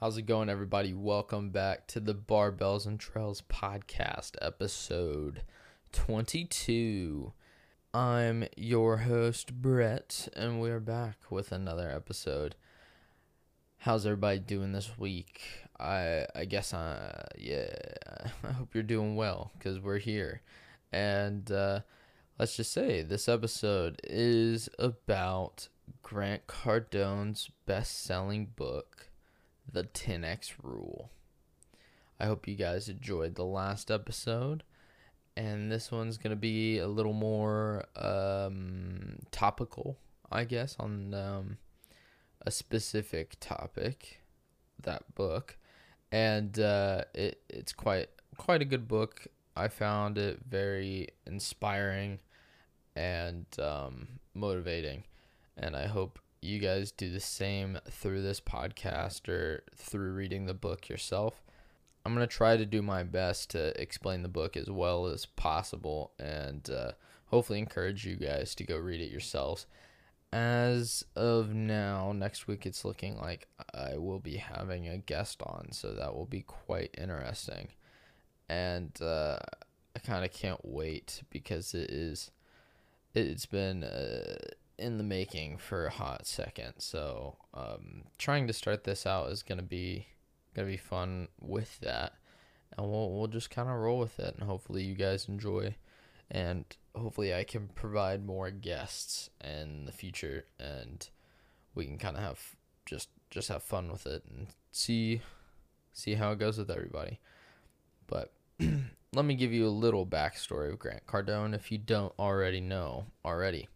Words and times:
How's 0.00 0.18
it 0.18 0.22
going, 0.22 0.48
everybody? 0.48 0.92
Welcome 0.92 1.50
back 1.50 1.86
to 1.86 2.00
the 2.00 2.16
Barbells 2.16 2.84
and 2.84 2.98
Trails 2.98 3.42
podcast, 3.48 4.32
episode 4.42 5.42
22. 5.92 7.32
I'm 7.94 8.44
your 8.56 8.98
host, 8.98 9.54
Brett, 9.54 10.28
and 10.34 10.60
we're 10.60 10.80
back 10.80 11.18
with 11.30 11.52
another 11.52 11.88
episode. 11.88 12.56
How's 13.78 14.04
everybody 14.04 14.40
doing 14.40 14.72
this 14.72 14.98
week? 14.98 15.40
I 15.78 16.26
I 16.34 16.44
guess 16.44 16.74
I 16.74 17.26
yeah, 17.38 17.68
I 18.44 18.50
hope 18.50 18.74
you're 18.74 18.82
doing 18.82 19.14
well 19.14 19.52
because 19.56 19.78
we're 19.78 19.98
here, 19.98 20.42
and 20.92 21.50
uh, 21.52 21.80
let's 22.36 22.56
just 22.56 22.72
say 22.72 23.02
this 23.02 23.28
episode 23.28 24.00
is 24.02 24.68
about 24.76 25.68
Grant 26.02 26.48
Cardone's 26.48 27.48
best-selling 27.64 28.46
book 28.56 29.10
the 29.70 29.84
10x 29.84 30.54
rule. 30.62 31.10
I 32.18 32.26
hope 32.26 32.46
you 32.46 32.54
guys 32.54 32.88
enjoyed 32.88 33.34
the 33.34 33.44
last 33.44 33.90
episode. 33.90 34.62
And 35.36 35.70
this 35.70 35.90
one's 35.90 36.16
going 36.16 36.30
to 36.30 36.36
be 36.36 36.78
a 36.78 36.86
little 36.86 37.12
more 37.12 37.84
um, 37.96 39.18
topical, 39.32 39.98
I 40.30 40.44
guess, 40.44 40.76
on 40.78 41.12
um, 41.12 41.58
a 42.42 42.52
specific 42.52 43.34
topic, 43.40 44.20
that 44.80 45.14
book. 45.16 45.56
And 46.12 46.56
uh, 46.60 47.02
it, 47.14 47.42
it's 47.48 47.72
quite 47.72 48.10
quite 48.36 48.62
a 48.62 48.64
good 48.64 48.86
book. 48.86 49.26
I 49.56 49.68
found 49.68 50.18
it 50.18 50.40
very 50.48 51.08
inspiring 51.26 52.20
and 52.94 53.46
um, 53.58 54.20
motivating. 54.34 55.04
And 55.56 55.76
I 55.76 55.86
hope 55.86 56.20
you 56.44 56.58
guys 56.58 56.92
do 56.92 57.10
the 57.10 57.20
same 57.20 57.78
through 57.90 58.22
this 58.22 58.38
podcast 58.38 59.28
or 59.28 59.64
through 59.74 60.12
reading 60.12 60.44
the 60.44 60.54
book 60.54 60.88
yourself. 60.88 61.42
I'm 62.04 62.14
going 62.14 62.26
to 62.26 62.32
try 62.32 62.58
to 62.58 62.66
do 62.66 62.82
my 62.82 63.02
best 63.02 63.50
to 63.50 63.80
explain 63.80 64.22
the 64.22 64.28
book 64.28 64.56
as 64.56 64.70
well 64.70 65.06
as 65.06 65.24
possible 65.24 66.12
and 66.18 66.68
uh, 66.68 66.92
hopefully 67.26 67.58
encourage 67.58 68.04
you 68.04 68.16
guys 68.16 68.54
to 68.56 68.64
go 68.64 68.76
read 68.76 69.00
it 69.00 69.10
yourselves. 69.10 69.66
As 70.32 71.02
of 71.16 71.54
now, 71.54 72.12
next 72.12 72.46
week 72.46 72.66
it's 72.66 72.84
looking 72.84 73.16
like 73.18 73.48
I 73.72 73.96
will 73.96 74.20
be 74.20 74.36
having 74.36 74.86
a 74.86 74.98
guest 74.98 75.40
on, 75.42 75.72
so 75.72 75.94
that 75.94 76.14
will 76.14 76.26
be 76.26 76.42
quite 76.42 76.94
interesting. 76.98 77.68
And 78.50 78.90
uh, 79.00 79.38
I 79.96 79.98
kind 80.00 80.24
of 80.24 80.32
can't 80.32 80.60
wait 80.62 81.22
because 81.30 81.72
it 81.72 81.90
is. 81.90 82.30
It's 83.14 83.46
been. 83.46 83.84
Uh, 83.84 84.34
in 84.78 84.98
the 84.98 85.04
making 85.04 85.58
for 85.58 85.86
a 85.86 85.90
hot 85.90 86.26
second. 86.26 86.74
So 86.78 87.36
um, 87.52 88.04
trying 88.18 88.46
to 88.46 88.52
start 88.52 88.84
this 88.84 89.06
out 89.06 89.30
is 89.30 89.42
gonna 89.42 89.62
be 89.62 90.08
gonna 90.54 90.68
be 90.68 90.76
fun 90.76 91.28
with 91.40 91.78
that, 91.80 92.14
and 92.76 92.90
we'll 92.90 93.12
we'll 93.12 93.28
just 93.28 93.50
kind 93.50 93.68
of 93.68 93.76
roll 93.76 93.98
with 93.98 94.18
it, 94.18 94.34
and 94.34 94.44
hopefully 94.44 94.82
you 94.82 94.94
guys 94.94 95.28
enjoy, 95.28 95.74
and 96.30 96.64
hopefully 96.94 97.34
I 97.34 97.44
can 97.44 97.68
provide 97.68 98.24
more 98.24 98.50
guests 98.50 99.30
in 99.42 99.86
the 99.86 99.92
future, 99.92 100.46
and 100.58 101.08
we 101.74 101.86
can 101.86 101.98
kind 101.98 102.16
of 102.16 102.22
have 102.22 102.56
just 102.86 103.08
just 103.30 103.48
have 103.48 103.62
fun 103.62 103.90
with 103.90 104.06
it 104.06 104.24
and 104.28 104.48
see 104.70 105.22
see 105.92 106.14
how 106.14 106.32
it 106.32 106.38
goes 106.38 106.58
with 106.58 106.70
everybody. 106.70 107.20
But 108.06 108.32
let 109.12 109.24
me 109.24 109.34
give 109.34 109.52
you 109.52 109.66
a 109.66 109.68
little 109.68 110.06
backstory 110.06 110.72
of 110.72 110.78
Grant 110.78 111.06
Cardone 111.06 111.54
if 111.54 111.72
you 111.72 111.78
don't 111.78 112.12
already 112.18 112.60
know 112.60 113.06
already. 113.24 113.68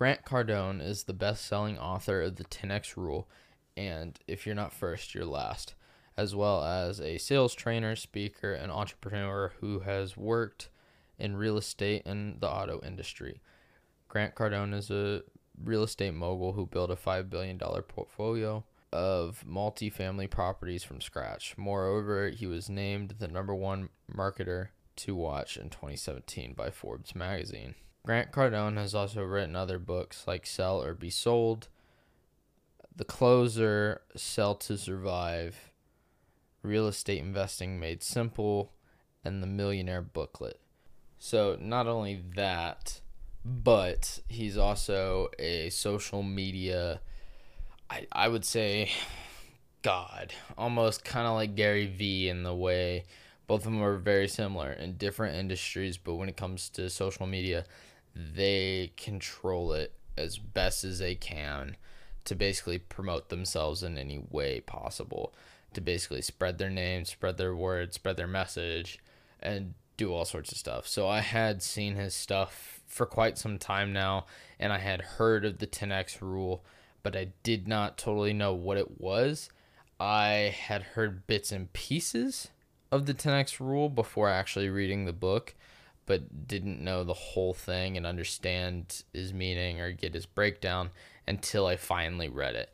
Grant 0.00 0.24
Cardone 0.24 0.80
is 0.80 1.02
the 1.02 1.12
best 1.12 1.44
selling 1.44 1.78
author 1.78 2.22
of 2.22 2.36
the 2.36 2.44
10X 2.44 2.96
Rule, 2.96 3.28
and 3.76 4.18
if 4.26 4.46
you're 4.46 4.54
not 4.54 4.72
first, 4.72 5.14
you're 5.14 5.26
last, 5.26 5.74
as 6.16 6.34
well 6.34 6.64
as 6.64 7.02
a 7.02 7.18
sales 7.18 7.54
trainer, 7.54 7.94
speaker, 7.94 8.54
and 8.54 8.72
entrepreneur 8.72 9.52
who 9.60 9.80
has 9.80 10.16
worked 10.16 10.70
in 11.18 11.36
real 11.36 11.58
estate 11.58 12.00
and 12.06 12.40
the 12.40 12.48
auto 12.48 12.80
industry. 12.82 13.42
Grant 14.08 14.34
Cardone 14.34 14.72
is 14.72 14.90
a 14.90 15.22
real 15.62 15.82
estate 15.82 16.14
mogul 16.14 16.54
who 16.54 16.64
built 16.64 16.90
a 16.90 16.96
$5 16.96 17.28
billion 17.28 17.58
portfolio 17.58 18.64
of 18.94 19.44
multifamily 19.46 20.30
properties 20.30 20.82
from 20.82 21.02
scratch. 21.02 21.58
Moreover, 21.58 22.30
he 22.30 22.46
was 22.46 22.70
named 22.70 23.16
the 23.18 23.28
number 23.28 23.54
one 23.54 23.90
marketer 24.10 24.68
to 24.96 25.14
watch 25.14 25.58
in 25.58 25.68
2017 25.68 26.54
by 26.54 26.70
Forbes 26.70 27.14
magazine. 27.14 27.74
Grant 28.04 28.32
Cardone 28.32 28.76
has 28.76 28.94
also 28.94 29.22
written 29.22 29.54
other 29.54 29.78
books 29.78 30.24
like 30.26 30.46
Sell 30.46 30.82
or 30.82 30.94
Be 30.94 31.10
Sold, 31.10 31.68
The 32.94 33.04
Closer, 33.04 34.02
Sell 34.16 34.54
to 34.56 34.78
Survive, 34.78 35.70
Real 36.62 36.88
Estate 36.88 37.20
Investing 37.20 37.78
Made 37.78 38.02
Simple, 38.02 38.72
and 39.24 39.42
The 39.42 39.46
Millionaire 39.46 40.02
Booklet. 40.02 40.60
So, 41.18 41.58
not 41.60 41.86
only 41.86 42.24
that, 42.34 43.00
but 43.44 44.20
he's 44.28 44.56
also 44.56 45.28
a 45.38 45.68
social 45.68 46.22
media, 46.22 47.00
I, 47.90 48.06
I 48.10 48.28
would 48.28 48.46
say, 48.46 48.90
God, 49.82 50.32
almost 50.56 51.04
kind 51.04 51.26
of 51.26 51.34
like 51.34 51.54
Gary 51.54 51.86
Vee 51.86 52.30
in 52.30 52.42
the 52.42 52.54
way 52.54 53.04
both 53.50 53.66
of 53.66 53.72
them 53.72 53.82
are 53.82 53.96
very 53.96 54.28
similar 54.28 54.70
in 54.70 54.92
different 54.92 55.34
industries, 55.34 55.96
but 55.96 56.14
when 56.14 56.28
it 56.28 56.36
comes 56.36 56.68
to 56.68 56.88
social 56.88 57.26
media, 57.26 57.64
they 58.14 58.92
control 58.96 59.72
it 59.72 59.92
as 60.16 60.38
best 60.38 60.84
as 60.84 60.98
they 60.98 61.14
can 61.14 61.76
to 62.24 62.34
basically 62.34 62.78
promote 62.78 63.28
themselves 63.28 63.82
in 63.82 63.96
any 63.96 64.22
way 64.30 64.60
possible 64.60 65.32
to 65.72 65.80
basically 65.80 66.22
spread 66.22 66.58
their 66.58 66.70
name, 66.70 67.04
spread 67.04 67.38
their 67.38 67.54
word, 67.54 67.94
spread 67.94 68.16
their 68.16 68.26
message, 68.26 68.98
and 69.40 69.74
do 69.96 70.12
all 70.12 70.24
sorts 70.24 70.52
of 70.52 70.58
stuff. 70.58 70.86
So 70.86 71.08
I 71.08 71.20
had 71.20 71.62
seen 71.62 71.94
his 71.94 72.14
stuff 72.14 72.80
for 72.86 73.06
quite 73.06 73.38
some 73.38 73.58
time 73.58 73.92
now, 73.92 74.26
and 74.58 74.72
I 74.72 74.78
had 74.78 75.00
heard 75.00 75.44
of 75.44 75.58
the 75.58 75.66
10x 75.66 76.20
rule, 76.20 76.64
but 77.02 77.16
I 77.16 77.28
did 77.42 77.68
not 77.68 77.98
totally 77.98 78.32
know 78.32 78.52
what 78.52 78.78
it 78.78 79.00
was. 79.00 79.48
I 79.98 80.54
had 80.58 80.82
heard 80.82 81.26
bits 81.26 81.52
and 81.52 81.72
pieces 81.72 82.48
of 82.90 83.06
the 83.06 83.14
10x 83.14 83.60
rule 83.60 83.88
before 83.88 84.28
actually 84.28 84.68
reading 84.68 85.04
the 85.04 85.12
book 85.12 85.54
but 86.10 86.48
didn't 86.48 86.82
know 86.82 87.04
the 87.04 87.14
whole 87.14 87.54
thing 87.54 87.96
and 87.96 88.04
understand 88.04 89.04
his 89.14 89.32
meaning 89.32 89.80
or 89.80 89.92
get 89.92 90.12
his 90.12 90.26
breakdown 90.26 90.90
until 91.28 91.68
I 91.68 91.76
finally 91.76 92.28
read 92.28 92.56
it. 92.56 92.68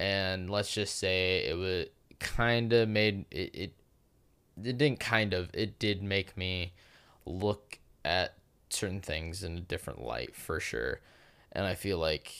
And 0.00 0.50
let's 0.50 0.74
just 0.74 0.98
say 0.98 1.46
it 1.46 1.56
was 1.56 1.86
kind 2.18 2.72
of 2.72 2.88
made 2.88 3.26
it, 3.30 3.54
it 3.54 3.72
it 4.64 4.76
didn't 4.76 4.98
kind 4.98 5.32
of 5.34 5.50
it 5.54 5.78
did 5.78 6.02
make 6.02 6.36
me 6.36 6.72
look 7.24 7.78
at 8.04 8.34
certain 8.70 9.00
things 9.00 9.44
in 9.44 9.56
a 9.56 9.60
different 9.60 10.02
light 10.02 10.34
for 10.34 10.58
sure. 10.58 10.98
And 11.52 11.66
I 11.66 11.76
feel 11.76 11.98
like 11.98 12.34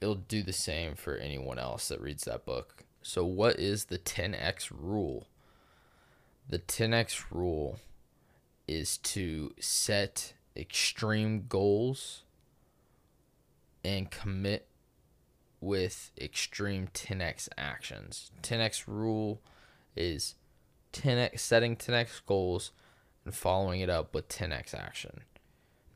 it'll 0.00 0.14
do 0.14 0.42
the 0.42 0.54
same 0.54 0.94
for 0.94 1.16
anyone 1.16 1.58
else 1.58 1.88
that 1.88 2.00
reads 2.00 2.24
that 2.24 2.46
book. 2.46 2.84
So 3.02 3.26
what 3.26 3.60
is 3.60 3.84
the 3.84 3.98
10x 3.98 4.70
rule? 4.70 5.26
The 6.48 6.60
10x 6.60 7.24
rule 7.30 7.78
is 8.70 8.98
to 8.98 9.52
set 9.58 10.32
extreme 10.56 11.44
goals 11.48 12.22
and 13.84 14.12
commit 14.12 14.68
with 15.60 16.12
extreme 16.16 16.86
10x 16.94 17.48
actions. 17.58 18.30
10x 18.44 18.84
rule 18.86 19.42
is 19.96 20.36
10x 20.92 21.40
setting 21.40 21.74
10x 21.74 22.24
goals 22.24 22.70
and 23.24 23.34
following 23.34 23.80
it 23.80 23.90
up 23.90 24.14
with 24.14 24.28
10x 24.28 24.72
action. 24.72 25.22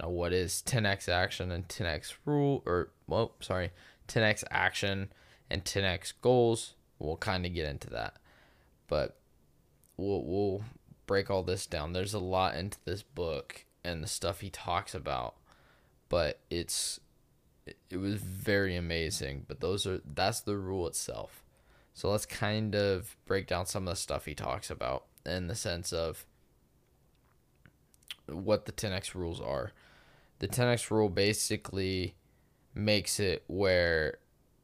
Now, 0.00 0.08
what 0.08 0.32
is 0.32 0.60
10x 0.66 1.08
action 1.08 1.52
and 1.52 1.68
10x 1.68 2.14
rule? 2.24 2.60
Or, 2.66 2.90
well, 3.06 3.36
sorry, 3.38 3.70
10x 4.08 4.42
action 4.50 5.12
and 5.48 5.64
10x 5.64 6.14
goals? 6.20 6.74
We'll 6.98 7.18
kind 7.18 7.46
of 7.46 7.54
get 7.54 7.68
into 7.68 7.90
that, 7.90 8.16
but 8.88 9.16
we'll 9.96 10.24
we'll 10.24 10.64
break 11.06 11.30
all 11.30 11.42
this 11.42 11.66
down. 11.66 11.92
There's 11.92 12.14
a 12.14 12.18
lot 12.18 12.56
into 12.56 12.78
this 12.84 13.02
book 13.02 13.64
and 13.84 14.02
the 14.02 14.08
stuff 14.08 14.40
he 14.40 14.50
talks 14.50 14.94
about, 14.94 15.34
but 16.08 16.40
it's 16.50 17.00
it 17.90 17.96
was 17.96 18.14
very 18.16 18.76
amazing. 18.76 19.44
But 19.46 19.60
those 19.60 19.86
are 19.86 20.00
that's 20.04 20.40
the 20.40 20.56
rule 20.56 20.86
itself. 20.86 21.42
So 21.94 22.10
let's 22.10 22.26
kind 22.26 22.74
of 22.74 23.16
break 23.24 23.46
down 23.46 23.66
some 23.66 23.86
of 23.86 23.92
the 23.92 24.00
stuff 24.00 24.24
he 24.24 24.34
talks 24.34 24.70
about 24.70 25.04
in 25.24 25.46
the 25.46 25.54
sense 25.54 25.92
of 25.92 26.26
what 28.26 28.66
the 28.66 28.72
10x 28.72 29.14
rules 29.14 29.40
are. 29.40 29.72
The 30.40 30.48
10x 30.48 30.90
rule 30.90 31.08
basically 31.08 32.16
makes 32.74 33.20
it 33.20 33.44
where 33.46 34.18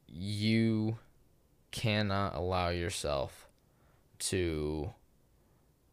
you 0.08 0.98
cannot 1.70 2.34
allow 2.34 2.70
yourself 2.70 3.46
to 4.19 4.92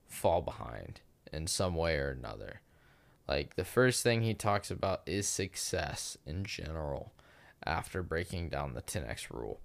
fall 0.08 0.42
behind 0.42 1.02
in 1.32 1.48
some 1.48 1.76
way 1.76 1.98
or 1.98 2.12
another. 2.12 2.62
Like 3.28 3.56
the 3.56 3.66
first 3.66 4.04
thing 4.04 4.22
he 4.22 4.34
talks 4.34 4.72
about 4.72 5.02
is 5.06 5.28
success 5.28 6.18
in 6.26 6.46
general 6.46 7.12
after 7.66 8.02
breaking 8.02 8.50
down 8.50 8.74
the 8.74 8.82
10x 8.82 9.30
rule. 9.32 9.60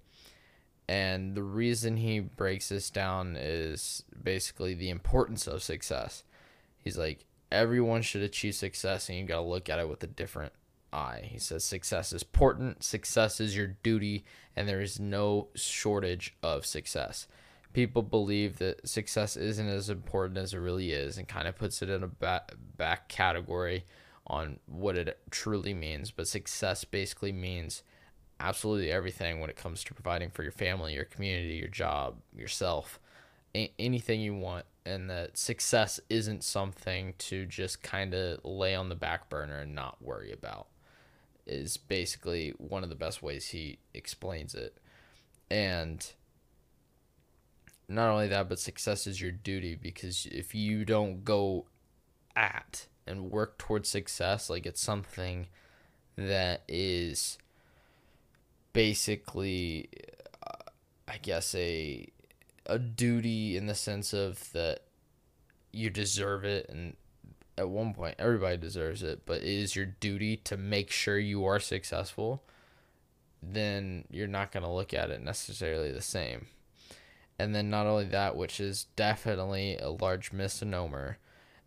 And 0.87 1.35
the 1.35 1.43
reason 1.43 1.97
he 1.97 2.19
breaks 2.19 2.69
this 2.69 2.89
down 2.89 3.37
is 3.39 4.03
basically 4.21 4.73
the 4.73 4.89
importance 4.89 5.47
of 5.47 5.63
success. 5.63 6.23
He's 6.77 6.97
like, 6.97 7.25
everyone 7.51 8.01
should 8.01 8.21
achieve 8.21 8.55
success, 8.55 9.07
and 9.07 9.17
you 9.17 9.23
got 9.23 9.37
to 9.37 9.41
look 9.41 9.69
at 9.69 9.79
it 9.79 9.87
with 9.87 10.03
a 10.03 10.07
different 10.07 10.51
eye. 10.91 11.29
He 11.31 11.39
says, 11.39 11.63
success 11.63 12.11
is 12.11 12.23
important, 12.23 12.83
success 12.83 13.39
is 13.39 13.55
your 13.55 13.67
duty, 13.81 14.25
and 14.55 14.67
there 14.67 14.81
is 14.81 14.99
no 14.99 15.47
shortage 15.55 16.35
of 16.43 16.65
success. 16.65 17.27
People 17.73 18.03
believe 18.03 18.57
that 18.59 18.87
success 18.87 19.35
isn't 19.35 19.67
as 19.67 19.89
important 19.89 20.37
as 20.37 20.53
it 20.53 20.59
really 20.59 20.91
is 20.91 21.17
and 21.17 21.27
kind 21.27 21.47
of 21.47 21.57
puts 21.57 21.81
it 21.81 21.89
in 21.89 22.03
a 22.03 22.07
back, 22.07 22.53
back 22.77 23.09
category 23.09 23.85
on 24.27 24.59
what 24.67 24.97
it 24.97 25.19
truly 25.31 25.73
means. 25.73 26.11
But 26.11 26.27
success 26.27 26.83
basically 26.83 27.31
means 27.31 27.83
absolutely 28.39 28.91
everything 28.91 29.39
when 29.39 29.49
it 29.49 29.55
comes 29.55 29.83
to 29.83 29.93
providing 29.93 30.29
for 30.29 30.43
your 30.43 30.51
family, 30.51 30.93
your 30.93 31.05
community, 31.05 31.55
your 31.55 31.67
job, 31.67 32.17
yourself, 32.35 32.99
a- 33.55 33.73
anything 33.79 34.21
you 34.21 34.35
want. 34.35 34.65
And 34.85 35.09
that 35.09 35.37
success 35.37 35.99
isn't 36.09 36.43
something 36.43 37.13
to 37.19 37.45
just 37.45 37.81
kind 37.81 38.13
of 38.13 38.43
lay 38.43 38.75
on 38.75 38.89
the 38.89 38.95
back 38.95 39.29
burner 39.29 39.59
and 39.59 39.73
not 39.73 40.01
worry 40.01 40.31
about, 40.31 40.67
is 41.47 41.77
basically 41.77 42.53
one 42.57 42.83
of 42.83 42.89
the 42.89 42.95
best 42.95 43.23
ways 43.23 43.47
he 43.47 43.79
explains 43.93 44.53
it. 44.53 44.77
And 45.49 46.05
not 47.87 48.09
only 48.09 48.27
that, 48.27 48.49
but 48.49 48.59
success 48.59 49.07
is 49.07 49.21
your 49.21 49.31
duty 49.31 49.75
because 49.75 50.25
if 50.27 50.55
you 50.55 50.85
don't 50.85 51.23
go 51.23 51.65
at 52.35 52.87
and 53.05 53.31
work 53.31 53.57
towards 53.57 53.89
success, 53.89 54.49
like 54.49 54.65
it's 54.65 54.81
something 54.81 55.47
that 56.15 56.63
is 56.67 57.37
basically, 58.71 59.89
uh, 60.45 60.69
I 61.07 61.17
guess, 61.17 61.53
a 61.55 62.07
a 62.65 62.79
duty 62.79 63.57
in 63.57 63.65
the 63.67 63.75
sense 63.75 64.13
of 64.13 64.51
that 64.53 64.79
you 65.71 65.89
deserve 65.89 66.45
it 66.45 66.69
and 66.69 66.95
at 67.57 67.67
one 67.67 67.93
point 67.93 68.15
everybody 68.17 68.57
deserves 68.57 69.03
it 69.03 69.25
but 69.25 69.41
it 69.41 69.47
is 69.47 69.75
your 69.75 69.85
duty 69.85 70.37
to 70.37 70.55
make 70.55 70.89
sure 70.89 71.19
you 71.19 71.45
are 71.45 71.59
successful 71.59 72.41
then 73.41 74.05
you're 74.09 74.27
not 74.27 74.51
going 74.51 74.63
to 74.63 74.69
look 74.69 74.93
at 74.93 75.09
it 75.09 75.21
necessarily 75.21 75.91
the 75.91 76.01
same 76.01 76.47
and 77.39 77.53
then 77.53 77.69
not 77.69 77.87
only 77.87 78.05
that 78.05 78.35
which 78.35 78.59
is 78.59 78.87
definitely 78.95 79.77
a 79.77 79.89
large 79.89 80.31
misnomer 80.31 81.17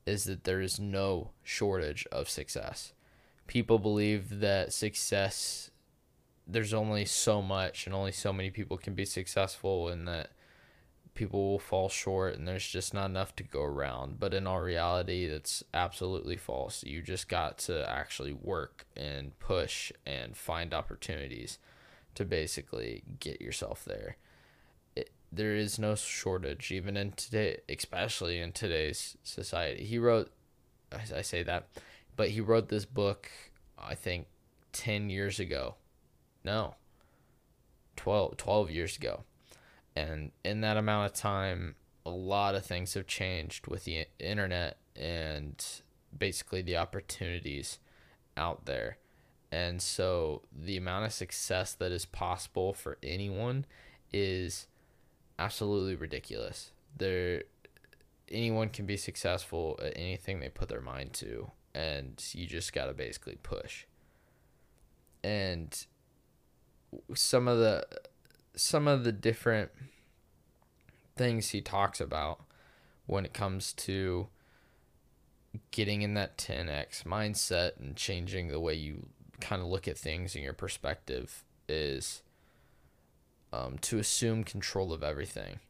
is 0.05 0.25
that 0.25 0.45
there 0.45 0.61
is 0.61 0.79
no 0.79 1.31
shortage 1.43 2.07
of 2.13 2.29
success. 2.29 2.93
People 3.47 3.79
believe 3.79 4.41
that 4.41 4.73
success 4.73 5.71
there's 6.47 6.73
only 6.73 7.05
so 7.05 7.43
much 7.43 7.87
and 7.87 7.95
only 7.95 8.13
so 8.13 8.33
many 8.33 8.51
people 8.51 8.77
can 8.77 8.95
be 8.95 9.05
successful 9.05 9.89
and 9.89 10.07
that 10.07 10.31
people 11.15 11.51
will 11.51 11.59
fall 11.59 11.89
short 11.89 12.37
and 12.37 12.47
there's 12.47 12.69
just 12.69 12.95
not 12.95 13.07
enough 13.07 13.35
to 13.35 13.43
go 13.43 13.63
around. 13.63 14.21
But 14.21 14.33
in 14.33 14.47
all 14.47 14.61
reality 14.61 15.27
that's 15.29 15.65
absolutely 15.75 16.37
false. 16.37 16.85
You 16.85 17.03
just 17.03 17.29
got 17.29 17.59
to 17.59 17.89
actually 17.91 18.33
work 18.33 18.87
and 18.97 19.37
push 19.41 19.91
and 20.07 20.37
find 20.37 20.73
opportunities 20.73 21.59
to 22.15 22.25
basically 22.25 23.03
get 23.19 23.41
yourself 23.41 23.85
there 23.85 24.17
there 25.33 25.55
is 25.55 25.79
no 25.79 25.95
shortage 25.95 26.71
even 26.71 26.97
in 26.97 27.13
today 27.13 27.59
especially 27.69 28.39
in 28.39 28.53
today's 28.53 29.17
society. 29.23 29.85
He 29.85 29.99
wrote 29.99 30.31
I, 30.93 31.23
say 31.23 31.43
that 31.43 31.69
but 32.15 32.31
he 32.31 32.41
wrote 32.41 32.69
this 32.69 32.85
book 32.85 33.31
i 33.79 33.95
think 33.95 34.27
10 34.73 35.11
years 35.11 35.41
ago. 35.41 35.77
No 36.45 36.75
12, 37.97 38.37
12 38.37 38.71
years 38.71 38.97
ago. 38.97 39.25
And 39.97 40.33
in 40.45 40.61
that 40.61 40.77
amount 40.77 41.11
of 41.11 41.19
time 41.19 41.77
a 42.05 42.11
lot 42.11 42.55
of 42.55 42.65
things 42.65 42.95
have 42.95 43.07
changed 43.07 43.67
with 43.67 43.85
the 43.85 44.07
internet 44.21 44.79
and 44.95 45.65
basically 46.17 46.63
the 46.63 46.77
opportunities 46.77 47.79
out 48.37 48.67
there. 48.67 48.99
And 49.51 49.81
so 49.81 50.43
the 50.53 50.77
amount 50.77 51.07
of 51.07 51.13
success 51.13 51.73
that 51.75 51.93
is 51.93 52.05
possible 52.05 52.73
for 52.73 52.99
anyone 53.03 53.65
is 54.13 54.67
absolutely 55.39 55.97
ridiculous. 55.97 56.71
There 56.97 57.45
anyone 58.31 58.71
can 58.71 58.87
be 58.87 58.97
successful 58.97 59.79
at 59.83 59.93
anything 59.97 60.41
they 60.41 60.49
put 60.49 60.69
their 60.69 60.81
mind 60.81 61.13
to 61.15 61.51
and 61.77 62.25
you 62.33 62.47
just 62.47 62.73
got 62.73 62.87
to 62.87 62.95
basically 62.95 63.37
push. 63.43 63.85
And 65.23 65.87
some 67.15 67.47
of 67.47 67.59
the 67.59 67.87
some 68.55 68.89
of 68.89 69.05
the 69.05 69.13
different 69.13 69.71
things 71.17 71.51
he 71.51 71.61
talks 71.61 72.01
about 72.01 72.43
when 73.05 73.27
it 73.27 73.35
comes 73.35 73.75
to 73.75 74.29
getting 75.71 76.01
in 76.01 76.15
that 76.15 76.39
10x 76.39 77.05
mindset 77.05 77.79
and 77.79 77.97
changing 77.97 78.49
the 78.49 78.61
way 78.61 78.75
you 78.75 79.09
kind 79.41 79.61
of 79.61 79.69
look 79.69 79.87
at 79.87 79.99
things 79.99 80.35
and 80.35 80.43
your 80.43 80.55
perspective 80.55 81.45
is 81.69 82.23
um, 83.57 83.79
to 83.79 83.99
assume 83.99 84.45
control 84.45 84.93
of 84.93 85.03
everything. 85.03 85.61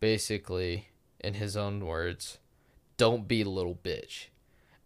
Basically, 0.00 0.88
in 1.20 1.34
his 1.34 1.56
own 1.56 1.84
words, 1.84 2.38
don't 2.96 3.26
be 3.26 3.42
a 3.42 3.48
little 3.48 3.74
bitch. 3.74 4.26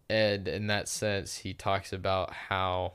And 0.09 0.47
in 0.47 0.67
that 0.67 0.87
sense, 0.87 1.37
he 1.37 1.53
talks 1.53 1.91
about 1.91 2.33
how 2.49 2.93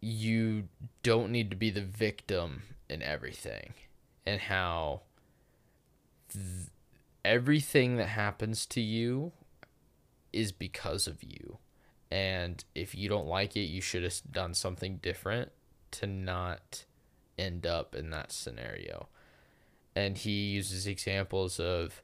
you 0.00 0.68
don't 1.02 1.30
need 1.30 1.50
to 1.50 1.56
be 1.56 1.70
the 1.70 1.80
victim 1.80 2.62
in 2.88 3.02
everything 3.02 3.72
and 4.26 4.40
how 4.40 5.02
th- 6.32 6.68
everything 7.24 7.96
that 7.96 8.08
happens 8.08 8.66
to 8.66 8.80
you 8.80 9.32
is 10.32 10.52
because 10.52 11.06
of 11.06 11.22
you. 11.22 11.58
And 12.10 12.62
if 12.74 12.94
you 12.94 13.08
don't 13.08 13.26
like 13.26 13.56
it, 13.56 13.60
you 13.60 13.80
should 13.80 14.02
have 14.02 14.20
done 14.30 14.54
something 14.54 14.98
different 14.98 15.52
to 15.92 16.06
not 16.06 16.84
end 17.38 17.66
up 17.66 17.94
in 17.94 18.10
that 18.10 18.32
scenario. 18.32 19.08
And 19.96 20.18
he 20.18 20.30
uses 20.30 20.86
examples 20.86 21.60
of 21.60 22.02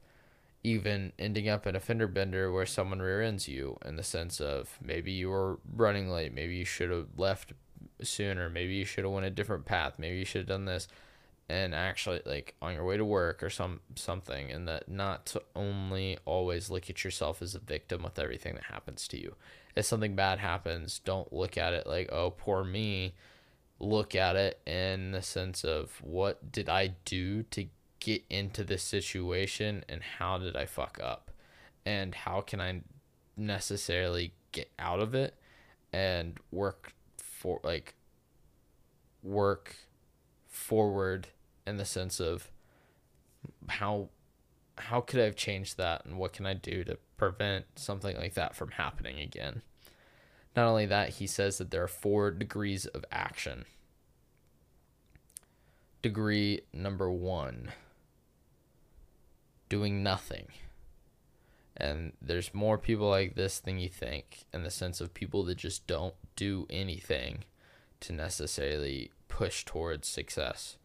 even 0.63 1.11
ending 1.17 1.49
up 1.49 1.65
in 1.65 1.75
a 1.75 1.79
fender 1.79 2.07
bender 2.07 2.51
where 2.51 2.65
someone 2.65 3.01
rear 3.01 3.21
ends 3.21 3.47
you 3.47 3.77
in 3.83 3.95
the 3.95 4.03
sense 4.03 4.39
of 4.39 4.77
maybe 4.81 5.11
you 5.11 5.29
were 5.29 5.59
running 5.75 6.09
late, 6.09 6.33
maybe 6.33 6.55
you 6.55 6.65
should 6.65 6.91
have 6.91 7.07
left 7.17 7.53
sooner. 8.03 8.49
Maybe 8.49 8.73
you 8.73 8.85
should 8.85 9.03
have 9.03 9.13
went 9.13 9.25
a 9.25 9.31
different 9.31 9.65
path. 9.65 9.93
Maybe 9.97 10.17
you 10.17 10.25
should 10.25 10.41
have 10.41 10.47
done 10.47 10.65
this 10.65 10.87
and 11.49 11.75
actually 11.75 12.21
like 12.25 12.55
on 12.61 12.73
your 12.73 12.85
way 12.85 12.95
to 12.95 13.03
work 13.03 13.43
or 13.43 13.49
some 13.49 13.81
something 13.95 14.51
and 14.51 14.67
that 14.67 14.87
not 14.87 15.25
to 15.25 15.41
only 15.55 16.17
always 16.25 16.69
look 16.69 16.89
at 16.89 17.03
yourself 17.03 17.41
as 17.41 17.55
a 17.55 17.59
victim 17.59 18.03
with 18.03 18.17
everything 18.17 18.55
that 18.55 18.65
happens 18.65 19.07
to 19.09 19.19
you. 19.19 19.35
If 19.75 19.85
something 19.85 20.15
bad 20.15 20.39
happens, 20.39 20.99
don't 20.99 21.31
look 21.33 21.57
at 21.57 21.73
it 21.73 21.87
like, 21.87 22.11
"Oh, 22.11 22.31
poor 22.31 22.63
me." 22.63 23.13
Look 23.81 24.13
at 24.13 24.35
it 24.35 24.61
in 24.67 25.11
the 25.11 25.23
sense 25.23 25.63
of 25.63 25.99
what 26.03 26.51
did 26.51 26.69
I 26.69 26.93
do 27.03 27.41
to 27.43 27.65
get 27.99 28.23
into 28.29 28.63
this 28.63 28.83
situation 28.83 29.83
and 29.89 30.01
how 30.19 30.37
did 30.37 30.55
I 30.55 30.65
fuck 30.67 30.99
up? 31.01 31.31
And 31.83 32.13
how 32.13 32.41
can 32.41 32.61
I 32.61 32.81
necessarily 33.35 34.33
get 34.51 34.69
out 34.77 34.99
of 34.99 35.15
it 35.15 35.35
and 35.91 36.37
work 36.51 36.93
for 37.17 37.59
like 37.63 37.95
work 39.23 39.75
forward 40.47 41.29
in 41.65 41.77
the 41.77 41.85
sense 41.85 42.19
of 42.19 42.51
how 43.67 44.09
how 44.77 45.01
could 45.01 45.19
I 45.19 45.23
have 45.23 45.35
changed 45.35 45.77
that 45.77 46.05
and 46.05 46.17
what 46.17 46.33
can 46.33 46.45
I 46.45 46.53
do 46.53 46.83
to 46.83 46.97
prevent 47.17 47.65
something 47.75 48.15
like 48.15 48.35
that 48.35 48.55
from 48.55 48.71
happening 48.71 49.19
again? 49.19 49.63
Not 50.55 50.67
only 50.67 50.85
that, 50.85 51.09
he 51.09 51.27
says 51.27 51.57
that 51.57 51.71
there 51.71 51.83
are 51.83 51.87
four 51.87 52.31
degrees 52.31 52.85
of 52.85 53.05
action. 53.11 53.65
Degree 56.01 56.61
number 56.73 57.09
one 57.11 57.71
doing 59.69 60.03
nothing. 60.03 60.47
And 61.77 62.11
there's 62.21 62.53
more 62.53 62.77
people 62.77 63.09
like 63.09 63.35
this 63.35 63.59
than 63.59 63.79
you 63.79 63.87
think, 63.87 64.43
in 64.53 64.63
the 64.63 64.69
sense 64.69 64.99
of 64.99 65.13
people 65.13 65.43
that 65.45 65.57
just 65.57 65.87
don't 65.87 66.15
do 66.35 66.67
anything 66.69 67.45
to 68.01 68.13
necessarily 68.13 69.11
push 69.29 69.63
towards 69.63 70.07
success 70.07 70.77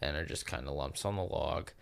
and 0.00 0.16
are 0.16 0.24
just 0.24 0.46
kind 0.46 0.68
of 0.68 0.74
lumps 0.74 1.04
on 1.04 1.16
the 1.16 1.24
log 1.24 1.72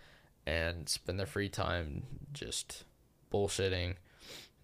and 0.47 0.89
spend 0.89 1.19
their 1.19 1.27
free 1.27 1.49
time 1.49 2.03
just 2.33 2.83
bullshitting, 3.31 3.93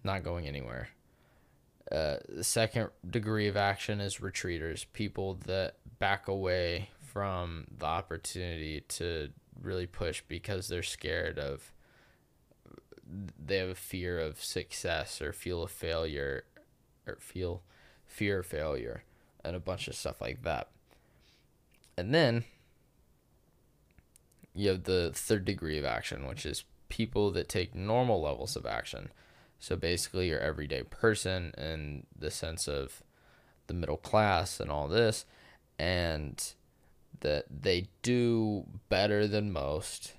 not 0.02 0.24
going 0.24 0.48
anywhere. 0.48 0.88
Uh, 1.90 2.16
the 2.28 2.44
second 2.44 2.88
degree 3.08 3.46
of 3.46 3.56
action 3.56 4.00
is 4.00 4.18
retreaters, 4.18 4.86
people 4.92 5.34
that 5.46 5.76
back 5.98 6.28
away 6.28 6.88
from 7.00 7.66
the 7.78 7.86
opportunity 7.86 8.80
to 8.88 9.28
really 9.60 9.86
push 9.86 10.22
because 10.26 10.68
they're 10.68 10.82
scared 10.82 11.38
of 11.38 11.72
they 13.44 13.58
have 13.58 13.68
a 13.68 13.74
fear 13.74 14.18
of 14.18 14.42
success 14.42 15.20
or 15.20 15.32
feel 15.32 15.62
a 15.62 15.68
failure 15.68 16.44
or 17.06 17.16
feel 17.20 17.62
fear 18.06 18.40
of 18.40 18.46
failure 18.46 19.04
and 19.44 19.54
a 19.54 19.60
bunch 19.60 19.88
of 19.88 19.94
stuff 19.94 20.20
like 20.20 20.42
that. 20.42 20.68
And 21.96 22.14
then 22.14 22.44
you 24.54 24.70
have 24.70 24.84
the 24.84 25.10
third 25.14 25.44
degree 25.44 25.78
of 25.78 25.84
action, 25.84 26.26
which 26.26 26.46
is 26.46 26.64
people 26.88 27.30
that 27.32 27.48
take 27.48 27.74
normal 27.74 28.22
levels 28.22 28.56
of 28.56 28.66
action. 28.66 29.10
So 29.58 29.76
basically, 29.76 30.28
your 30.28 30.40
everyday 30.40 30.82
person 30.82 31.52
in 31.56 32.06
the 32.16 32.30
sense 32.30 32.68
of 32.68 33.02
the 33.66 33.74
middle 33.74 33.96
class 33.96 34.60
and 34.60 34.70
all 34.70 34.88
this, 34.88 35.24
and 35.78 36.54
that 37.20 37.46
they 37.48 37.88
do 38.02 38.66
better 38.88 39.26
than 39.26 39.50
most, 39.50 40.14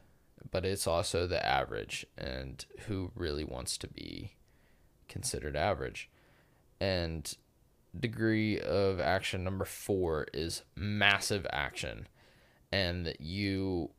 but 0.50 0.66
it's 0.66 0.88
also 0.88 1.28
the 1.28 1.46
average 1.46 2.06
and 2.18 2.66
who 2.88 3.12
really 3.16 3.44
wants 3.44 3.78
to 3.78 3.88
be 3.88 4.34
considered 5.08 5.56
average. 5.56 6.10
And 6.80 7.32
degree 7.98 8.60
of 8.60 9.00
action 9.00 9.44
number 9.44 9.66
four 9.66 10.28
is 10.34 10.64
massive 10.76 11.46
action. 11.52 12.08
And 12.72 13.16
you 13.20 13.92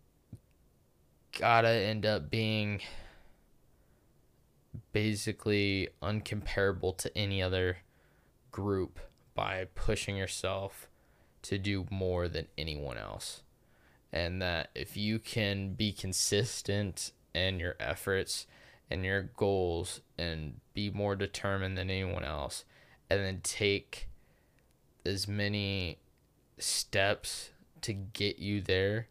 gotta 1.38 1.68
end 1.68 2.04
up 2.04 2.30
being 2.30 2.80
basically 4.92 5.88
uncomparable 6.02 6.96
to 6.98 7.16
any 7.16 7.42
other 7.42 7.78
group 8.50 8.98
by 9.34 9.66
pushing 9.74 10.16
yourself 10.16 10.88
to 11.42 11.58
do 11.58 11.86
more 11.90 12.28
than 12.28 12.46
anyone 12.56 12.98
else. 12.98 13.42
And 14.12 14.40
that 14.40 14.70
if 14.74 14.96
you 14.96 15.18
can 15.18 15.74
be 15.74 15.92
consistent 15.92 17.12
in 17.34 17.60
your 17.60 17.76
efforts 17.78 18.46
and 18.90 19.04
your 19.04 19.22
goals 19.22 20.00
and 20.16 20.60
be 20.74 20.90
more 20.90 21.16
determined 21.16 21.76
than 21.76 21.90
anyone 21.90 22.24
else, 22.24 22.64
and 23.10 23.20
then 23.20 23.40
take 23.42 24.08
as 25.04 25.28
many 25.28 25.98
steps 26.58 27.50
to 27.82 27.92
get 27.92 28.38
you 28.38 28.60
there 28.60 29.08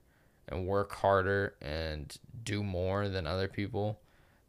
and 0.48 0.68
work 0.68 0.94
harder 0.96 1.56
and 1.62 2.18
do 2.44 2.64
more 2.64 3.08
than 3.08 3.28
other 3.28 3.48
people, 3.48 4.00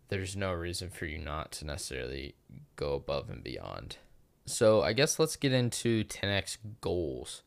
there's 0.08 0.36
no 0.36 0.52
reason 0.52 0.90
for 0.90 1.06
you 1.06 1.18
not 1.18 1.52
to 1.52 1.66
necessarily 1.66 2.34
go 2.76 2.94
above 2.94 3.28
and 3.30 3.42
beyond. 3.42 3.96
So, 4.44 4.82
I 4.82 4.92
guess 4.92 5.18
let's 5.18 5.36
get 5.36 5.52
into 5.52 6.04
10x 6.04 6.58
goals. 6.80 7.42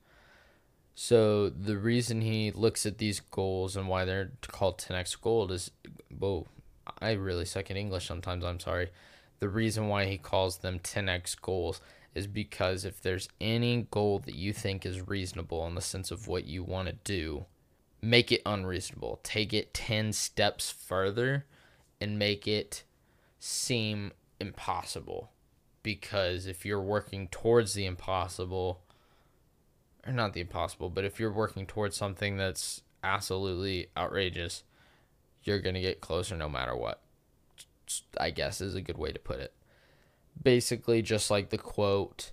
So, 0.95 1.49
the 1.49 1.77
reason 1.77 2.21
he 2.21 2.51
looks 2.51 2.85
at 2.85 2.97
these 2.97 3.21
goals 3.21 3.77
and 3.77 3.87
why 3.87 4.03
they're 4.03 4.31
called 4.47 4.79
10x 4.79 5.19
gold 5.21 5.51
is, 5.51 5.71
whoa, 6.17 6.47
I 6.99 7.11
really 7.11 7.45
suck 7.45 7.71
at 7.71 7.77
English 7.77 8.05
sometimes, 8.07 8.43
I'm 8.43 8.59
sorry. 8.59 8.89
The 9.39 9.47
reason 9.47 9.87
why 9.87 10.05
he 10.05 10.17
calls 10.17 10.57
them 10.57 10.79
10x 10.79 11.39
goals 11.41 11.79
is 12.13 12.27
because 12.27 12.83
if 12.83 13.01
there's 13.01 13.29
any 13.39 13.87
goal 13.91 14.19
that 14.19 14.35
you 14.35 14.51
think 14.51 14.85
is 14.85 15.07
reasonable 15.07 15.65
in 15.67 15.75
the 15.75 15.81
sense 15.81 16.11
of 16.11 16.27
what 16.27 16.45
you 16.45 16.63
want 16.63 16.89
to 16.89 16.95
do, 17.05 17.45
make 18.01 18.31
it 18.31 18.41
unreasonable. 18.45 19.19
Take 19.23 19.53
it 19.53 19.73
10 19.73 20.11
steps 20.11 20.69
further 20.69 21.45
and 22.01 22.19
make 22.19 22.47
it 22.47 22.83
seem 23.39 24.11
impossible. 24.39 25.31
Because 25.81 26.45
if 26.45 26.65
you're 26.65 26.81
working 26.81 27.27
towards 27.29 27.73
the 27.73 27.85
impossible, 27.85 28.81
or 30.05 30.13
not 30.13 30.33
the 30.33 30.41
impossible, 30.41 30.89
but 30.89 31.05
if 31.05 31.19
you're 31.19 31.31
working 31.31 31.65
towards 31.65 31.95
something 31.95 32.37
that's 32.37 32.81
absolutely 33.03 33.87
outrageous, 33.97 34.63
you're 35.43 35.59
going 35.59 35.75
to 35.75 35.81
get 35.81 36.01
closer 36.01 36.35
no 36.35 36.49
matter 36.49 36.75
what. 36.75 37.01
I 38.19 38.29
guess 38.29 38.61
is 38.61 38.75
a 38.75 38.81
good 38.81 38.97
way 38.97 39.11
to 39.11 39.19
put 39.19 39.39
it. 39.39 39.53
Basically, 40.41 41.01
just 41.01 41.31
like 41.31 41.49
the 41.49 41.57
quote 41.57 42.31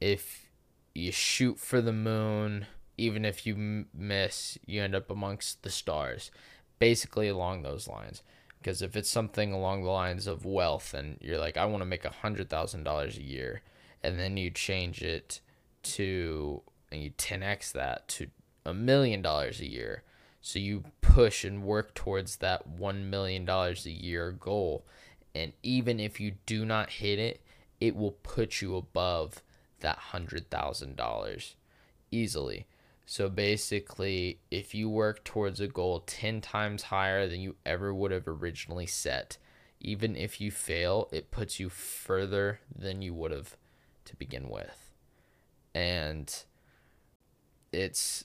if 0.00 0.46
you 0.94 1.12
shoot 1.12 1.58
for 1.58 1.80
the 1.80 1.92
moon, 1.92 2.66
even 2.96 3.24
if 3.24 3.46
you 3.46 3.86
miss, 3.94 4.58
you 4.66 4.82
end 4.82 4.94
up 4.94 5.10
amongst 5.10 5.62
the 5.62 5.70
stars. 5.70 6.30
Basically, 6.78 7.28
along 7.28 7.62
those 7.62 7.88
lines. 7.88 8.22
Because 8.66 8.82
if 8.82 8.96
it's 8.96 9.08
something 9.08 9.52
along 9.52 9.84
the 9.84 9.90
lines 9.90 10.26
of 10.26 10.44
wealth 10.44 10.92
and 10.92 11.18
you're 11.20 11.38
like, 11.38 11.56
I 11.56 11.66
want 11.66 11.82
to 11.82 11.86
make 11.86 12.04
a 12.04 12.12
$100,000 12.24 13.16
a 13.16 13.22
year, 13.22 13.62
and 14.02 14.18
then 14.18 14.36
you 14.36 14.50
change 14.50 15.02
it 15.02 15.38
to, 15.84 16.62
and 16.90 17.00
you 17.00 17.12
10x 17.12 17.70
that 17.70 18.08
to 18.08 18.26
a 18.64 18.74
million 18.74 19.22
dollars 19.22 19.60
a 19.60 19.70
year. 19.70 20.02
So 20.40 20.58
you 20.58 20.82
push 21.00 21.44
and 21.44 21.62
work 21.62 21.94
towards 21.94 22.38
that 22.38 22.76
$1 22.76 23.04
million 23.04 23.48
a 23.48 23.72
year 23.88 24.32
goal. 24.32 24.84
And 25.32 25.52
even 25.62 26.00
if 26.00 26.18
you 26.18 26.32
do 26.44 26.64
not 26.64 26.90
hit 26.90 27.20
it, 27.20 27.42
it 27.80 27.94
will 27.94 28.16
put 28.24 28.60
you 28.60 28.74
above 28.74 29.44
that 29.78 30.00
$100,000 30.10 31.54
easily. 32.10 32.66
So 33.08 33.28
basically, 33.28 34.40
if 34.50 34.74
you 34.74 34.90
work 34.90 35.22
towards 35.22 35.60
a 35.60 35.68
goal 35.68 36.00
10 36.00 36.40
times 36.40 36.82
higher 36.82 37.28
than 37.28 37.40
you 37.40 37.54
ever 37.64 37.94
would 37.94 38.10
have 38.10 38.26
originally 38.26 38.86
set, 38.86 39.38
even 39.80 40.16
if 40.16 40.40
you 40.40 40.50
fail, 40.50 41.08
it 41.12 41.30
puts 41.30 41.60
you 41.60 41.68
further 41.68 42.58
than 42.76 43.02
you 43.02 43.14
would 43.14 43.30
have 43.30 43.56
to 44.06 44.16
begin 44.16 44.48
with. 44.48 44.90
And 45.72 46.34
it's 47.72 48.24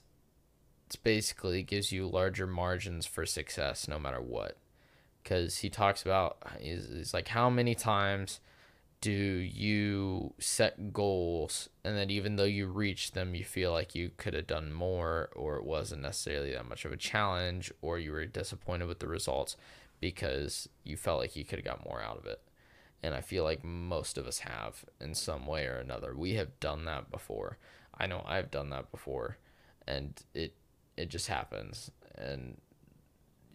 it's 0.87 0.95
basically 0.95 1.61
gives 1.61 1.91
you 1.91 2.07
larger 2.07 2.47
margins 2.47 3.05
for 3.05 3.25
success 3.25 3.87
no 3.87 3.99
matter 3.99 4.21
what. 4.21 4.57
Cuz 5.23 5.59
he 5.59 5.69
talks 5.69 6.01
about 6.01 6.37
he's, 6.59 7.13
like 7.13 7.27
how 7.27 7.51
many 7.51 7.75
times 7.75 8.39
do 9.01 9.11
you 9.11 10.33
set 10.39 10.93
goals? 10.93 11.69
And 11.83 11.97
then 11.97 12.11
even 12.11 12.35
though 12.35 12.43
you 12.43 12.67
reach 12.67 13.11
them 13.11 13.33
you 13.33 13.43
feel 13.43 13.71
like 13.71 13.95
you 13.95 14.11
could 14.15 14.35
have 14.35 14.47
done 14.47 14.71
more 14.71 15.29
or 15.35 15.57
it 15.57 15.65
wasn't 15.65 16.03
necessarily 16.03 16.53
that 16.53 16.69
much 16.69 16.85
of 16.85 16.91
a 16.93 16.97
challenge 16.97 17.71
or 17.81 17.97
you 17.97 18.11
were 18.11 18.25
disappointed 18.25 18.87
with 18.87 18.99
the 18.99 19.07
results 19.07 19.57
because 19.99 20.69
you 20.83 20.95
felt 20.95 21.19
like 21.19 21.35
you 21.35 21.43
could 21.43 21.59
have 21.59 21.65
got 21.65 21.85
more 21.85 22.01
out 22.01 22.17
of 22.17 22.25
it. 22.25 22.41
And 23.03 23.15
i 23.15 23.21
feel 23.21 23.43
like 23.43 23.63
most 23.63 24.19
of 24.19 24.27
us 24.27 24.39
have 24.39 24.85
in 24.99 25.15
some 25.15 25.47
way 25.47 25.65
or 25.65 25.77
another. 25.77 26.15
We 26.15 26.35
have 26.35 26.59
done 26.59 26.85
that 26.85 27.09
before. 27.11 27.57
I 27.97 28.05
know 28.05 28.23
i've 28.27 28.51
done 28.51 28.69
that 28.69 28.91
before. 28.91 29.37
And 29.87 30.21
it 30.35 30.53
it 30.95 31.09
just 31.09 31.27
happens. 31.27 31.89
And 32.15 32.61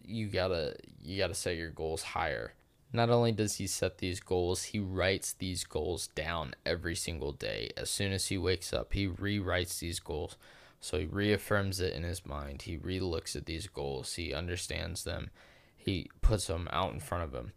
you 0.03 0.27
gotta 0.27 0.75
you 1.01 1.17
gotta 1.17 1.33
set 1.33 1.55
your 1.55 1.69
goals 1.69 2.03
higher 2.03 2.53
not 2.93 3.09
only 3.09 3.31
does 3.31 3.55
he 3.55 3.67
set 3.67 3.97
these 3.97 4.19
goals, 4.19 4.63
he 4.63 4.79
writes 4.79 5.33
these 5.33 5.63
goals 5.63 6.07
down 6.07 6.55
every 6.65 6.95
single 6.95 7.31
day. 7.33 7.71
As 7.75 7.89
soon 7.89 8.11
as 8.11 8.27
he 8.27 8.37
wakes 8.37 8.71
up, 8.71 8.93
he 8.93 9.07
rewrites 9.07 9.79
these 9.79 9.99
goals. 9.99 10.37
So 10.79 10.99
he 10.99 11.05
reaffirms 11.05 11.79
it 11.79 11.93
in 11.93 12.03
his 12.03 12.25
mind. 12.25 12.63
He 12.63 12.77
relooks 12.77 13.35
at 13.35 13.45
these 13.45 13.67
goals. 13.67 14.15
He 14.15 14.33
understands 14.33 15.03
them. 15.03 15.31
He 15.75 16.09
puts 16.21 16.47
them 16.47 16.69
out 16.71 16.93
in 16.93 16.99
front 16.99 17.23
of 17.23 17.33
him. 17.33 17.51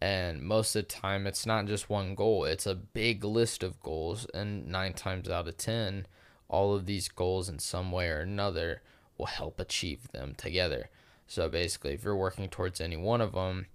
And 0.00 0.42
most 0.42 0.76
of 0.76 0.86
the 0.86 0.94
time, 0.94 1.26
it's 1.26 1.46
not 1.46 1.66
just 1.66 1.88
one 1.88 2.14
goal, 2.14 2.44
it's 2.44 2.66
a 2.66 2.74
big 2.74 3.24
list 3.24 3.62
of 3.62 3.80
goals. 3.82 4.26
And 4.34 4.66
nine 4.66 4.92
times 4.92 5.28
out 5.28 5.48
of 5.48 5.56
10, 5.56 6.06
all 6.48 6.74
of 6.74 6.86
these 6.86 7.08
goals, 7.08 7.48
in 7.48 7.58
some 7.58 7.90
way 7.92 8.08
or 8.08 8.20
another, 8.20 8.82
will 9.16 9.26
help 9.26 9.58
achieve 9.58 10.12
them 10.12 10.34
together. 10.36 10.90
So 11.26 11.48
basically, 11.48 11.94
if 11.94 12.04
you're 12.04 12.14
working 12.14 12.48
towards 12.48 12.80
any 12.80 12.96
one 12.96 13.20
of 13.22 13.32
them, 13.32 13.66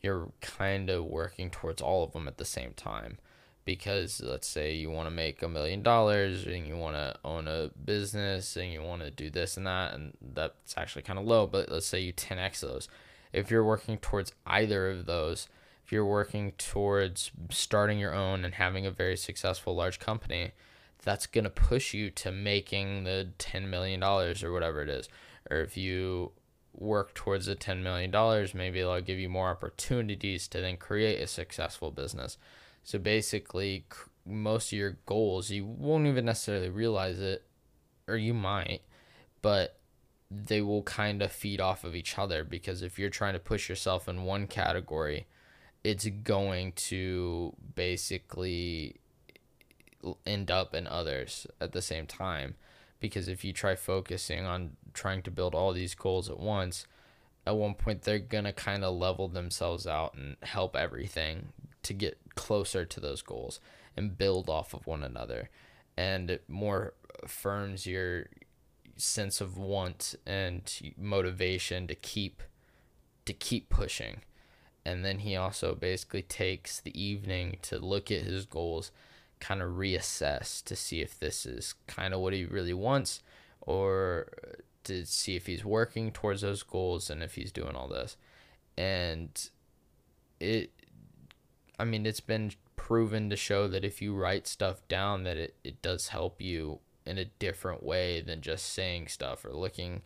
you're 0.00 0.30
kind 0.40 0.90
of 0.90 1.04
working 1.04 1.50
towards 1.50 1.82
all 1.82 2.04
of 2.04 2.12
them 2.12 2.28
at 2.28 2.38
the 2.38 2.44
same 2.44 2.72
time. 2.72 3.18
Because 3.64 4.20
let's 4.24 4.48
say 4.48 4.74
you 4.74 4.90
want 4.90 5.06
to 5.06 5.14
make 5.14 5.42
a 5.42 5.48
million 5.48 5.82
dollars 5.82 6.46
and 6.46 6.66
you 6.66 6.76
want 6.76 6.96
to 6.96 7.16
own 7.24 7.46
a 7.46 7.70
business 7.84 8.56
and 8.56 8.72
you 8.72 8.82
want 8.82 9.02
to 9.02 9.10
do 9.10 9.30
this 9.30 9.56
and 9.56 9.66
that 9.66 9.94
and 9.94 10.14
that's 10.34 10.74
actually 10.76 11.02
kind 11.02 11.18
of 11.18 11.26
low 11.26 11.46
but 11.46 11.70
let's 11.70 11.86
say 11.86 12.00
you 12.00 12.12
10x 12.12 12.60
those. 12.60 12.88
If 13.32 13.50
you're 13.50 13.62
working 13.62 13.98
towards 13.98 14.32
either 14.46 14.90
of 14.90 15.06
those 15.06 15.46
if 15.84 15.92
you're 15.92 16.06
working 16.06 16.52
towards 16.52 17.32
starting 17.50 17.98
your 17.98 18.14
own 18.14 18.44
and 18.44 18.54
having 18.54 18.86
a 18.86 18.92
very 18.92 19.16
successful 19.16 19.74
large 19.74 19.98
company 19.98 20.52
that's 21.02 21.26
going 21.26 21.42
to 21.42 21.50
push 21.50 21.92
you 21.92 22.10
to 22.10 22.30
making 22.30 23.02
the 23.02 23.30
10 23.38 23.68
million 23.68 23.98
dollars 23.98 24.44
or 24.44 24.52
whatever 24.52 24.82
it 24.82 24.88
is. 24.88 25.08
Or 25.50 25.58
if 25.58 25.76
you 25.76 26.30
work 26.72 27.14
towards 27.14 27.46
the 27.46 27.56
$10 27.56 27.82
million, 27.82 28.10
maybe 28.54 28.80
they'll 28.80 29.00
give 29.00 29.18
you 29.18 29.28
more 29.28 29.50
opportunities 29.50 30.48
to 30.48 30.60
then 30.60 30.76
create 30.76 31.20
a 31.20 31.26
successful 31.26 31.90
business. 31.90 32.38
So 32.82 32.98
basically, 32.98 33.84
most 34.24 34.72
of 34.72 34.78
your 34.78 34.98
goals, 35.06 35.50
you 35.50 35.64
won't 35.64 36.06
even 36.06 36.24
necessarily 36.24 36.70
realize 36.70 37.18
it, 37.20 37.44
or 38.08 38.16
you 38.16 38.34
might, 38.34 38.82
but 39.42 39.78
they 40.30 40.62
will 40.62 40.82
kind 40.82 41.22
of 41.22 41.32
feed 41.32 41.60
off 41.60 41.82
of 41.82 41.96
each 41.96 42.16
other 42.16 42.44
because 42.44 42.82
if 42.82 42.98
you're 42.98 43.10
trying 43.10 43.32
to 43.32 43.40
push 43.40 43.68
yourself 43.68 44.08
in 44.08 44.22
one 44.22 44.46
category, 44.46 45.26
it's 45.82 46.06
going 46.22 46.72
to 46.72 47.54
basically 47.74 48.96
end 50.24 50.50
up 50.50 50.74
in 50.74 50.86
others 50.86 51.46
at 51.60 51.72
the 51.72 51.82
same 51.82 52.06
time 52.06 52.54
because 53.00 53.28
if 53.28 53.44
you 53.44 53.52
try 53.52 53.74
focusing 53.74 54.44
on 54.44 54.76
trying 54.94 55.22
to 55.22 55.30
build 55.30 55.54
all 55.54 55.72
these 55.72 55.94
goals 55.94 56.28
at 56.28 56.38
once, 56.38 56.86
at 57.46 57.56
one 57.56 57.74
point 57.74 58.02
they're 58.02 58.18
going 58.18 58.44
to 58.44 58.52
kind 58.52 58.84
of 58.84 58.94
level 58.94 59.28
themselves 59.28 59.86
out 59.86 60.14
and 60.14 60.36
help 60.42 60.76
everything 60.76 61.52
to 61.82 61.94
get 61.94 62.18
closer 62.34 62.84
to 62.84 63.00
those 63.00 63.22
goals 63.22 63.60
and 63.96 64.18
build 64.18 64.48
off 64.48 64.74
of 64.74 64.86
one 64.86 65.02
another. 65.02 65.50
And 65.96 66.30
it 66.30 66.44
more 66.48 66.94
affirms 67.22 67.86
your 67.86 68.26
sense 68.96 69.40
of 69.40 69.56
want 69.56 70.14
and 70.26 70.94
motivation 70.96 71.86
to 71.86 71.94
keep 71.94 72.42
to 73.26 73.32
keep 73.32 73.68
pushing. 73.68 74.22
And 74.84 75.04
then 75.04 75.20
he 75.20 75.36
also 75.36 75.74
basically 75.74 76.22
takes 76.22 76.80
the 76.80 77.00
evening 77.00 77.58
to 77.62 77.78
look 77.78 78.10
at 78.10 78.22
his 78.22 78.46
goals, 78.46 78.90
kind 79.38 79.60
of 79.60 79.72
reassess 79.72 80.64
to 80.64 80.74
see 80.74 81.00
if 81.00 81.18
this 81.18 81.44
is 81.44 81.74
kind 81.86 82.14
of 82.14 82.20
what 82.20 82.32
he 82.32 82.44
really 82.44 82.74
wants 82.74 83.22
or 83.60 84.28
to 84.84 85.04
see 85.04 85.36
if 85.36 85.46
he's 85.46 85.64
working 85.64 86.10
towards 86.10 86.42
those 86.42 86.62
goals 86.62 87.10
and 87.10 87.22
if 87.22 87.34
he's 87.34 87.52
doing 87.52 87.74
all 87.74 87.88
this. 87.88 88.16
And 88.76 89.30
it 90.38 90.70
I 91.78 91.84
mean 91.84 92.06
it's 92.06 92.20
been 92.20 92.52
proven 92.76 93.30
to 93.30 93.36
show 93.36 93.68
that 93.68 93.84
if 93.84 94.00
you 94.00 94.14
write 94.14 94.46
stuff 94.46 94.86
down 94.88 95.24
that 95.24 95.36
it, 95.36 95.54
it 95.62 95.82
does 95.82 96.08
help 96.08 96.40
you 96.40 96.80
in 97.06 97.18
a 97.18 97.24
different 97.24 97.82
way 97.82 98.20
than 98.20 98.40
just 98.40 98.72
saying 98.72 99.08
stuff 99.08 99.44
or 99.44 99.52
looking 99.52 100.02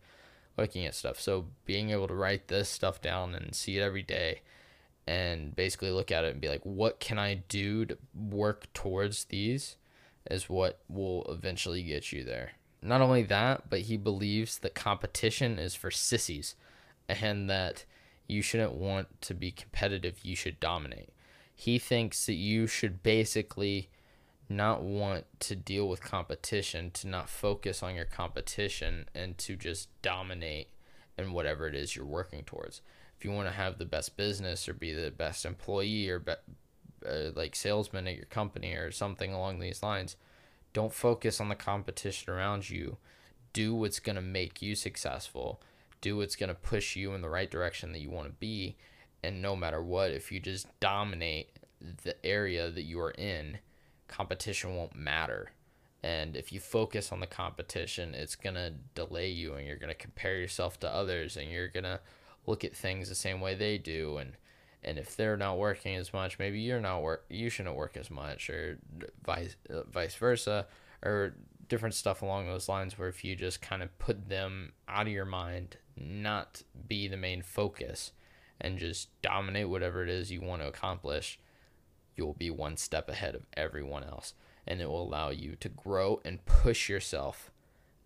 looking 0.57 0.85
at 0.85 0.95
stuff. 0.95 1.19
So 1.19 1.45
being 1.65 1.89
able 1.89 2.07
to 2.07 2.13
write 2.13 2.47
this 2.47 2.69
stuff 2.69 3.01
down 3.01 3.35
and 3.35 3.53
see 3.53 3.77
it 3.77 3.81
every 3.81 4.03
day 4.03 4.41
and 5.07 5.55
basically 5.55 5.91
look 5.91 6.11
at 6.11 6.23
it 6.23 6.31
and 6.31 6.41
be 6.41 6.47
like, 6.47 6.65
what 6.65 6.99
can 6.99 7.19
I 7.19 7.35
do 7.47 7.85
to 7.85 7.97
work 8.13 8.71
towards 8.73 9.25
these 9.25 9.75
is 10.29 10.49
what 10.49 10.79
will 10.89 11.23
eventually 11.29 11.83
get 11.83 12.11
you 12.11 12.23
there. 12.23 12.53
Not 12.85 13.01
only 13.01 13.23
that, 13.23 13.69
but 13.69 13.81
he 13.81 13.97
believes 13.97 14.59
that 14.59 14.75
competition 14.75 15.57
is 15.57 15.73
for 15.73 15.89
sissies 15.89 16.55
and 17.09 17.49
that 17.49 17.83
you 18.27 18.41
shouldn't 18.41 18.73
want 18.73 19.21
to 19.21 19.33
be 19.33 19.51
competitive, 19.51 20.19
you 20.23 20.35
should 20.35 20.59
dominate. 20.59 21.09
He 21.55 21.79
thinks 21.79 22.25
that 22.27 22.33
you 22.33 22.67
should 22.67 23.01
basically 23.01 23.89
not 24.49 24.83
want 24.83 25.25
to 25.39 25.55
deal 25.55 25.87
with 25.89 26.03
competition, 26.03 26.91
to 26.91 27.07
not 27.07 27.29
focus 27.29 27.81
on 27.81 27.95
your 27.95 28.05
competition, 28.05 29.09
and 29.15 29.37
to 29.39 29.55
just 29.55 29.89
dominate 30.03 30.67
in 31.17 31.33
whatever 31.33 31.67
it 31.67 31.73
is 31.73 31.95
you're 31.95 32.05
working 32.05 32.43
towards. 32.43 32.81
If 33.17 33.25
you 33.25 33.31
want 33.31 33.47
to 33.47 33.55
have 33.55 33.79
the 33.79 33.85
best 33.85 34.15
business 34.17 34.69
or 34.69 34.73
be 34.73 34.93
the 34.93 35.09
best 35.09 35.45
employee 35.45 36.07
or 36.09 36.19
be, 36.19 36.33
uh, 37.07 37.31
like 37.35 37.55
salesman 37.55 38.07
at 38.07 38.15
your 38.15 38.25
company 38.25 38.73
or 38.73 38.91
something 38.91 39.33
along 39.33 39.59
these 39.59 39.81
lines, 39.81 40.15
don't 40.75 40.93
focus 40.93 41.39
on 41.39 41.47
the 41.47 41.55
competition 41.55 42.33
around 42.33 42.69
you. 42.69 42.97
Do 43.53 43.73
what's 43.73 44.01
going 44.01 44.17
to 44.17 44.21
make 44.21 44.61
you 44.61 44.75
successful. 44.75 45.61
Do 46.01 46.17
what's 46.17 46.35
going 46.35 46.49
to 46.49 46.53
push 46.53 46.97
you 46.97 47.13
in 47.13 47.21
the 47.21 47.29
right 47.29 47.49
direction 47.49 47.93
that 47.93 48.01
you 48.01 48.09
want 48.09 48.27
to 48.27 48.33
be. 48.33 48.75
And 49.23 49.41
no 49.41 49.55
matter 49.55 49.81
what, 49.81 50.11
if 50.11 50.33
you 50.33 50.41
just 50.41 50.67
dominate 50.81 51.57
the 52.03 52.23
area 52.25 52.69
that 52.69 52.83
you 52.83 52.99
are 52.99 53.11
in, 53.11 53.59
competition 54.09 54.75
won't 54.75 54.97
matter. 54.97 55.51
And 56.03 56.35
if 56.35 56.51
you 56.51 56.59
focus 56.59 57.13
on 57.13 57.21
the 57.21 57.25
competition, 57.25 58.13
it's 58.13 58.35
going 58.35 58.55
to 58.55 58.73
delay 58.95 59.29
you 59.29 59.53
and 59.53 59.65
you're 59.65 59.77
going 59.77 59.87
to 59.87 59.95
compare 59.95 60.37
yourself 60.37 60.77
to 60.81 60.93
others 60.93 61.37
and 61.37 61.49
you're 61.49 61.69
going 61.69 61.85
to 61.85 62.01
look 62.45 62.65
at 62.65 62.75
things 62.75 63.07
the 63.07 63.15
same 63.15 63.39
way 63.39 63.55
they 63.55 63.77
do 63.77 64.17
and 64.17 64.33
and 64.85 64.97
if 64.97 65.17
they're 65.17 65.35
not 65.35 65.57
working 65.57 65.95
as 65.95 66.13
much, 66.13 66.39
maybe 66.39 66.61
you're 66.61 66.79
not 66.79 67.01
work 67.01 67.25
you 67.29 67.49
shouldn't 67.49 67.75
work 67.75 67.97
as 67.97 68.09
much 68.09 68.49
or 68.49 68.77
vice 69.25 69.57
uh, 69.69 69.83
vice 69.91 70.15
versa 70.15 70.67
or 71.03 71.33
different 71.67 71.95
stuff 71.95 72.21
along 72.21 72.45
those 72.45 72.69
lines 72.69 72.97
where 72.97 73.09
if 73.09 73.23
you 73.23 73.35
just 73.35 73.61
kind 73.61 73.81
of 73.83 73.97
put 73.99 74.29
them 74.29 74.73
out 74.87 75.07
of 75.07 75.13
your 75.13 75.25
mind, 75.25 75.77
not 75.97 76.61
be 76.87 77.07
the 77.07 77.17
main 77.17 77.41
focus 77.41 78.11
and 78.61 78.79
just 78.79 79.09
dominate 79.21 79.69
whatever 79.69 80.03
it 80.03 80.09
is 80.09 80.31
you 80.31 80.41
want 80.41 80.61
to 80.61 80.67
accomplish, 80.67 81.39
you'll 82.15 82.33
be 82.33 82.49
one 82.49 82.77
step 82.77 83.09
ahead 83.09 83.35
of 83.35 83.45
everyone 83.55 84.03
else. 84.03 84.33
And 84.67 84.81
it 84.81 84.89
will 84.89 85.03
allow 85.03 85.29
you 85.29 85.55
to 85.59 85.69
grow 85.69 86.21
and 86.25 86.45
push 86.45 86.89
yourself 86.89 87.51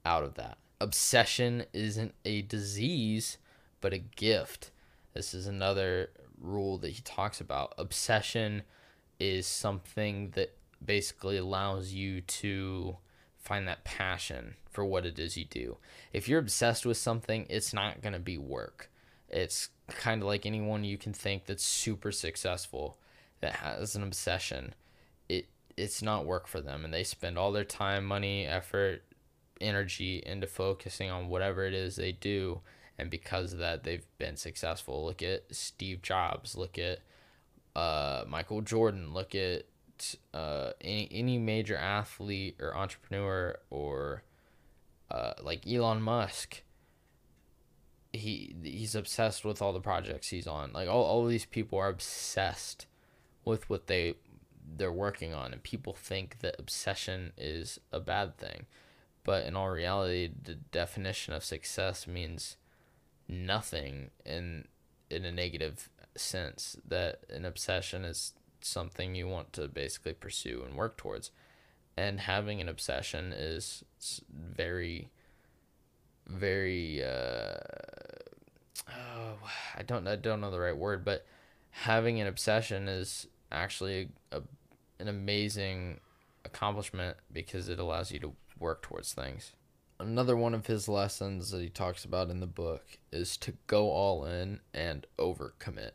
out 0.05 0.23
of 0.23 0.35
that. 0.35 0.57
Obsession 0.81 1.65
isn't 1.73 2.13
a 2.25 2.41
disease, 2.41 3.37
but 3.81 3.93
a 3.93 3.97
gift. 3.97 4.71
This 5.13 5.33
is 5.33 5.47
another 5.47 6.09
rule 6.41 6.77
that 6.79 6.91
he 6.91 7.01
talks 7.01 7.41
about. 7.41 7.73
Obsession 7.77 8.63
is 9.19 9.45
something 9.45 10.31
that 10.31 10.55
basically 10.83 11.37
allows 11.37 11.93
you 11.93 12.21
to 12.21 12.97
find 13.37 13.67
that 13.67 13.83
passion 13.83 14.55
for 14.69 14.85
what 14.85 15.05
it 15.05 15.19
is 15.19 15.37
you 15.37 15.45
do. 15.45 15.77
If 16.13 16.27
you're 16.27 16.39
obsessed 16.39 16.85
with 16.85 16.97
something, 16.97 17.45
it's 17.49 17.73
not 17.73 18.01
going 18.01 18.13
to 18.13 18.19
be 18.19 18.37
work. 18.37 18.89
It's 19.29 19.69
kind 19.87 20.21
of 20.21 20.27
like 20.27 20.45
anyone 20.45 20.83
you 20.83 20.97
can 20.97 21.13
think 21.13 21.45
that's 21.45 21.63
super 21.63 22.11
successful 22.11 22.97
that 23.41 23.53
has 23.53 23.95
an 23.95 24.03
obsession, 24.03 24.73
it 25.27 25.47
it's 25.77 26.01
not 26.01 26.25
work 26.25 26.45
for 26.45 26.59
them 26.59 26.83
and 26.83 26.93
they 26.93 27.03
spend 27.03 27.37
all 27.37 27.51
their 27.53 27.63
time, 27.63 28.03
money, 28.05 28.45
effort, 28.45 29.01
energy 29.61 30.21
into 30.25 30.47
focusing 30.47 31.09
on 31.09 31.29
whatever 31.29 31.65
it 31.65 31.73
is 31.73 31.95
they 31.95 32.11
do 32.11 32.59
and 32.99 33.09
because 33.09 33.53
of 33.53 33.59
that 33.59 33.83
they've 33.83 34.05
been 34.17 34.35
successful. 34.35 35.05
Look 35.05 35.23
at 35.23 35.43
Steve 35.55 36.01
Jobs, 36.01 36.55
look 36.55 36.77
at 36.77 36.99
uh, 37.75 38.25
Michael 38.27 38.61
Jordan, 38.61 39.13
look 39.13 39.33
at 39.35 39.63
uh, 40.33 40.71
any 40.81 41.07
any 41.11 41.37
major 41.37 41.77
athlete 41.77 42.57
or 42.59 42.75
entrepreneur 42.75 43.57
or 43.69 44.23
uh, 45.09 45.33
like 45.41 45.67
Elon 45.67 46.01
Musk 46.01 46.63
he 48.11 48.55
he's 48.63 48.95
obsessed 48.95 49.45
with 49.45 49.61
all 49.61 49.71
the 49.71 49.79
projects 49.79 50.29
he's 50.29 50.47
on. 50.47 50.71
Like 50.73 50.89
all, 50.89 51.03
all 51.03 51.25
these 51.25 51.45
people 51.45 51.77
are 51.79 51.89
obsessed 51.89 52.87
with 53.45 53.69
what 53.69 53.87
they 53.87 54.15
they're 54.77 54.91
working 54.91 55.33
on 55.33 55.51
and 55.51 55.63
people 55.63 55.93
think 55.93 56.39
that 56.39 56.55
obsession 56.59 57.33
is 57.37 57.79
a 57.91 57.99
bad 57.99 58.37
thing 58.37 58.65
but 59.23 59.45
in 59.45 59.55
all 59.55 59.69
reality 59.69 60.29
the 60.43 60.53
definition 60.53 61.33
of 61.33 61.43
success 61.43 62.07
means 62.07 62.57
nothing 63.29 64.09
in 64.25 64.65
in 65.09 65.23
a 65.23 65.31
negative 65.31 65.89
sense 66.15 66.75
that 66.87 67.21
an 67.29 67.45
obsession 67.45 68.03
is 68.03 68.33
something 68.61 69.15
you 69.15 69.27
want 69.27 69.53
to 69.53 69.67
basically 69.67 70.13
pursue 70.13 70.63
and 70.65 70.75
work 70.75 70.97
towards 70.97 71.31
and 71.95 72.19
having 72.19 72.59
an 72.59 72.67
obsession 72.67 73.31
is 73.31 73.83
very 74.33 75.09
very 76.27 77.03
uh 77.03 77.55
oh, 78.89 79.37
I 79.77 79.83
don't 79.83 80.07
I 80.07 80.15
don't 80.15 80.41
know 80.41 80.51
the 80.51 80.59
right 80.59 80.75
word 80.75 81.05
but 81.05 81.25
having 81.71 82.19
an 82.19 82.27
obsession 82.27 82.87
is 82.87 83.27
actually 83.51 84.09
a, 84.31 84.37
a, 84.37 84.41
an 84.99 85.07
amazing 85.07 85.99
accomplishment 86.45 87.17
because 87.31 87.69
it 87.69 87.79
allows 87.79 88.11
you 88.11 88.19
to 88.19 88.33
work 88.59 88.81
towards 88.81 89.13
things. 89.13 89.53
Another 89.99 90.37
one 90.37 90.53
of 90.53 90.67
his 90.67 90.87
lessons 90.87 91.51
that 91.51 91.61
he 91.61 91.69
talks 91.69 92.05
about 92.05 92.29
in 92.29 92.39
the 92.39 92.47
book 92.47 92.97
is 93.11 93.35
to 93.37 93.53
go 93.67 93.89
all 93.89 94.25
in 94.25 94.61
and 94.73 95.05
overcommit. 95.17 95.91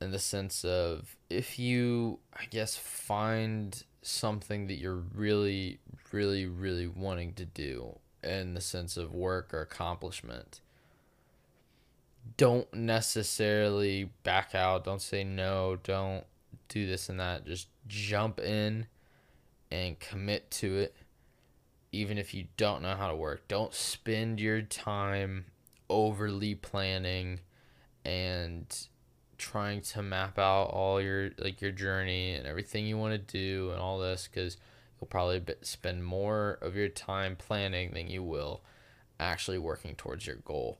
In 0.00 0.10
the 0.10 0.18
sense 0.18 0.64
of 0.64 1.16
if 1.30 1.60
you, 1.60 2.18
I 2.34 2.46
guess, 2.46 2.76
find 2.76 3.80
something 4.02 4.66
that 4.66 4.80
you're 4.80 4.96
really, 4.96 5.78
really, 6.10 6.44
really 6.46 6.88
wanting 6.88 7.34
to 7.34 7.44
do 7.44 7.98
in 8.24 8.54
the 8.54 8.60
sense 8.60 8.96
of 8.96 9.14
work 9.14 9.54
or 9.54 9.60
accomplishment, 9.60 10.60
don't 12.36 12.72
necessarily 12.74 14.10
back 14.24 14.56
out. 14.56 14.84
Don't 14.84 15.02
say 15.02 15.22
no. 15.22 15.78
Don't 15.84 16.24
do 16.68 16.86
this 16.86 17.08
and 17.08 17.20
that. 17.20 17.46
Just 17.46 17.68
jump 17.86 18.40
in 18.40 18.86
and 19.70 19.98
commit 20.00 20.50
to 20.50 20.76
it, 20.76 20.96
even 21.92 22.18
if 22.18 22.34
you 22.34 22.46
don't 22.56 22.82
know 22.82 22.94
how 22.94 23.08
to 23.08 23.14
work. 23.14 23.46
Don't 23.48 23.74
spend 23.74 24.40
your 24.40 24.62
time 24.62 25.46
overly 25.88 26.54
planning 26.54 27.40
and 28.04 28.86
trying 29.38 29.80
to 29.80 30.02
map 30.02 30.38
out 30.38 30.64
all 30.70 31.00
your 31.00 31.30
like 31.38 31.60
your 31.60 31.72
journey 31.72 32.32
and 32.32 32.46
everything 32.46 32.86
you 32.86 32.96
want 32.96 33.12
to 33.12 33.18
do 33.18 33.70
and 33.70 33.80
all 33.80 33.98
this 33.98 34.28
because 34.32 34.56
you'll 34.98 35.08
probably 35.08 35.42
spend 35.62 36.04
more 36.04 36.58
of 36.62 36.76
your 36.76 36.88
time 36.88 37.36
planning 37.36 37.92
than 37.92 38.08
you 38.08 38.22
will 38.22 38.62
actually 39.18 39.58
working 39.58 39.94
towards 39.96 40.26
your 40.26 40.36
goal 40.36 40.78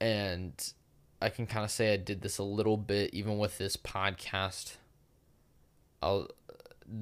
and 0.00 0.72
I 1.24 1.30
can 1.30 1.46
kind 1.46 1.64
of 1.64 1.70
say 1.70 1.94
I 1.94 1.96
did 1.96 2.20
this 2.20 2.36
a 2.36 2.42
little 2.42 2.76
bit 2.76 3.14
even 3.14 3.38
with 3.38 3.56
this 3.56 3.78
podcast. 3.78 4.76
I'll 6.02 6.28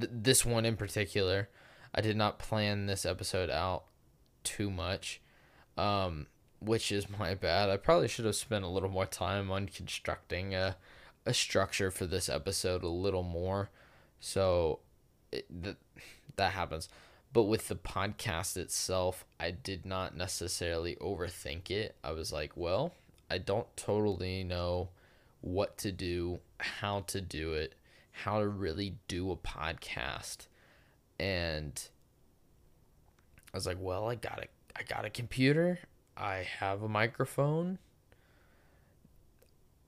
th- 0.00 0.12
this 0.12 0.44
one 0.44 0.64
in 0.64 0.76
particular, 0.76 1.48
I 1.94 2.00
did 2.00 2.16
not 2.16 2.38
plan 2.38 2.86
this 2.86 3.04
episode 3.04 3.50
out 3.50 3.84
too 4.44 4.70
much, 4.70 5.20
um, 5.76 6.26
which 6.60 6.90
is 6.90 7.08
my 7.18 7.34
bad. 7.34 7.70
I 7.70 7.76
probably 7.76 8.08
should 8.08 8.24
have 8.24 8.36
spent 8.36 8.64
a 8.64 8.68
little 8.68 8.88
more 8.88 9.06
time 9.06 9.50
on 9.50 9.66
constructing 9.68 10.54
a 10.54 10.76
a 11.24 11.34
structure 11.34 11.90
for 11.90 12.06
this 12.06 12.28
episode 12.28 12.82
a 12.82 12.88
little 12.88 13.22
more. 13.22 13.70
So 14.20 14.80
it, 15.30 15.46
th- 15.62 15.76
that 16.36 16.52
happens. 16.52 16.88
But 17.32 17.44
with 17.44 17.68
the 17.68 17.76
podcast 17.76 18.56
itself, 18.56 19.24
I 19.40 19.52
did 19.52 19.86
not 19.86 20.16
necessarily 20.16 20.96
overthink 20.96 21.70
it. 21.70 21.96
I 22.04 22.12
was 22.12 22.32
like, 22.32 22.52
well, 22.56 22.92
I 23.30 23.38
don't 23.38 23.74
totally 23.76 24.44
know 24.44 24.90
what 25.40 25.78
to 25.78 25.92
do, 25.92 26.40
how 26.58 27.00
to 27.06 27.20
do 27.20 27.54
it, 27.54 27.74
how 28.10 28.40
to 28.40 28.48
really 28.48 28.96
do 29.08 29.30
a 29.30 29.36
podcast. 29.36 30.46
And 31.22 31.80
I 33.54 33.56
was 33.56 33.64
like, 33.64 33.76
well, 33.80 34.08
I 34.08 34.16
got 34.16 34.38
to 34.38 34.48
I 34.76 34.82
got 34.82 35.04
a 35.04 35.10
computer, 35.10 35.78
I 36.16 36.44
have 36.58 36.82
a 36.82 36.88
microphone. 36.88 37.78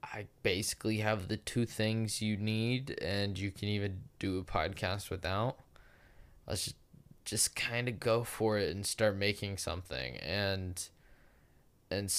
I 0.05 0.27
basically 0.45 0.99
have 0.99 1.27
the 1.27 1.39
two 1.39 1.67
things 1.67 2.23
you 2.23 2.37
need, 2.37 2.97
and 3.03 3.37
you 3.37 3.51
can 3.51 3.69
even 3.69 4.03
do 4.21 4.39
a 4.39 4.45
podcast 4.45 5.11
without. 5.11 5.57
Let's 6.47 6.67
just, 6.67 6.77
just 7.25 7.57
kind 7.57 7.89
of 7.89 7.99
go 7.99 8.23
for 8.23 8.59
it 8.59 8.71
and 8.71 8.87
start 8.87 9.17
making 9.17 9.57
something. 9.57 10.17
And 10.19 10.89
and 11.91 12.15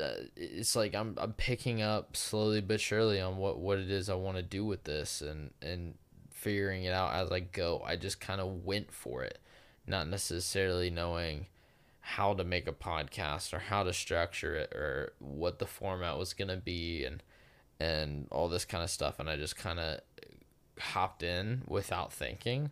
uh, 0.00 0.28
it's 0.34 0.74
like 0.74 0.94
I'm 0.94 1.14
I'm 1.18 1.34
picking 1.34 1.82
up 1.82 2.16
slowly 2.16 2.62
but 2.62 2.80
surely 2.80 3.20
on 3.20 3.36
what 3.36 3.58
what 3.58 3.78
it 3.78 3.90
is 3.90 4.08
I 4.08 4.14
want 4.14 4.38
to 4.38 4.42
do 4.42 4.64
with 4.64 4.84
this, 4.84 5.20
and 5.20 5.50
and 5.60 5.96
figuring 6.46 6.84
it 6.84 6.92
out 6.92 7.12
as 7.12 7.32
I 7.32 7.40
go. 7.40 7.82
I 7.84 7.96
just 7.96 8.20
kind 8.20 8.40
of 8.40 8.64
went 8.64 8.92
for 8.92 9.24
it, 9.24 9.40
not 9.84 10.06
necessarily 10.06 10.90
knowing 10.90 11.46
how 11.98 12.34
to 12.34 12.44
make 12.44 12.68
a 12.68 12.72
podcast 12.72 13.52
or 13.52 13.58
how 13.58 13.82
to 13.82 13.92
structure 13.92 14.54
it 14.54 14.72
or 14.72 15.12
what 15.18 15.58
the 15.58 15.66
format 15.66 16.16
was 16.16 16.34
going 16.34 16.46
to 16.46 16.56
be 16.56 17.04
and 17.04 17.20
and 17.80 18.28
all 18.30 18.48
this 18.48 18.64
kind 18.64 18.84
of 18.84 18.90
stuff 18.90 19.18
and 19.18 19.28
I 19.28 19.36
just 19.36 19.56
kind 19.56 19.80
of 19.80 19.98
hopped 20.78 21.24
in 21.24 21.62
without 21.66 22.12
thinking 22.12 22.70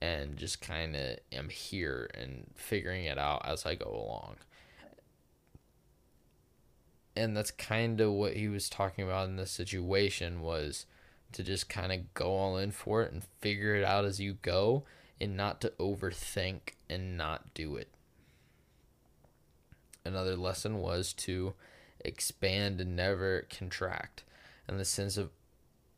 and 0.00 0.36
just 0.36 0.60
kind 0.60 0.96
of 0.96 1.18
am 1.30 1.48
here 1.48 2.10
and 2.14 2.46
figuring 2.56 3.04
it 3.04 3.18
out 3.18 3.46
as 3.46 3.64
I 3.64 3.76
go 3.76 3.88
along. 3.88 4.34
And 7.14 7.36
that's 7.36 7.52
kind 7.52 8.00
of 8.00 8.10
what 8.10 8.34
he 8.34 8.48
was 8.48 8.68
talking 8.68 9.04
about 9.04 9.28
in 9.28 9.36
this 9.36 9.52
situation 9.52 10.40
was 10.40 10.86
to 11.32 11.42
just 11.42 11.68
kind 11.68 11.92
of 11.92 12.14
go 12.14 12.30
all 12.32 12.56
in 12.56 12.70
for 12.70 13.02
it 13.02 13.12
and 13.12 13.24
figure 13.40 13.74
it 13.74 13.84
out 13.84 14.04
as 14.04 14.20
you 14.20 14.34
go 14.42 14.84
and 15.20 15.36
not 15.36 15.60
to 15.60 15.72
overthink 15.78 16.74
and 16.88 17.16
not 17.16 17.54
do 17.54 17.76
it 17.76 17.88
another 20.04 20.36
lesson 20.36 20.78
was 20.78 21.12
to 21.12 21.54
expand 22.04 22.80
and 22.80 22.96
never 22.96 23.46
contract 23.50 24.24
and 24.66 24.78
the 24.78 24.84
sense 24.84 25.16
of 25.16 25.30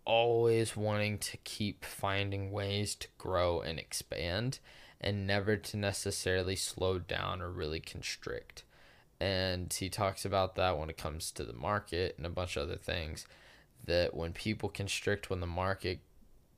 always 0.05 0.77
wanting 0.77 1.18
to 1.18 1.37
keep 1.38 1.85
finding 1.85 2.51
ways 2.51 2.94
to 2.94 3.09
grow 3.16 3.61
and 3.61 3.79
expand 3.79 4.59
and 5.01 5.27
never 5.27 5.57
to 5.57 5.77
necessarily 5.77 6.57
slow 6.57 6.99
down 6.99 7.40
or 7.40 7.51
really 7.51 7.81
constrict. 7.81 8.64
And 9.20 9.73
he 9.73 9.88
talks 9.88 10.25
about 10.25 10.57
that 10.57 10.79
when 10.79 10.90
it 10.90 10.99
comes 10.99 11.31
to 11.33 11.44
the 11.44 11.55
market 11.55 12.14
and 12.16 12.27
a 12.27 12.31
bunch 12.31 12.57
of 12.57 12.64
other 12.64 12.77
things. 12.77 13.27
That 13.87 14.14
when 14.14 14.33
people 14.33 14.68
constrict 14.68 15.29
when 15.31 15.40
the 15.40 15.47
market 15.47 16.01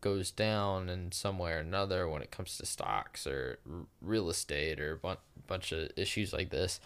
goes 0.01 0.31
down 0.31 0.89
in 0.89 1.11
some 1.11 1.39
way 1.39 1.53
or 1.53 1.59
another, 1.59 2.09
when 2.09 2.23
it 2.23 2.31
comes 2.31 2.57
to 2.57 2.67
stocks 2.67 3.27
or 3.27 3.59
real 4.01 4.31
estate 4.31 4.79
or 4.81 5.01
a 5.03 5.17
bunch 5.47 5.73
of 5.73 5.91
issues 5.97 6.33
like 6.33 6.51
this, 6.51 6.81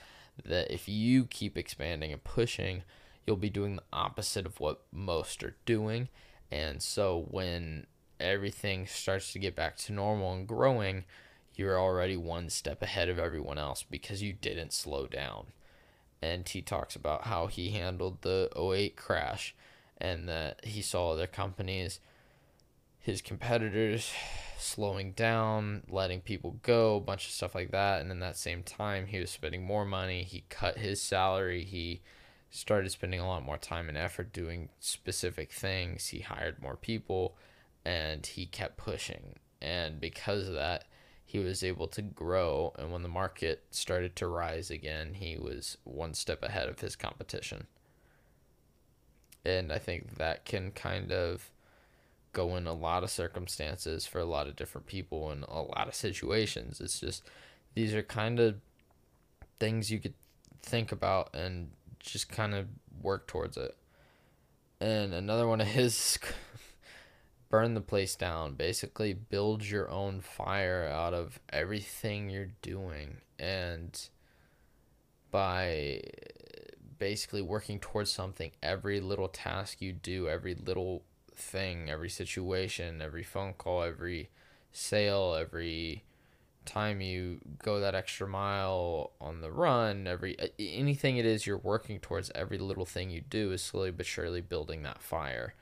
that 0.44 0.72
if 0.72 0.88
you 0.88 1.24
keep 1.26 1.58
expanding 1.58 2.12
and 2.12 2.24
pushing, 2.24 2.82
you'll 3.26 3.36
be 3.36 3.50
doing 3.50 3.76
the 3.76 3.82
opposite 3.92 4.46
of 4.46 4.58
what 4.60 4.82
most 4.92 5.42
are 5.44 5.56
doing. 5.66 6.08
And 6.50 6.82
so 6.82 7.26
when 7.30 7.86
everything 8.18 8.86
starts 8.86 9.32
to 9.32 9.38
get 9.38 9.54
back 9.54 9.76
to 9.76 9.92
normal 9.92 10.32
and 10.32 10.48
growing, 10.48 11.04
you're 11.54 11.78
already 11.78 12.16
one 12.16 12.48
step 12.48 12.82
ahead 12.82 13.08
of 13.08 13.18
everyone 13.18 13.58
else 13.58 13.82
because 13.82 14.22
you 14.22 14.32
didn't 14.32 14.72
slow 14.72 15.06
down. 15.06 15.48
And 16.22 16.48
he 16.48 16.62
talks 16.62 16.96
about 16.96 17.24
how 17.24 17.46
he 17.48 17.70
handled 17.70 18.22
the 18.22 18.50
08 18.56 18.96
crash 18.96 19.54
and 20.00 20.28
that 20.28 20.64
he 20.64 20.82
saw 20.82 21.10
other 21.10 21.26
companies, 21.26 22.00
his 22.98 23.20
competitors 23.20 24.12
slowing 24.58 25.12
down, 25.12 25.82
letting 25.88 26.20
people 26.20 26.56
go, 26.62 26.96
a 26.96 27.00
bunch 27.00 27.26
of 27.26 27.32
stuff 27.32 27.54
like 27.54 27.70
that. 27.70 28.00
And 28.00 28.10
in 28.10 28.20
that 28.20 28.36
same 28.36 28.62
time, 28.62 29.06
he 29.06 29.18
was 29.18 29.30
spending 29.30 29.64
more 29.64 29.84
money. 29.84 30.22
He 30.22 30.44
cut 30.48 30.78
his 30.78 31.00
salary. 31.00 31.64
He 31.64 32.02
started 32.50 32.90
spending 32.90 33.20
a 33.20 33.26
lot 33.26 33.44
more 33.44 33.56
time 33.56 33.88
and 33.88 33.96
effort 33.96 34.32
doing 34.32 34.68
specific 34.80 35.52
things. 35.52 36.08
He 36.08 36.20
hired 36.20 36.60
more 36.60 36.76
people 36.76 37.36
and 37.84 38.26
he 38.26 38.46
kept 38.46 38.76
pushing. 38.76 39.36
And 39.62 40.00
because 40.00 40.48
of 40.48 40.54
that, 40.54 40.84
he 41.24 41.38
was 41.38 41.62
able 41.62 41.86
to 41.88 42.02
grow. 42.02 42.74
And 42.78 42.92
when 42.92 43.02
the 43.02 43.08
market 43.08 43.64
started 43.70 44.16
to 44.16 44.26
rise 44.26 44.70
again, 44.70 45.14
he 45.14 45.36
was 45.36 45.78
one 45.84 46.12
step 46.14 46.42
ahead 46.42 46.68
of 46.68 46.80
his 46.80 46.96
competition. 46.96 47.66
And 49.44 49.72
I 49.72 49.78
think 49.78 50.16
that 50.18 50.44
can 50.44 50.70
kind 50.70 51.12
of 51.12 51.50
go 52.32 52.56
in 52.56 52.66
a 52.66 52.72
lot 52.72 53.02
of 53.02 53.10
circumstances 53.10 54.06
for 54.06 54.18
a 54.20 54.24
lot 54.24 54.46
of 54.46 54.56
different 54.56 54.86
people 54.86 55.30
in 55.32 55.44
a 55.44 55.62
lot 55.62 55.88
of 55.88 55.94
situations. 55.94 56.80
It's 56.80 57.00
just 57.00 57.24
these 57.74 57.94
are 57.94 58.02
kind 58.02 58.38
of 58.38 58.56
things 59.58 59.90
you 59.90 59.98
could 59.98 60.14
think 60.62 60.92
about 60.92 61.34
and 61.34 61.70
just 61.98 62.28
kind 62.28 62.54
of 62.54 62.66
work 63.02 63.26
towards 63.26 63.56
it. 63.56 63.76
And 64.80 65.12
another 65.12 65.46
one 65.46 65.60
of 65.60 65.66
his 65.66 66.18
burn 67.50 67.74
the 67.74 67.80
place 67.80 68.14
down. 68.14 68.54
Basically 68.54 69.12
build 69.12 69.64
your 69.64 69.90
own 69.90 70.20
fire 70.20 70.88
out 70.90 71.12
of 71.12 71.40
everything 71.50 72.30
you're 72.30 72.52
doing 72.62 73.18
and 73.38 74.08
by 75.30 76.02
basically 77.00 77.42
working 77.42 77.80
towards 77.80 78.12
something 78.12 78.52
every 78.62 79.00
little 79.00 79.26
task 79.26 79.80
you 79.80 79.92
do, 79.92 80.28
every 80.28 80.54
little 80.54 81.02
thing, 81.34 81.90
every 81.90 82.10
situation, 82.10 83.02
every 83.02 83.24
phone 83.24 83.54
call, 83.54 83.82
every 83.82 84.28
sale, 84.70 85.34
every 85.34 86.04
time 86.66 87.00
you 87.00 87.40
go 87.64 87.80
that 87.80 87.94
extra 87.94 88.28
mile 88.28 89.12
on 89.20 89.40
the 89.40 89.50
run, 89.50 90.06
every 90.06 90.36
anything 90.58 91.16
it 91.16 91.24
is 91.24 91.46
you're 91.46 91.56
working 91.56 91.98
towards, 91.98 92.30
every 92.34 92.58
little 92.58 92.84
thing 92.84 93.10
you 93.10 93.22
do 93.22 93.50
is 93.50 93.62
slowly 93.62 93.90
but 93.90 94.06
surely 94.06 94.42
building 94.42 94.82
that 94.82 95.02
fire. 95.02 95.54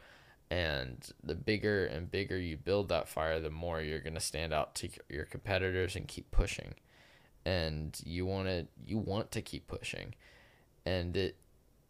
And 0.51 1.09
the 1.23 1.35
bigger 1.35 1.87
and 1.87 2.11
bigger 2.11 2.39
you 2.39 2.57
build 2.57 2.89
that 2.89 3.09
fire, 3.09 3.39
the 3.39 3.51
more 3.51 3.81
you're 3.81 4.01
going 4.01 4.15
to 4.15 4.21
stand 4.21 4.53
out 4.53 4.75
to 4.77 4.89
your 5.09 5.25
competitors 5.25 5.95
and 5.95 6.09
keep 6.09 6.31
pushing. 6.31 6.75
And 7.45 7.99
you 8.05 8.27
want 8.27 8.49
to 8.49 8.67
you 8.85 8.99
want 8.99 9.31
to 9.33 9.41
keep 9.41 9.69
pushing. 9.69 10.15
And 10.89 11.17
it 11.17 11.37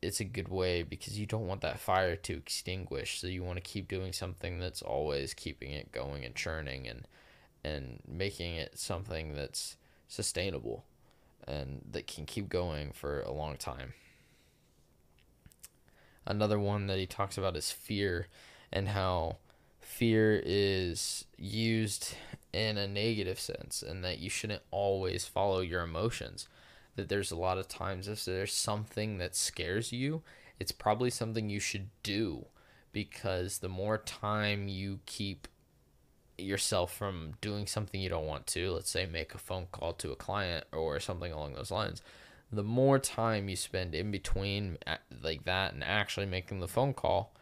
it's 0.00 0.20
a 0.20 0.24
good 0.24 0.48
way 0.48 0.82
because 0.82 1.18
you 1.18 1.26
don't 1.26 1.46
want 1.46 1.60
that 1.62 1.80
fire 1.80 2.14
to 2.14 2.36
extinguish. 2.36 3.20
So 3.20 3.26
you 3.26 3.42
want 3.42 3.56
to 3.56 3.70
keep 3.70 3.88
doing 3.88 4.12
something 4.12 4.60
that's 4.60 4.82
always 4.82 5.34
keeping 5.34 5.72
it 5.72 5.90
going 5.92 6.24
and 6.24 6.34
churning 6.34 6.86
and 6.86 7.06
and 7.64 8.00
making 8.06 8.54
it 8.54 8.78
something 8.78 9.34
that's 9.34 9.76
sustainable 10.06 10.84
and 11.46 11.82
that 11.90 12.06
can 12.06 12.26
keep 12.26 12.48
going 12.48 12.92
for 12.92 13.22
a 13.22 13.32
long 13.32 13.56
time. 13.56 13.94
Another 16.24 16.58
one 16.58 16.86
that 16.86 16.98
he 16.98 17.06
talks 17.06 17.38
about 17.38 17.56
is 17.56 17.70
fear 17.70 18.28
and 18.72 18.88
how 18.88 19.38
fear 19.80 20.40
is 20.44 21.24
used 21.36 22.14
in 22.52 22.76
a 22.76 22.86
negative 22.86 23.40
sense 23.40 23.82
and 23.82 24.04
that 24.04 24.18
you 24.18 24.30
shouldn't 24.30 24.62
always 24.70 25.24
follow 25.24 25.60
your 25.60 25.82
emotions 25.82 26.46
that 26.98 27.08
there's 27.08 27.30
a 27.30 27.36
lot 27.36 27.58
of 27.58 27.68
times 27.68 28.08
if 28.08 28.24
there's 28.24 28.52
something 28.52 29.18
that 29.18 29.36
scares 29.36 29.92
you, 29.92 30.22
it's 30.58 30.72
probably 30.72 31.10
something 31.10 31.48
you 31.48 31.60
should 31.60 31.88
do 32.02 32.46
because 32.90 33.58
the 33.58 33.68
more 33.68 33.98
time 33.98 34.66
you 34.66 34.98
keep 35.06 35.46
yourself 36.36 36.92
from 36.92 37.34
doing 37.40 37.68
something 37.68 38.00
you 38.00 38.08
don't 38.08 38.26
want 38.26 38.48
to, 38.48 38.72
let's 38.72 38.90
say 38.90 39.06
make 39.06 39.32
a 39.32 39.38
phone 39.38 39.68
call 39.70 39.92
to 39.92 40.10
a 40.10 40.16
client 40.16 40.64
or 40.72 40.98
something 40.98 41.30
along 41.32 41.54
those 41.54 41.70
lines, 41.70 42.02
the 42.50 42.64
more 42.64 42.98
time 42.98 43.48
you 43.48 43.54
spend 43.54 43.94
in 43.94 44.10
between 44.10 44.76
like 45.22 45.44
that 45.44 45.72
and 45.72 45.84
actually 45.84 46.26
making 46.26 46.58
the 46.58 46.66
phone 46.66 46.94
call, 46.94 47.32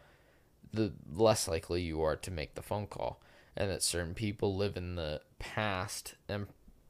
the 0.71 0.93
less 1.11 1.47
likely 1.47 1.81
you 1.81 1.99
are 2.03 2.15
to 2.15 2.29
make 2.29 2.53
the 2.53 2.61
phone 2.61 2.85
call. 2.85 3.19
And 3.55 3.71
that 3.71 3.81
certain 3.81 4.13
people 4.13 4.55
live 4.55 4.77
in 4.77 4.93
the 4.93 5.21
past 5.39 6.13
and 6.29 6.45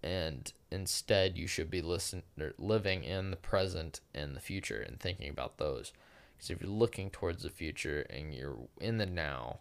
and 0.07 0.53
instead 0.71 1.37
you 1.37 1.47
should 1.47 1.69
be 1.69 1.81
listen 1.81 2.23
living 2.57 3.03
in 3.03 3.29
the 3.29 3.37
present 3.37 3.99
and 4.15 4.35
the 4.35 4.39
future 4.39 4.81
and 4.81 4.99
thinking 4.99 5.29
about 5.29 5.57
those. 5.57 5.91
Because 6.35 6.49
if 6.49 6.61
you're 6.61 6.69
looking 6.69 7.09
towards 7.09 7.43
the 7.43 7.49
future 7.49 8.05
and 8.09 8.33
you're 8.33 8.57
in 8.79 8.97
the 8.97 9.05
now 9.05 9.59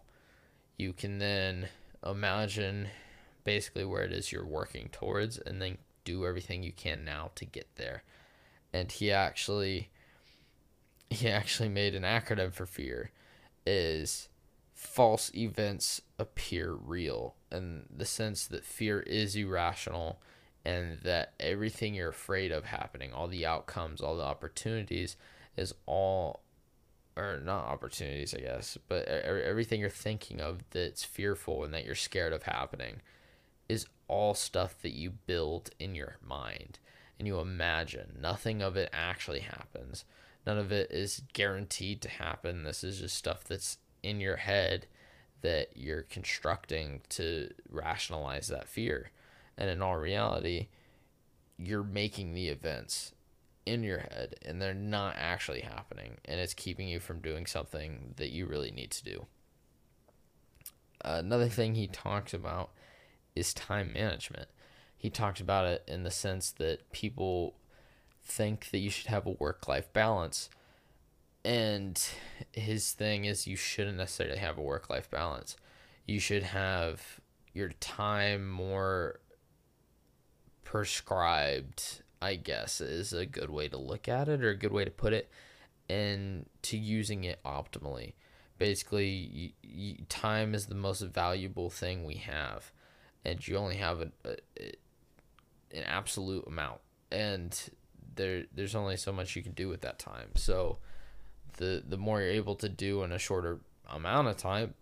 you 0.77 0.93
can 0.93 1.19
then 1.19 1.67
imagine 2.05 2.87
basically 3.43 3.83
where 3.83 4.03
it 4.03 4.13
is 4.13 4.31
you're 4.31 4.45
working 4.45 4.89
towards 4.91 5.37
and 5.39 5.61
then 5.61 5.77
do 6.05 6.25
everything 6.25 6.63
you 6.63 6.71
can 6.71 7.03
now 7.03 7.31
to 7.35 7.43
get 7.43 7.67
there. 7.75 8.03
And 8.71 8.91
he 8.91 9.11
actually 9.11 9.89
he 11.09 11.29
actually 11.29 11.69
made 11.69 11.95
an 11.95 12.03
acronym 12.03 12.53
for 12.53 12.65
fear 12.65 13.11
is 13.65 14.29
false 14.73 15.31
events 15.35 16.01
appear 16.19 16.73
real. 16.73 17.35
In 17.51 17.85
the 17.93 18.05
sense 18.05 18.45
that 18.47 18.63
fear 18.63 18.99
is 19.01 19.35
irrational 19.35 20.21
and 20.67 20.99
that 21.03 21.31
everything 21.39 21.93
you're 21.95 22.09
afraid 22.09 22.51
of 22.51 22.65
happening, 22.65 23.13
all 23.13 23.29
the 23.29 23.45
outcomes, 23.45 24.01
all 24.01 24.17
the 24.17 24.23
opportunities, 24.23 25.15
is 25.55 25.73
all, 25.85 26.41
or 27.15 27.39
not 27.41 27.63
opportunities, 27.65 28.33
I 28.33 28.39
guess, 28.41 28.77
but 28.89 29.07
everything 29.07 29.79
you're 29.79 29.89
thinking 29.89 30.41
of 30.41 30.65
that's 30.71 31.05
fearful 31.05 31.63
and 31.63 31.73
that 31.73 31.85
you're 31.85 31.95
scared 31.95 32.33
of 32.33 32.43
happening 32.43 33.01
is 33.69 33.87
all 34.09 34.33
stuff 34.33 34.75
that 34.81 34.91
you 34.91 35.11
build 35.25 35.69
in 35.79 35.95
your 35.95 36.17
mind. 36.21 36.79
and 37.19 37.27
you 37.27 37.39
imagine. 37.39 38.17
Nothing 38.21 38.61
of 38.61 38.77
it 38.77 38.89
actually 38.93 39.39
happens. 39.39 40.05
None 40.45 40.57
of 40.57 40.71
it 40.71 40.91
is 40.91 41.23
guaranteed 41.33 42.01
to 42.01 42.09
happen. 42.09 42.63
This 42.63 42.83
is 42.83 42.99
just 42.99 43.15
stuff 43.17 43.43
that's 43.43 43.77
in 44.03 44.19
your 44.19 44.37
head 44.37 44.87
that 45.41 45.69
you're 45.75 46.03
constructing 46.03 47.01
to 47.09 47.53
rationalize 47.69 48.47
that 48.47 48.67
fear. 48.67 49.11
And 49.57 49.69
in 49.69 49.81
all 49.81 49.97
reality, 49.97 50.67
you're 51.57 51.83
making 51.83 52.33
the 52.33 52.49
events 52.49 53.13
in 53.65 53.83
your 53.83 53.99
head 53.99 54.35
and 54.45 54.61
they're 54.61 54.73
not 54.73 55.15
actually 55.17 55.61
happening. 55.61 56.17
And 56.25 56.39
it's 56.39 56.53
keeping 56.53 56.87
you 56.87 56.99
from 56.99 57.19
doing 57.19 57.45
something 57.45 58.13
that 58.17 58.31
you 58.31 58.45
really 58.45 58.71
need 58.71 58.91
to 58.91 59.03
do. 59.03 59.25
Another 61.03 61.49
thing 61.49 61.75
he 61.75 61.87
talks 61.87 62.33
about 62.33 62.71
is 63.35 63.53
time 63.53 63.93
management. 63.93 64.47
He 64.97 65.09
talks 65.09 65.39
about 65.39 65.65
it 65.65 65.83
in 65.87 66.03
the 66.03 66.11
sense 66.11 66.51
that 66.51 66.91
people 66.91 67.55
think 68.23 68.71
that 68.71 68.79
you 68.79 68.89
should 68.89 69.07
have 69.07 69.25
a 69.25 69.31
work 69.31 69.67
life 69.67 69.91
balance. 69.93 70.49
And 71.45 72.01
his 72.51 72.91
thing 72.91 73.25
is 73.25 73.47
you 73.47 73.55
shouldn't 73.55 73.97
necessarily 73.97 74.37
have 74.37 74.57
a 74.57 74.61
work 74.61 74.89
life 74.89 75.09
balance. 75.09 75.55
You 76.05 76.19
should 76.19 76.43
have 76.43 77.19
your 77.53 77.69
time 77.79 78.49
more 78.49 79.19
prescribed, 80.67 82.01
I 82.21 82.35
guess, 82.35 82.81
is 82.81 83.13
a 83.13 83.25
good 83.25 83.49
way 83.49 83.69
to 83.69 83.77
look 83.77 84.09
at 84.09 84.27
it 84.27 84.43
or 84.43 84.49
a 84.49 84.57
good 84.57 84.73
way 84.73 84.83
to 84.83 84.91
put 84.91 85.13
it, 85.13 85.31
and 85.89 86.45
to 86.63 86.77
using 86.77 87.23
it 87.23 87.39
optimally. 87.45 88.15
Basically, 88.57 89.07
you, 89.07 89.49
you, 89.63 89.95
time 90.09 90.53
is 90.53 90.65
the 90.65 90.75
most 90.75 90.99
valuable 91.03 91.69
thing 91.69 92.03
we 92.03 92.15
have, 92.15 92.73
and 93.23 93.47
you 93.47 93.55
only 93.55 93.77
have 93.77 94.01
a, 94.01 94.11
a, 94.25 94.73
an 95.71 95.83
absolute 95.85 96.45
amount, 96.45 96.81
and 97.13 97.57
there 98.15 98.43
there's 98.53 98.75
only 98.75 98.97
so 98.97 99.13
much 99.13 99.37
you 99.37 99.43
can 99.43 99.53
do 99.53 99.69
with 99.69 99.79
that 99.81 99.99
time. 99.99 100.31
So, 100.35 100.79
the 101.55 101.81
the 101.87 101.97
more 101.97 102.19
you're 102.19 102.31
able 102.31 102.55
to 102.55 102.67
do 102.67 103.03
in 103.03 103.13
a 103.13 103.19
shorter 103.19 103.59
amount 103.89 104.27
of 104.27 104.35
time, 104.35 104.73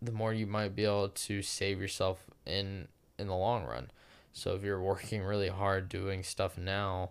the 0.00 0.12
more 0.12 0.32
you 0.32 0.46
might 0.46 0.74
be 0.74 0.86
able 0.86 1.10
to 1.10 1.42
save 1.42 1.78
yourself 1.78 2.24
in 2.46 2.88
in 3.18 3.26
the 3.26 3.36
long 3.36 3.66
run. 3.66 3.90
So 4.34 4.54
if 4.54 4.62
you're 4.62 4.82
working 4.92 5.22
really 5.22 5.48
hard 5.48 5.88
doing 5.88 6.22
stuff 6.22 6.58
now, 6.58 7.10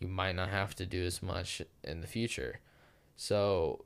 you 0.00 0.08
might 0.08 0.34
not 0.34 0.48
have 0.48 0.74
to 0.76 0.86
do 0.86 1.04
as 1.04 1.22
much 1.22 1.62
in 1.84 2.00
the 2.00 2.08
future. 2.08 2.58
So 3.16 3.84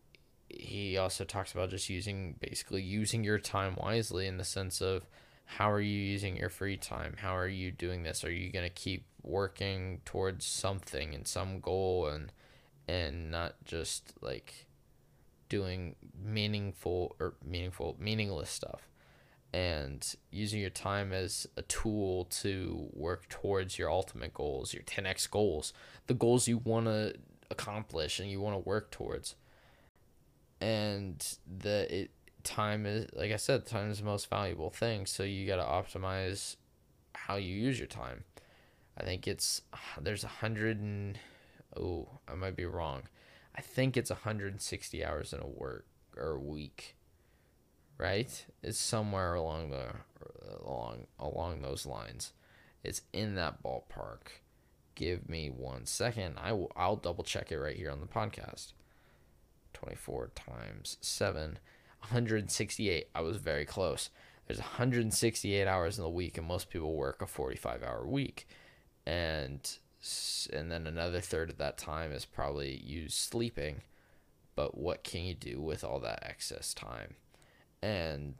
he 0.48 0.96
also 0.96 1.24
talks 1.24 1.52
about 1.52 1.68
just 1.68 1.90
using 1.90 2.36
basically 2.40 2.80
using 2.80 3.22
your 3.22 3.38
time 3.38 3.76
wisely 3.76 4.26
in 4.26 4.38
the 4.38 4.44
sense 4.44 4.80
of 4.80 5.06
how 5.44 5.70
are 5.70 5.80
you 5.80 5.98
using 5.98 6.36
your 6.36 6.48
free 6.48 6.76
time? 6.76 7.16
How 7.18 7.36
are 7.36 7.48
you 7.48 7.70
doing 7.70 8.02
this? 8.02 8.24
Are 8.24 8.30
you 8.30 8.50
going 8.50 8.66
to 8.66 8.74
keep 8.74 9.04
working 9.22 10.00
towards 10.04 10.44
something 10.46 11.14
and 11.14 11.26
some 11.26 11.60
goal 11.60 12.06
and 12.06 12.32
and 12.86 13.30
not 13.30 13.54
just 13.64 14.14
like 14.22 14.66
doing 15.48 15.96
meaningful 16.22 17.16
or 17.20 17.34
meaningful 17.44 17.96
meaningless 17.98 18.50
stuff 18.50 18.88
and 19.52 20.14
using 20.30 20.60
your 20.60 20.70
time 20.70 21.12
as 21.12 21.46
a 21.56 21.62
tool 21.62 22.24
to 22.24 22.88
work 22.92 23.28
towards 23.28 23.78
your 23.78 23.90
ultimate 23.90 24.34
goals, 24.34 24.74
your 24.74 24.82
10x 24.82 25.30
goals, 25.30 25.72
the 26.06 26.14
goals 26.14 26.46
you 26.48 26.58
want 26.58 26.86
to 26.86 27.14
accomplish 27.50 28.20
and 28.20 28.30
you 28.30 28.40
want 28.40 28.54
to 28.54 28.68
work 28.68 28.90
towards. 28.90 29.36
And 30.60 31.24
the 31.46 32.02
it, 32.02 32.10
time 32.44 32.84
is 32.84 33.06
like 33.14 33.32
I 33.32 33.36
said, 33.36 33.66
time 33.66 33.90
is 33.90 33.98
the 33.98 34.04
most 34.04 34.28
valuable 34.28 34.70
thing, 34.70 35.06
so 35.06 35.22
you 35.22 35.46
got 35.46 35.56
to 35.56 35.98
optimize 35.98 36.56
how 37.14 37.36
you 37.36 37.54
use 37.54 37.78
your 37.78 37.88
time. 37.88 38.24
I 38.98 39.04
think 39.04 39.26
it's 39.26 39.62
there's 40.00 40.24
a 40.24 40.28
hundred 40.28 40.80
and 40.80 41.18
oh 41.76 42.08
I 42.28 42.34
might 42.34 42.56
be 42.56 42.66
wrong. 42.66 43.02
I 43.54 43.60
think 43.60 43.96
it's 43.96 44.10
160 44.10 45.04
hours 45.04 45.32
in 45.32 45.40
a 45.40 45.46
work 45.46 45.86
or 46.16 46.32
a 46.32 46.38
week 46.38 46.96
right? 47.98 48.46
It's 48.62 48.78
somewhere 48.78 49.34
along 49.34 49.70
the 49.70 49.88
along 50.64 51.06
along 51.18 51.60
those 51.60 51.84
lines. 51.84 52.32
It's 52.82 53.02
in 53.12 53.34
that 53.34 53.62
ballpark. 53.62 54.40
Give 54.94 55.28
me 55.28 55.50
one 55.50 55.84
second. 55.84 56.36
I 56.38 56.52
will 56.52 56.72
I'll 56.76 56.96
double 56.96 57.24
check 57.24 57.52
it 57.52 57.58
right 57.58 57.76
here 57.76 57.90
on 57.90 58.00
the 58.00 58.06
podcast. 58.06 58.72
24 59.74 60.32
times 60.34 60.96
7 61.00 61.58
168. 62.00 63.08
I 63.14 63.20
was 63.20 63.36
very 63.36 63.64
close. 63.64 64.10
There's 64.46 64.60
168 64.60 65.66
hours 65.66 65.98
in 65.98 66.04
the 66.04 66.10
week 66.10 66.38
and 66.38 66.46
most 66.46 66.70
people 66.70 66.94
work 66.94 67.20
a 67.20 67.26
45 67.26 67.82
hour 67.82 68.06
week. 68.06 68.48
And 69.04 69.68
and 70.52 70.70
then 70.70 70.86
another 70.86 71.20
third 71.20 71.50
of 71.50 71.58
that 71.58 71.76
time 71.76 72.12
is 72.12 72.24
probably 72.24 72.80
used 72.84 73.14
sleeping. 73.14 73.82
But 74.54 74.78
what 74.78 75.04
can 75.04 75.24
you 75.24 75.34
do 75.34 75.60
with 75.60 75.84
all 75.84 76.00
that 76.00 76.24
excess 76.24 76.72
time? 76.72 77.14
And 77.82 78.34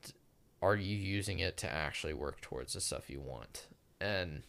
are 0.61 0.77
you 0.77 0.97
using 0.97 1.39
it 1.39 1.57
to 1.59 1.73
actually 1.73 2.15
work 2.15 2.41
towards 2.41 2.73
the 2.73 2.81
stuff 2.81 3.11
you 3.11 3.21
want? 3.21 3.67
And 4.01 4.43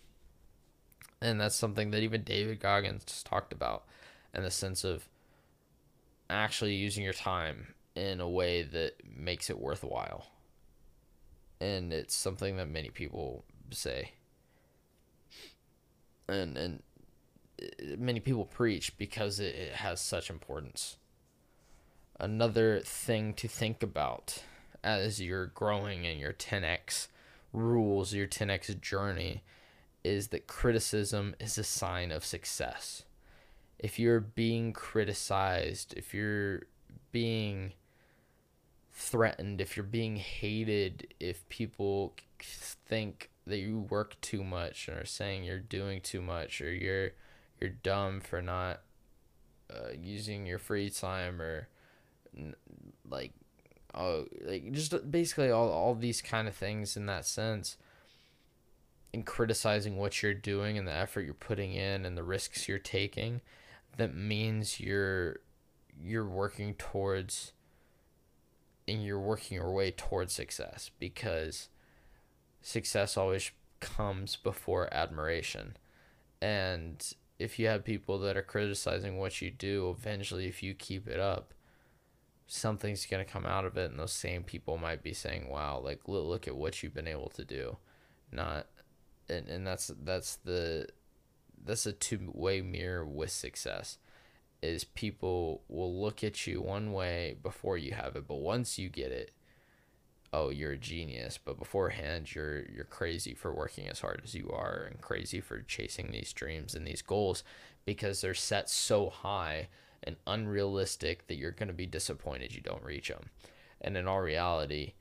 and 1.22 1.40
that's 1.40 1.56
something 1.56 1.92
that 1.92 2.02
even 2.02 2.24
david 2.24 2.62
goggins 2.62 3.22
talked 3.24 3.52
about 3.52 3.84
in 4.34 4.42
the 4.42 4.52
sense 4.52 4.86
of 4.86 5.10
actually 6.30 6.76
using 6.76 7.04
your 7.04 7.14
time 7.14 7.74
in 7.96 8.22
a 8.22 8.30
way 8.30 8.62
that 8.62 8.94
makes 9.04 9.50
it 9.50 9.60
worthwhile. 9.60 10.28
And 11.60 11.92
it's 11.92 12.16
something 12.16 12.58
that 12.58 12.70
many 12.70 12.90
people 12.90 13.44
say. 13.72 14.14
And 16.28 16.58
and 16.58 16.84
many 17.98 18.20
people 18.20 18.46
preach 18.46 18.98
because 18.98 19.40
it, 19.40 19.56
it 19.56 19.74
has 19.74 20.00
such 20.00 20.30
importance. 20.30 20.98
Another 22.20 22.80
thing 22.80 23.34
to 23.34 23.48
think 23.48 23.84
about 23.84 24.44
as 24.84 25.22
you're 25.22 25.48
growing 25.48 26.06
in 26.06 26.18
your 26.18 26.34
10x 26.34 27.08
rules, 27.54 28.14
your 28.14 28.28
10x 28.28 28.80
journey, 28.82 29.44
is 30.04 30.30
that 30.30 30.48
criticism 30.48 31.36
is 31.40 31.58
a 31.58 31.64
sign 31.64 32.12
of 32.12 32.26
success. 32.26 33.04
If 33.78 34.00
you're 34.00 34.20
being 34.20 34.74
criticized, 34.74 35.94
if 35.96 36.14
you're 36.14 36.64
being 37.12 37.74
threatened, 38.94 39.62
if 39.62 39.78
you're 39.78 39.84
being 39.84 40.18
hated, 40.18 41.14
if 41.20 41.48
people 41.50 42.14
think 42.40 43.30
that 43.48 43.58
you 43.58 43.80
work 43.90 44.20
too 44.22 44.44
much 44.44 44.88
and 44.88 44.98
are 44.98 45.06
saying 45.06 45.44
you're 45.44 45.60
doing 45.60 46.02
too 46.02 46.22
much 46.22 46.62
or 46.62 46.72
you're 46.72 47.12
you're 47.60 47.72
dumb 47.84 48.22
for 48.22 48.42
not 48.42 48.82
uh, 49.74 49.90
using 50.02 50.46
your 50.46 50.60
free 50.60 50.90
time 50.90 51.42
or 51.42 51.68
like 53.10 53.34
oh, 53.94 54.26
like 54.46 54.72
just 54.72 54.94
uh, 54.94 55.00
basically 55.00 55.52
all 55.52 55.70
all 55.70 55.96
these 55.96 56.22
kind 56.22 56.48
of 56.48 56.56
things 56.56 56.96
in 56.98 57.06
that 57.08 57.26
sense. 57.26 57.78
And 59.14 59.26
criticizing 59.26 59.98
what 59.98 60.22
you're 60.22 60.36
doing 60.36 60.78
and 60.78 60.88
the 60.88 60.94
effort 60.94 61.22
you're 61.22 61.34
putting 61.34 61.74
in 61.74 62.06
and 62.06 62.16
the 62.16 62.24
risks 62.24 62.68
you're 62.68 62.78
taking, 62.78 63.42
that 63.98 64.16
means 64.16 64.80
you're 64.80 65.40
you're 66.02 66.28
working 66.28 66.76
towards 66.76 67.54
and 68.88 69.04
you're 69.04 69.20
working 69.20 69.56
your 69.56 69.72
way 69.72 69.92
towards 69.92 70.34
success 70.34 70.92
because 71.00 71.70
success 72.62 73.18
always 73.18 73.52
comes 73.80 74.36
before 74.36 74.94
admiration. 74.94 75.78
And 76.42 77.14
if 77.38 77.60
you 77.60 77.68
have 77.68 77.84
people 77.84 78.20
that 78.20 78.38
are 78.38 78.42
criticizing 78.42 79.18
what 79.18 79.42
you 79.42 79.52
do, 79.52 79.96
eventually, 79.98 80.48
if 80.48 80.62
you 80.64 80.74
keep 80.74 81.08
it 81.08 81.20
up, 81.20 81.54
something's 82.52 83.06
going 83.06 83.24
to 83.24 83.32
come 83.32 83.46
out 83.46 83.64
of 83.64 83.78
it 83.78 83.92
and 83.92 84.00
those 84.00 84.12
same 84.12 84.42
people 84.42 84.76
might 84.76 85.04
be 85.04 85.14
saying 85.14 85.48
wow 85.48 85.80
like 85.80 86.00
look, 86.08 86.48
at 86.48 86.56
what 86.56 86.82
you've 86.82 86.96
been 86.96 87.08
able 87.08 87.30
to 87.30 87.46
do. 87.46 87.78
Not 88.32 88.66
and, 89.30 89.48
and 89.48 89.68
that's 89.68 89.92
that's 90.04 90.38
the 90.38 90.88
that's 91.64 91.86
a 91.86 91.94
two-way 91.94 92.62
mirror 92.62 93.06
with 93.06 93.30
success 93.30 94.00
is 94.64 94.84
people 94.84 95.62
will 95.68 96.02
look 96.02 96.24
at 96.24 96.48
you 96.48 96.60
one 96.60 96.92
way 96.92 97.38
before 97.44 97.78
you 97.78 97.94
have 97.94 98.16
it 98.16 98.28
but 98.28 98.38
once 98.38 98.80
you 98.80 98.90
get 98.90 99.12
it 99.12 99.32
oh 100.34 100.50
you're 100.50 100.72
a 100.72 100.78
genius. 100.78 101.38
But 101.38 101.60
beforehand 101.60 102.34
you're 102.34 102.64
you're 102.66 102.84
crazy 102.84 103.36
for 103.36 103.54
working 103.54 103.88
as 103.88 104.00
hard 104.00 104.22
as 104.24 104.34
you 104.34 104.50
are 104.52 104.88
and 104.90 105.00
crazy 105.02 105.40
for 105.40 105.62
chasing 105.62 106.12
these 106.12 106.34
dreams 106.34 106.74
and 106.74 106.88
these 106.88 107.04
goals 107.04 107.44
because 107.86 108.22
they're 108.22 108.34
set 108.34 108.72
so 108.72 109.12
high 109.12 109.68
and 110.04 110.16
unrealistic 110.28 111.28
that 111.28 111.36
you're 111.36 111.52
going 111.52 111.68
to 111.68 111.74
be 111.74 111.86
disappointed 111.86 112.54
you 112.54 112.62
don't 112.62 112.84
reach 112.84 113.10
them. 113.10 113.30
And 113.82 113.98
in 113.98 114.08
all 114.08 114.22
reality, 114.22 114.94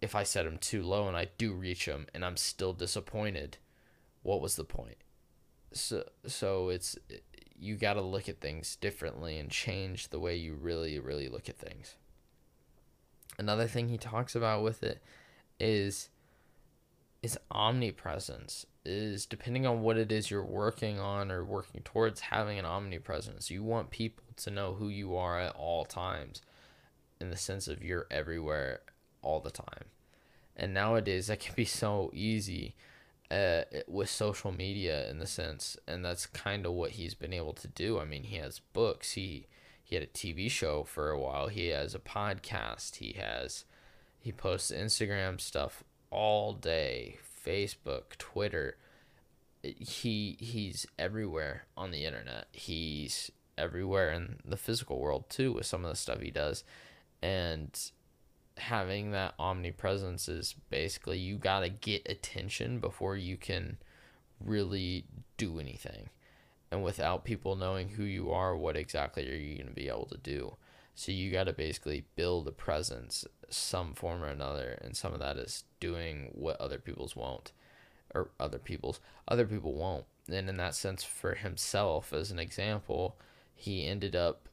if 0.00 0.14
I 0.14 0.22
set 0.22 0.44
them 0.44 0.58
too 0.58 0.82
low 0.82 1.08
and 1.08 1.16
I 1.16 1.28
do 1.38 1.52
reach 1.52 1.86
them 1.86 2.06
and 2.14 2.24
I'm 2.24 2.36
still 2.36 2.72
disappointed, 2.72 3.58
what 4.22 4.40
was 4.40 4.56
the 4.56 4.64
point? 4.64 4.96
So 5.72 6.04
so 6.26 6.68
it's 6.68 6.98
you 7.58 7.76
got 7.76 7.94
to 7.94 8.02
look 8.02 8.28
at 8.28 8.40
things 8.40 8.76
differently 8.76 9.38
and 9.38 9.50
change 9.50 10.08
the 10.08 10.18
way 10.18 10.36
you 10.36 10.54
really 10.54 10.98
really 10.98 11.28
look 11.28 11.48
at 11.48 11.56
things. 11.56 11.94
Another 13.38 13.66
thing 13.66 13.88
he 13.88 13.98
talks 13.98 14.34
about 14.34 14.62
with 14.62 14.82
it 14.82 15.02
is 15.58 16.10
is 17.22 17.38
omnipresence 17.50 18.66
is 18.84 19.26
depending 19.26 19.66
on 19.66 19.82
what 19.82 19.96
it 19.96 20.10
is 20.10 20.30
you're 20.30 20.44
working 20.44 20.98
on 20.98 21.30
or 21.30 21.44
working 21.44 21.82
towards 21.82 22.20
having 22.20 22.58
an 22.58 22.64
omnipresence. 22.64 23.50
You 23.50 23.62
want 23.62 23.90
people 23.90 24.24
to 24.36 24.50
know 24.50 24.74
who 24.74 24.88
you 24.88 25.16
are 25.16 25.38
at 25.38 25.54
all 25.54 25.84
times 25.84 26.42
in 27.20 27.30
the 27.30 27.36
sense 27.36 27.68
of 27.68 27.84
you're 27.84 28.06
everywhere 28.10 28.80
all 29.22 29.40
the 29.40 29.50
time. 29.50 29.84
And 30.56 30.74
nowadays 30.74 31.28
that 31.28 31.40
can 31.40 31.54
be 31.54 31.64
so 31.64 32.10
easy 32.12 32.74
uh, 33.30 33.62
with 33.88 34.10
social 34.10 34.52
media 34.52 35.08
in 35.08 35.18
the 35.18 35.26
sense 35.26 35.76
and 35.86 36.04
that's 36.04 36.26
kind 36.26 36.66
of 36.66 36.72
what 36.72 36.92
he's 36.92 37.14
been 37.14 37.32
able 37.32 37.54
to 37.54 37.68
do. 37.68 37.98
I 37.98 38.04
mean 38.04 38.24
he 38.24 38.36
has 38.36 38.60
books. 38.72 39.12
He 39.12 39.46
he 39.82 39.94
had 39.94 40.04
a 40.04 40.08
tv 40.08 40.50
show 40.50 40.84
for 40.84 41.10
a 41.10 41.18
while. 41.18 41.48
He 41.48 41.68
has 41.68 41.94
a 41.94 41.98
podcast. 41.98 42.96
He 42.96 43.12
has 43.12 43.64
he 44.18 44.32
posts 44.32 44.70
instagram 44.70 45.40
stuff 45.40 45.82
all 46.10 46.52
day 46.52 47.18
facebook 47.44 48.16
twitter 48.18 48.76
he 49.62 50.36
he's 50.40 50.86
everywhere 50.98 51.66
on 51.76 51.90
the 51.90 52.04
internet. 52.04 52.48
He's 52.52 53.30
everywhere 53.56 54.10
in 54.10 54.36
the 54.44 54.56
physical 54.56 54.98
world 54.98 55.28
too 55.28 55.52
with 55.52 55.66
some 55.66 55.84
of 55.84 55.90
the 55.90 55.96
stuff 55.96 56.20
he 56.20 56.30
does. 56.30 56.64
And 57.22 57.78
having 58.56 59.12
that 59.12 59.34
omnipresence 59.38 60.28
is 60.28 60.54
basically 60.68 61.18
you 61.18 61.36
got 61.36 61.60
to 61.60 61.68
get 61.68 62.06
attention 62.08 62.80
before 62.80 63.16
you 63.16 63.36
can 63.36 63.78
really 64.44 65.04
do 65.36 65.58
anything. 65.58 66.10
And 66.70 66.82
without 66.82 67.24
people 67.24 67.54
knowing 67.54 67.90
who 67.90 68.04
you 68.04 68.30
are 68.32 68.56
what 68.56 68.76
exactly 68.76 69.30
are 69.30 69.36
you 69.36 69.56
going 69.56 69.68
to 69.68 69.74
be 69.74 69.88
able 69.88 70.06
to 70.06 70.18
do 70.18 70.56
so 70.94 71.12
you 71.12 71.30
got 71.30 71.44
to 71.44 71.52
basically 71.52 72.04
build 72.16 72.46
a 72.46 72.52
presence 72.52 73.24
some 73.48 73.94
form 73.94 74.22
or 74.22 74.28
another 74.28 74.78
and 74.82 74.96
some 74.96 75.12
of 75.12 75.20
that 75.20 75.36
is 75.36 75.64
doing 75.80 76.30
what 76.32 76.60
other 76.60 76.78
people's 76.78 77.16
won't 77.16 77.52
or 78.14 78.30
other 78.38 78.58
people's 78.58 79.00
other 79.28 79.46
people 79.46 79.74
won't. 79.74 80.04
And 80.28 80.48
in 80.48 80.56
that 80.58 80.74
sense 80.74 81.02
for 81.02 81.34
himself 81.34 82.12
as 82.12 82.30
an 82.30 82.38
example 82.38 83.16
he 83.54 83.86
ended 83.86 84.14
up 84.14 84.48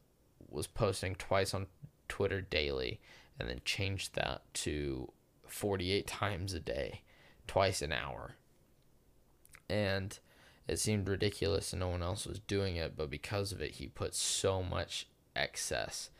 was 0.48 0.66
posting 0.66 1.14
twice 1.14 1.54
on 1.54 1.66
twitter 2.08 2.40
daily 2.40 3.00
and 3.38 3.48
then 3.48 3.60
changed 3.64 4.14
that 4.14 4.42
to 4.52 5.10
48 5.46 6.06
times 6.06 6.52
a 6.52 6.60
day 6.60 7.02
twice 7.46 7.82
an 7.82 7.92
hour. 7.92 8.36
And 9.68 10.18
it 10.68 10.78
seemed 10.78 11.08
ridiculous 11.08 11.72
and 11.72 11.80
no 11.80 11.88
one 11.88 12.02
else 12.02 12.26
was 12.26 12.38
doing 12.40 12.76
it 12.76 12.96
but 12.96 13.10
because 13.10 13.52
of 13.52 13.60
it 13.60 13.72
he 13.72 13.86
put 13.86 14.14
so 14.14 14.62
much 14.62 15.06
excess 15.36 16.10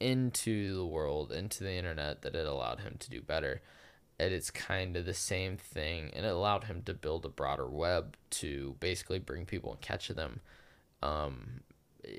into 0.00 0.74
the 0.74 0.86
world, 0.86 1.32
into 1.32 1.64
the 1.64 1.72
internet, 1.72 2.22
that 2.22 2.34
it 2.34 2.46
allowed 2.46 2.80
him 2.80 2.96
to 2.98 3.10
do 3.10 3.20
better. 3.20 3.60
And 4.20 4.32
it's 4.32 4.50
kind 4.50 4.96
of 4.96 5.06
the 5.06 5.14
same 5.14 5.56
thing, 5.56 6.10
and 6.12 6.26
it 6.26 6.32
allowed 6.32 6.64
him 6.64 6.82
to 6.86 6.94
build 6.94 7.24
a 7.24 7.28
broader 7.28 7.68
web 7.68 8.16
to 8.30 8.74
basically 8.80 9.20
bring 9.20 9.46
people 9.46 9.72
and 9.72 9.80
catch 9.80 10.08
them 10.08 10.40
um, 11.02 11.60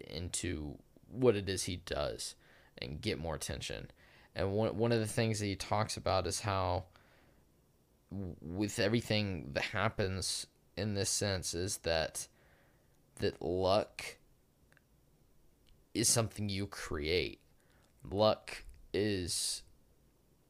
into 0.10 0.78
what 1.12 1.36
it 1.36 1.50
is 1.50 1.63
he 1.63 1.78
does 1.86 2.36
and 2.78 3.02
get 3.02 3.20
more 3.20 3.36
attention. 3.36 3.92
And 4.34 4.54
one, 4.54 4.78
one 4.78 4.92
of 4.94 5.00
the 5.00 5.08
things 5.08 5.39
that 5.39 5.48
he 5.48 5.56
talks 5.58 5.98
about 5.98 6.26
is 6.26 6.39
how, 6.39 6.86
with 8.42 8.80
everything 8.80 9.50
that 9.54 9.63
happens 9.63 10.48
in 10.78 10.94
this 10.94 11.10
sense, 11.10 11.54
is 11.54 11.78
that 11.80 12.28
that 13.18 13.42
luck 13.42 14.15
is 15.94 16.08
something 16.08 16.48
you 16.48 16.65
create 16.65 17.42
luck 18.12 18.63
is 18.93 19.63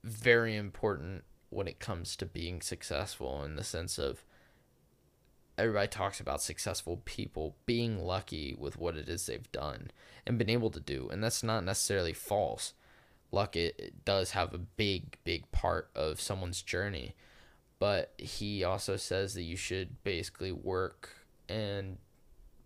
very 0.04 0.56
important 0.56 1.24
when 1.50 1.68
it 1.68 1.80
comes 1.80 2.16
to 2.16 2.26
being 2.26 2.62
successful 2.62 3.44
in 3.44 3.56
the 3.56 3.64
sense 3.64 3.98
of 3.98 4.24
everybody 5.58 5.88
talks 5.88 6.20
about 6.20 6.42
successful 6.42 7.02
people 7.04 7.56
being 7.66 8.00
lucky 8.00 8.56
with 8.58 8.78
what 8.78 8.96
it 8.96 9.10
is 9.10 9.26
they've 9.26 9.52
done 9.52 9.92
and 10.26 10.38
been 10.38 10.50
able 10.50 10.70
to 10.70 10.80
do 10.80 11.10
and 11.12 11.24
that's 11.24 11.44
not 11.44 11.64
necessarily 11.64 12.14
false. 12.14 12.74
Luck 13.32 13.56
it, 13.56 13.76
it 13.78 14.06
does 14.06 14.32
have 14.32 14.54
a 14.54 14.58
big 14.58 15.18
big 15.24 15.52
part 15.52 15.90
of 15.96 16.22
someone's 16.22 16.62
journey. 16.62 17.16
But 17.78 18.14
he 18.18 18.64
also 18.64 18.98
says 18.98 19.34
that 19.36 19.44
you 19.44 19.56
should 19.56 20.04
basically 20.04 20.52
work 20.52 21.12
and 21.48 21.98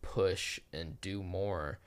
push 0.02 0.60
and 0.72 1.00
do 1.02 1.22
more 1.22 1.80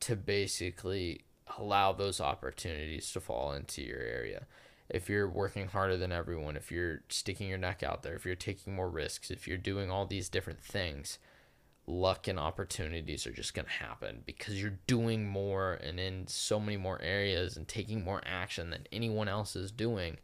to 0.00 0.16
basically 0.16 1.22
allow 1.58 1.92
those 1.92 2.20
opportunities 2.20 3.10
to 3.12 3.20
fall 3.20 3.52
into 3.52 3.82
your 3.82 4.00
area. 4.00 4.46
If 4.88 5.08
you're 5.08 5.28
working 5.28 5.68
harder 5.68 5.96
than 5.96 6.12
everyone, 6.12 6.56
if 6.56 6.72
you're 6.72 7.02
sticking 7.08 7.48
your 7.48 7.58
neck 7.58 7.82
out 7.82 8.02
there, 8.02 8.14
if 8.14 8.24
you're 8.24 8.34
taking 8.34 8.74
more 8.74 8.88
risks, 8.88 9.30
if 9.30 9.46
you're 9.46 9.58
doing 9.58 9.90
all 9.90 10.06
these 10.06 10.28
different 10.28 10.60
things, 10.60 11.18
luck 11.88 12.28
and 12.28 12.38
opportunities 12.38 13.26
are 13.26 13.32
just 13.32 13.54
going 13.54 13.64
to 13.64 13.84
happen 13.84 14.22
because 14.26 14.60
you're 14.60 14.78
doing 14.86 15.26
more 15.26 15.74
and 15.74 15.98
in 15.98 16.26
so 16.26 16.60
many 16.60 16.76
more 16.76 17.00
areas 17.02 17.56
and 17.56 17.66
taking 17.66 18.04
more 18.04 18.20
action 18.26 18.70
than 18.70 18.86
anyone 18.92 19.28
else 19.28 19.56
is 19.56 19.72
doing 19.72 20.18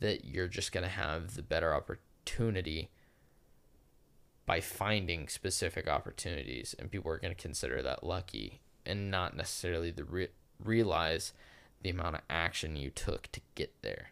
that 0.00 0.24
you're 0.24 0.48
just 0.48 0.72
going 0.72 0.82
to 0.82 0.90
have 0.90 1.36
the 1.36 1.42
better 1.42 1.72
opportunity 1.72 2.90
by 4.44 4.60
finding 4.60 5.28
specific 5.28 5.88
opportunities 5.88 6.74
and 6.78 6.90
people 6.90 7.10
are 7.10 7.18
going 7.18 7.34
to 7.34 7.40
consider 7.40 7.80
that 7.80 8.02
lucky 8.02 8.60
and 8.84 9.10
not 9.10 9.36
necessarily 9.36 9.92
the 9.92 10.04
re- 10.04 10.28
realize 10.62 11.32
the 11.82 11.90
amount 11.90 12.16
of 12.16 12.22
action 12.28 12.76
you 12.76 12.90
took 12.90 13.30
to 13.32 13.40
get 13.54 13.72
there. 13.82 14.10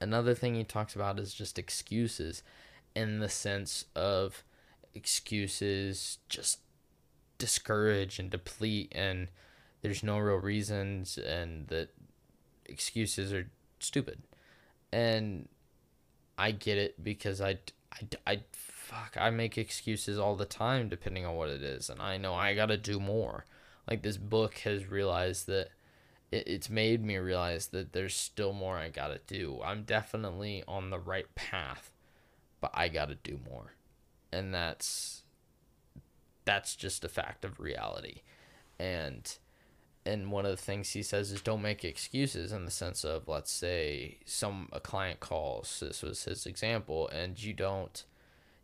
Another 0.00 0.34
thing 0.34 0.54
he 0.54 0.64
talks 0.64 0.94
about 0.94 1.18
is 1.18 1.32
just 1.32 1.58
excuses 1.58 2.42
in 2.94 3.20
the 3.20 3.28
sense 3.28 3.84
of 3.94 4.42
excuses 4.94 6.18
just 6.28 6.58
discourage 7.38 8.18
and 8.18 8.30
deplete 8.30 8.92
and 8.94 9.28
there's 9.80 10.02
no 10.02 10.18
real 10.18 10.36
reasons 10.36 11.18
and 11.18 11.68
that 11.68 11.88
excuses 12.66 13.32
are 13.32 13.48
stupid. 13.78 14.22
And 14.92 15.48
I 16.36 16.50
get 16.50 16.78
it 16.78 17.02
because 17.02 17.40
I, 17.40 17.58
I, 17.92 18.08
I 18.26 18.40
fuck, 18.52 19.16
I 19.18 19.30
make 19.30 19.56
excuses 19.56 20.18
all 20.18 20.36
the 20.36 20.44
time 20.44 20.88
depending 20.88 21.24
on 21.24 21.36
what 21.36 21.48
it 21.48 21.62
is 21.62 21.88
and 21.88 22.02
I 22.02 22.16
know 22.16 22.34
I 22.34 22.54
got 22.54 22.66
to 22.66 22.76
do 22.76 22.98
more 22.98 23.44
like 23.88 24.02
this 24.02 24.16
book 24.16 24.58
has 24.58 24.86
realized 24.86 25.46
that 25.46 25.68
it, 26.30 26.46
it's 26.46 26.70
made 26.70 27.04
me 27.04 27.16
realize 27.16 27.68
that 27.68 27.92
there's 27.92 28.14
still 28.14 28.52
more 28.52 28.76
I 28.76 28.88
gotta 28.88 29.20
do. 29.26 29.60
I'm 29.64 29.84
definitely 29.84 30.64
on 30.66 30.90
the 30.90 30.98
right 30.98 31.32
path, 31.34 31.92
but 32.60 32.70
I 32.74 32.88
gotta 32.88 33.16
do 33.16 33.38
more. 33.48 33.74
And 34.32 34.52
that's 34.52 35.22
that's 36.44 36.74
just 36.74 37.04
a 37.04 37.08
fact 37.08 37.44
of 37.44 37.60
reality. 37.60 38.22
And 38.78 39.36
and 40.04 40.32
one 40.32 40.44
of 40.44 40.50
the 40.50 40.56
things 40.56 40.90
he 40.90 41.02
says 41.02 41.30
is 41.30 41.40
don't 41.40 41.62
make 41.62 41.84
excuses 41.84 42.52
in 42.52 42.64
the 42.64 42.70
sense 42.70 43.04
of 43.04 43.28
let's 43.28 43.52
say 43.52 44.18
some 44.24 44.68
a 44.72 44.80
client 44.80 45.20
calls 45.20 45.80
this 45.80 46.02
was 46.02 46.24
his 46.24 46.46
example 46.46 47.08
and 47.08 47.42
you 47.42 47.52
don't 47.52 48.04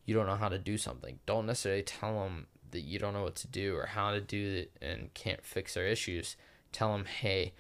you 0.05 0.15
don't 0.15 0.27
know 0.27 0.37
how 0.37 0.49
to 0.49 0.59
do 0.59 0.77
something 0.77 1.19
don't 1.27 1.47
necessarily 1.47 1.83
tell 1.83 2.21
them 2.21 2.47
that 2.71 2.83
you 2.83 2.99
don't 2.99 3.15
know 3.15 3.23
what 3.23 3.37
to 3.37 3.47
do 3.47 3.77
or 3.77 3.87
how 3.87 4.13
to 4.13 4.21
do 4.21 4.65
it 4.65 4.73
and 4.81 5.13
can't 5.15 5.45
fix 5.45 5.75
their 5.75 5.87
issues, 5.87 6.37
tell 6.73 6.93
them, 6.93 7.05
hey, 7.07 7.55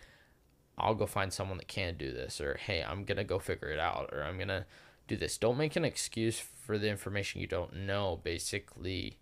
I'll 0.76 0.94
go 0.94 1.06
find 1.06 1.32
someone 1.32 1.58
that 1.58 1.68
can 1.68 1.96
do 1.96 2.12
this, 2.12 2.40
or 2.40 2.54
hey, 2.54 2.84
I'm 2.86 3.04
gonna 3.04 3.24
go 3.24 3.38
figure 3.38 3.70
it 3.70 3.80
out, 3.80 4.10
or 4.12 4.22
I'm 4.22 4.38
gonna 4.38 4.66
do 5.08 5.16
this. 5.16 5.38
Don't 5.38 5.58
make 5.58 5.74
an 5.74 5.84
excuse 5.84 6.38
for 6.38 6.78
the 6.78 6.88
information 6.88 7.40
you 7.40 7.46
don't 7.46 7.74
know. 7.74 8.20
Basically, 8.22 9.18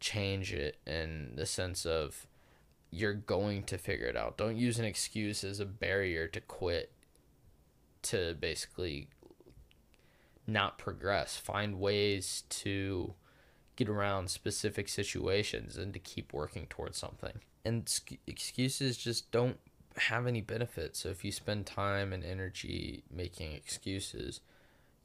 change 0.00 0.52
it 0.52 0.78
in 0.86 1.32
the 1.36 1.46
sense 1.46 1.86
of 1.86 2.26
you're 2.90 3.14
going 3.14 3.62
to 3.64 3.78
figure 3.78 4.06
it 4.06 4.16
out. 4.16 4.36
Don't 4.36 4.56
use 4.56 4.78
an 4.78 4.84
excuse 4.84 5.44
as 5.44 5.60
a 5.60 5.66
barrier 5.66 6.26
to 6.28 6.40
quit, 6.40 6.92
to 8.02 8.34
basically 8.40 9.08
not 10.46 10.78
progress. 10.78 11.36
Find 11.36 11.78
ways 11.78 12.44
to 12.48 13.14
get 13.76 13.88
around 13.88 14.30
specific 14.30 14.88
situations 14.88 15.76
and 15.76 15.92
to 15.92 15.98
keep 15.98 16.32
working 16.32 16.66
towards 16.66 16.98
something. 16.98 17.40
And 17.64 17.88
excuses 18.26 18.96
just 18.96 19.30
don't 19.30 19.58
have 19.98 20.26
any 20.26 20.40
benefit. 20.40 20.96
So 20.96 21.08
if 21.10 21.24
you 21.24 21.32
spend 21.32 21.66
time 21.66 22.12
and 22.12 22.24
energy 22.24 23.04
making 23.10 23.52
excuses, 23.52 24.40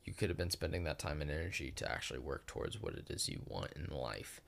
you 0.05 0.13
could 0.13 0.29
have 0.29 0.37
been 0.37 0.49
spending 0.49 0.83
that 0.85 0.99
time 0.99 1.21
and 1.21 1.29
energy 1.29 1.71
to 1.75 1.91
actually 1.91 2.19
work 2.19 2.47
towards 2.47 2.81
what 2.81 2.93
it 2.93 3.09
is 3.09 3.29
you 3.29 3.41
want 3.47 3.71
in 3.75 3.95
life, 3.95 4.41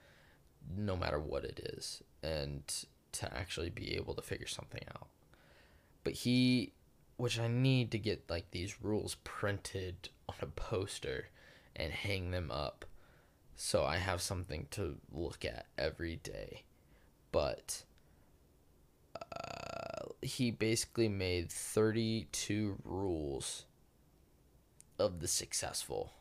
no 0.76 0.96
matter 0.96 1.20
what 1.20 1.44
it 1.44 1.60
is, 1.74 2.02
and 2.24 2.86
to 3.12 3.38
actually 3.38 3.70
be 3.70 3.96
able 3.96 4.14
to 4.16 4.22
figure 4.22 4.48
something 4.48 4.82
out. 4.96 5.08
But 6.04 6.14
he, 6.14 6.74
which 7.18 7.40
I 7.40 7.48
need 7.48 7.92
to 7.92 8.00
get 8.00 8.30
like 8.30 8.52
these 8.52 8.82
rules 8.82 9.18
printed 9.24 10.10
on 10.28 10.36
a 10.42 10.48
poster 10.48 11.28
and 11.76 11.92
hang 11.92 12.32
them 12.32 12.52
up 12.52 12.86
so 13.56 13.84
I 13.84 13.98
have 13.98 14.22
something 14.22 14.68
to 14.72 14.98
look 15.12 15.46
at 15.46 15.68
every 15.78 16.18
day. 16.18 16.64
But 17.32 17.84
uh, 19.16 20.10
he 20.22 20.52
basically 20.52 21.10
made 21.10 21.52
32 21.52 22.78
rules 22.84 23.66
of 25.00 25.20
the 25.20 25.28
successful. 25.28 26.14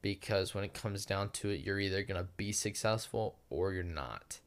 Because 0.00 0.54
when 0.54 0.64
it 0.64 0.74
comes 0.74 1.06
down 1.06 1.30
to 1.30 1.50
it, 1.50 1.60
you're 1.60 1.78
either 1.78 2.02
going 2.02 2.20
to 2.20 2.28
be 2.36 2.52
successful 2.52 3.36
or 3.50 3.72
you're 3.72 3.84
not. 3.84 4.40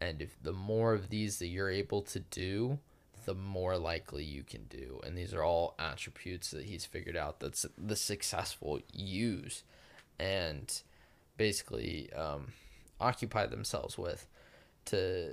And 0.00 0.20
if 0.20 0.36
the 0.42 0.52
more 0.52 0.92
of 0.92 1.08
these 1.08 1.38
that 1.38 1.46
you're 1.46 1.70
able 1.70 2.02
to 2.02 2.18
do, 2.18 2.78
the 3.24 3.34
more 3.34 3.78
likely 3.78 4.24
you 4.24 4.42
can 4.42 4.64
do. 4.64 5.00
And 5.04 5.16
these 5.16 5.32
are 5.32 5.42
all 5.42 5.74
attributes 5.78 6.50
that 6.50 6.64
he's 6.64 6.84
figured 6.84 7.16
out 7.16 7.40
that 7.40 7.64
the 7.78 7.96
successful 7.96 8.80
use 8.92 9.62
and 10.18 10.82
basically 11.36 12.12
um, 12.12 12.52
occupy 13.00 13.46
themselves 13.46 13.98
with 13.98 14.26
to 14.86 15.32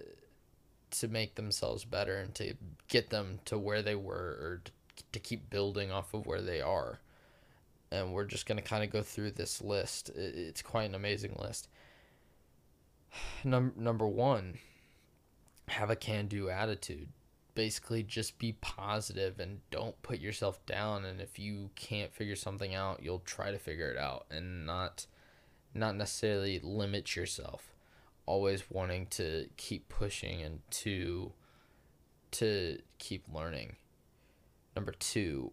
to 0.91 1.07
make 1.07 1.35
themselves 1.35 1.85
better 1.85 2.17
and 2.17 2.35
to 2.35 2.53
get 2.87 3.09
them 3.09 3.39
to 3.45 3.57
where 3.57 3.81
they 3.81 3.95
were 3.95 4.13
or 4.13 4.61
to 5.11 5.19
keep 5.19 5.49
building 5.49 5.91
off 5.91 6.13
of 6.13 6.27
where 6.27 6.41
they 6.41 6.61
are. 6.61 6.99
And 7.91 8.13
we're 8.13 8.25
just 8.25 8.45
going 8.45 8.57
to 8.57 8.67
kind 8.67 8.83
of 8.83 8.91
go 8.91 9.01
through 9.01 9.31
this 9.31 9.61
list. 9.61 10.09
It's 10.15 10.61
quite 10.61 10.85
an 10.85 10.95
amazing 10.95 11.35
list. 11.39 11.67
Number 13.43 13.73
number 13.79 14.07
1, 14.07 14.59
have 15.69 15.89
a 15.89 15.95
can-do 15.95 16.49
attitude. 16.49 17.09
Basically 17.55 18.03
just 18.03 18.37
be 18.37 18.53
positive 18.61 19.39
and 19.39 19.61
don't 19.71 19.99
put 20.01 20.19
yourself 20.19 20.63
down 20.65 21.05
and 21.05 21.21
if 21.21 21.37
you 21.37 21.69
can't 21.75 22.13
figure 22.13 22.35
something 22.35 22.73
out, 22.73 23.01
you'll 23.03 23.19
try 23.19 23.51
to 23.51 23.59
figure 23.59 23.91
it 23.91 23.97
out 23.97 24.25
and 24.29 24.65
not 24.65 25.05
not 25.73 25.95
necessarily 25.95 26.59
limit 26.63 27.15
yourself 27.15 27.73
always 28.25 28.69
wanting 28.69 29.07
to 29.07 29.47
keep 29.57 29.89
pushing 29.89 30.41
and 30.41 30.59
to 30.71 31.31
to 32.31 32.79
keep 32.97 33.25
learning. 33.31 33.75
Number 34.75 34.93
two, 34.93 35.51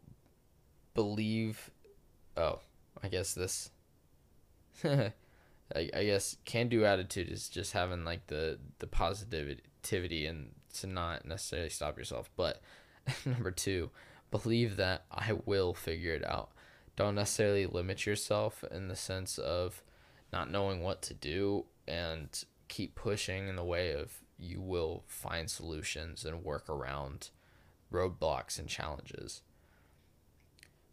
believe. 0.94 1.70
Oh, 2.36 2.60
I 3.02 3.08
guess 3.08 3.34
this. 3.34 3.70
I, 4.84 5.12
I 5.74 6.04
guess 6.04 6.36
can 6.44 6.68
do 6.68 6.84
attitude 6.84 7.30
is 7.30 7.48
just 7.48 7.72
having 7.72 8.04
like 8.04 8.26
the 8.28 8.58
the 8.78 8.86
positivity 8.86 10.26
and 10.26 10.50
to 10.74 10.86
not 10.86 11.26
necessarily 11.26 11.70
stop 11.70 11.98
yourself. 11.98 12.30
But 12.36 12.60
number 13.26 13.50
two, 13.50 13.90
believe 14.30 14.76
that 14.76 15.04
I 15.10 15.32
will 15.44 15.74
figure 15.74 16.14
it 16.14 16.24
out. 16.26 16.50
Don't 16.96 17.14
necessarily 17.14 17.66
limit 17.66 18.06
yourself 18.06 18.64
in 18.70 18.88
the 18.88 18.96
sense 18.96 19.38
of 19.38 19.82
not 20.32 20.50
knowing 20.50 20.82
what 20.82 21.02
to 21.02 21.14
do 21.14 21.66
and 21.86 22.44
keep 22.68 22.94
pushing 22.94 23.48
in 23.48 23.56
the 23.56 23.64
way 23.64 23.92
of 23.92 24.20
you 24.38 24.60
will 24.60 25.04
find 25.06 25.50
solutions 25.50 26.24
and 26.24 26.44
work 26.44 26.68
around 26.68 27.30
roadblocks 27.92 28.58
and 28.58 28.68
challenges. 28.68 29.42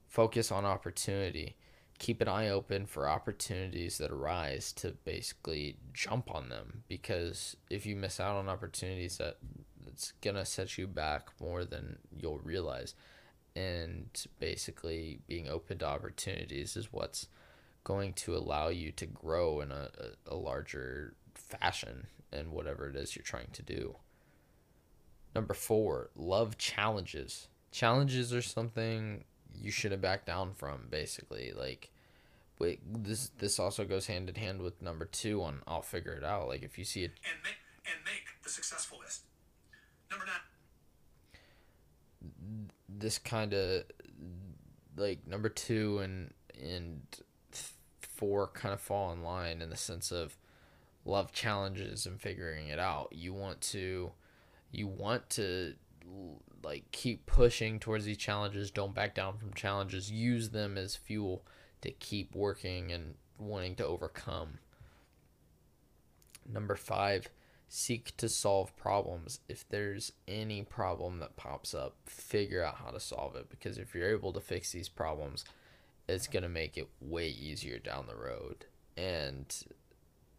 Focus 0.07 0.51
on 0.51 0.65
opportunity. 0.65 1.55
Keep 1.99 2.21
an 2.21 2.27
eye 2.27 2.49
open 2.49 2.85
for 2.85 3.07
opportunities 3.07 3.97
that 3.97 4.11
arise 4.11 4.71
to 4.73 4.91
basically 5.03 5.77
jump 5.93 6.33
on 6.33 6.49
them 6.49 6.83
because 6.87 7.57
if 7.69 7.85
you 7.85 7.95
miss 7.95 8.19
out 8.19 8.35
on 8.35 8.49
opportunities 8.49 9.17
that 9.17 9.37
it's 9.87 10.13
going 10.21 10.35
to 10.35 10.45
set 10.45 10.77
you 10.77 10.85
back 10.85 11.29
more 11.41 11.65
than 11.65 11.97
you'll 12.15 12.39
realize 12.39 12.93
and 13.55 14.25
basically 14.39 15.19
being 15.27 15.47
open 15.47 15.79
to 15.79 15.85
opportunities 15.85 16.77
is 16.77 16.93
what's 16.93 17.27
going 17.87 18.11
to 18.11 18.35
allow 18.35 18.67
you 18.67 18.91
to 18.91 19.05
grow 19.05 19.61
in 19.61 19.71
a, 19.71 19.89
a, 20.27 20.33
a 20.33 20.35
larger 20.35 21.13
fashion 21.33 22.07
and 22.33 22.51
whatever 22.51 22.89
it 22.89 22.97
is 22.97 23.15
you're 23.15 23.23
trying 23.23 23.49
to 23.53 23.63
do. 23.63 23.95
Number 25.33 25.53
four, 25.53 26.09
love 26.13 26.57
challenges. 26.57 27.47
Challenges 27.71 28.33
are 28.33 28.41
something 28.41 29.23
you 29.55 29.71
shouldn't 29.71 30.01
back 30.01 30.25
down 30.25 30.53
from, 30.53 30.87
basically. 30.89 31.53
Like, 31.57 31.89
wait, 32.59 32.81
this 32.85 33.31
this 33.37 33.57
also 33.57 33.85
goes 33.85 34.07
hand 34.07 34.27
in 34.27 34.35
hand 34.35 34.61
with 34.61 34.81
number 34.81 35.05
two 35.05 35.41
on 35.41 35.61
I'll 35.65 35.81
figure 35.81 36.11
it 36.11 36.25
out. 36.25 36.49
Like, 36.49 36.63
if 36.63 36.77
you 36.77 36.83
see 36.83 37.05
it 37.05 37.11
and 37.23 37.41
make 37.41 37.55
and 37.85 38.03
make 38.03 38.25
the 38.43 38.49
successful 38.49 38.99
list. 39.01 39.21
Number 40.11 40.25
nine. 40.25 40.43
This 42.89 43.17
kind 43.17 43.53
of 43.53 43.83
like 44.97 45.25
number 45.25 45.47
two 45.47 45.99
and 45.99 46.33
and 46.61 47.01
four 48.17 48.47
kind 48.47 48.73
of 48.73 48.81
fall 48.81 49.13
in 49.13 49.23
line 49.23 49.61
in 49.61 49.69
the 49.69 49.77
sense 49.77 50.11
of 50.11 50.37
love 51.05 51.31
challenges 51.31 52.05
and 52.05 52.19
figuring 52.19 52.67
it 52.67 52.79
out. 52.79 53.09
You 53.11 53.33
want 53.33 53.61
to 53.61 54.11
you 54.71 54.87
want 54.87 55.29
to 55.31 55.75
like 56.63 56.91
keep 56.91 57.25
pushing 57.25 57.79
towards 57.79 58.05
these 58.05 58.17
challenges, 58.17 58.71
don't 58.71 58.93
back 58.93 59.15
down 59.15 59.37
from 59.37 59.53
challenges, 59.53 60.11
use 60.11 60.49
them 60.49 60.77
as 60.77 60.95
fuel 60.95 61.43
to 61.81 61.91
keep 61.91 62.35
working 62.35 62.91
and 62.91 63.15
wanting 63.37 63.75
to 63.75 63.85
overcome. 63.85 64.59
Number 66.49 66.75
5, 66.75 67.29
seek 67.67 68.15
to 68.17 68.27
solve 68.29 68.75
problems. 68.75 69.39
If 69.47 69.67
there's 69.69 70.13
any 70.27 70.63
problem 70.63 71.19
that 71.19 71.35
pops 71.35 71.73
up, 71.73 71.95
figure 72.05 72.63
out 72.63 72.77
how 72.83 72.91
to 72.91 72.99
solve 72.99 73.35
it 73.35 73.49
because 73.49 73.77
if 73.77 73.93
you're 73.93 74.09
able 74.09 74.33
to 74.33 74.39
fix 74.39 74.71
these 74.71 74.89
problems, 74.89 75.45
it's 76.07 76.27
going 76.27 76.43
to 76.43 76.49
make 76.49 76.77
it 76.77 76.87
way 77.01 77.27
easier 77.27 77.79
down 77.79 78.05
the 78.07 78.15
road. 78.15 78.65
And 78.95 79.53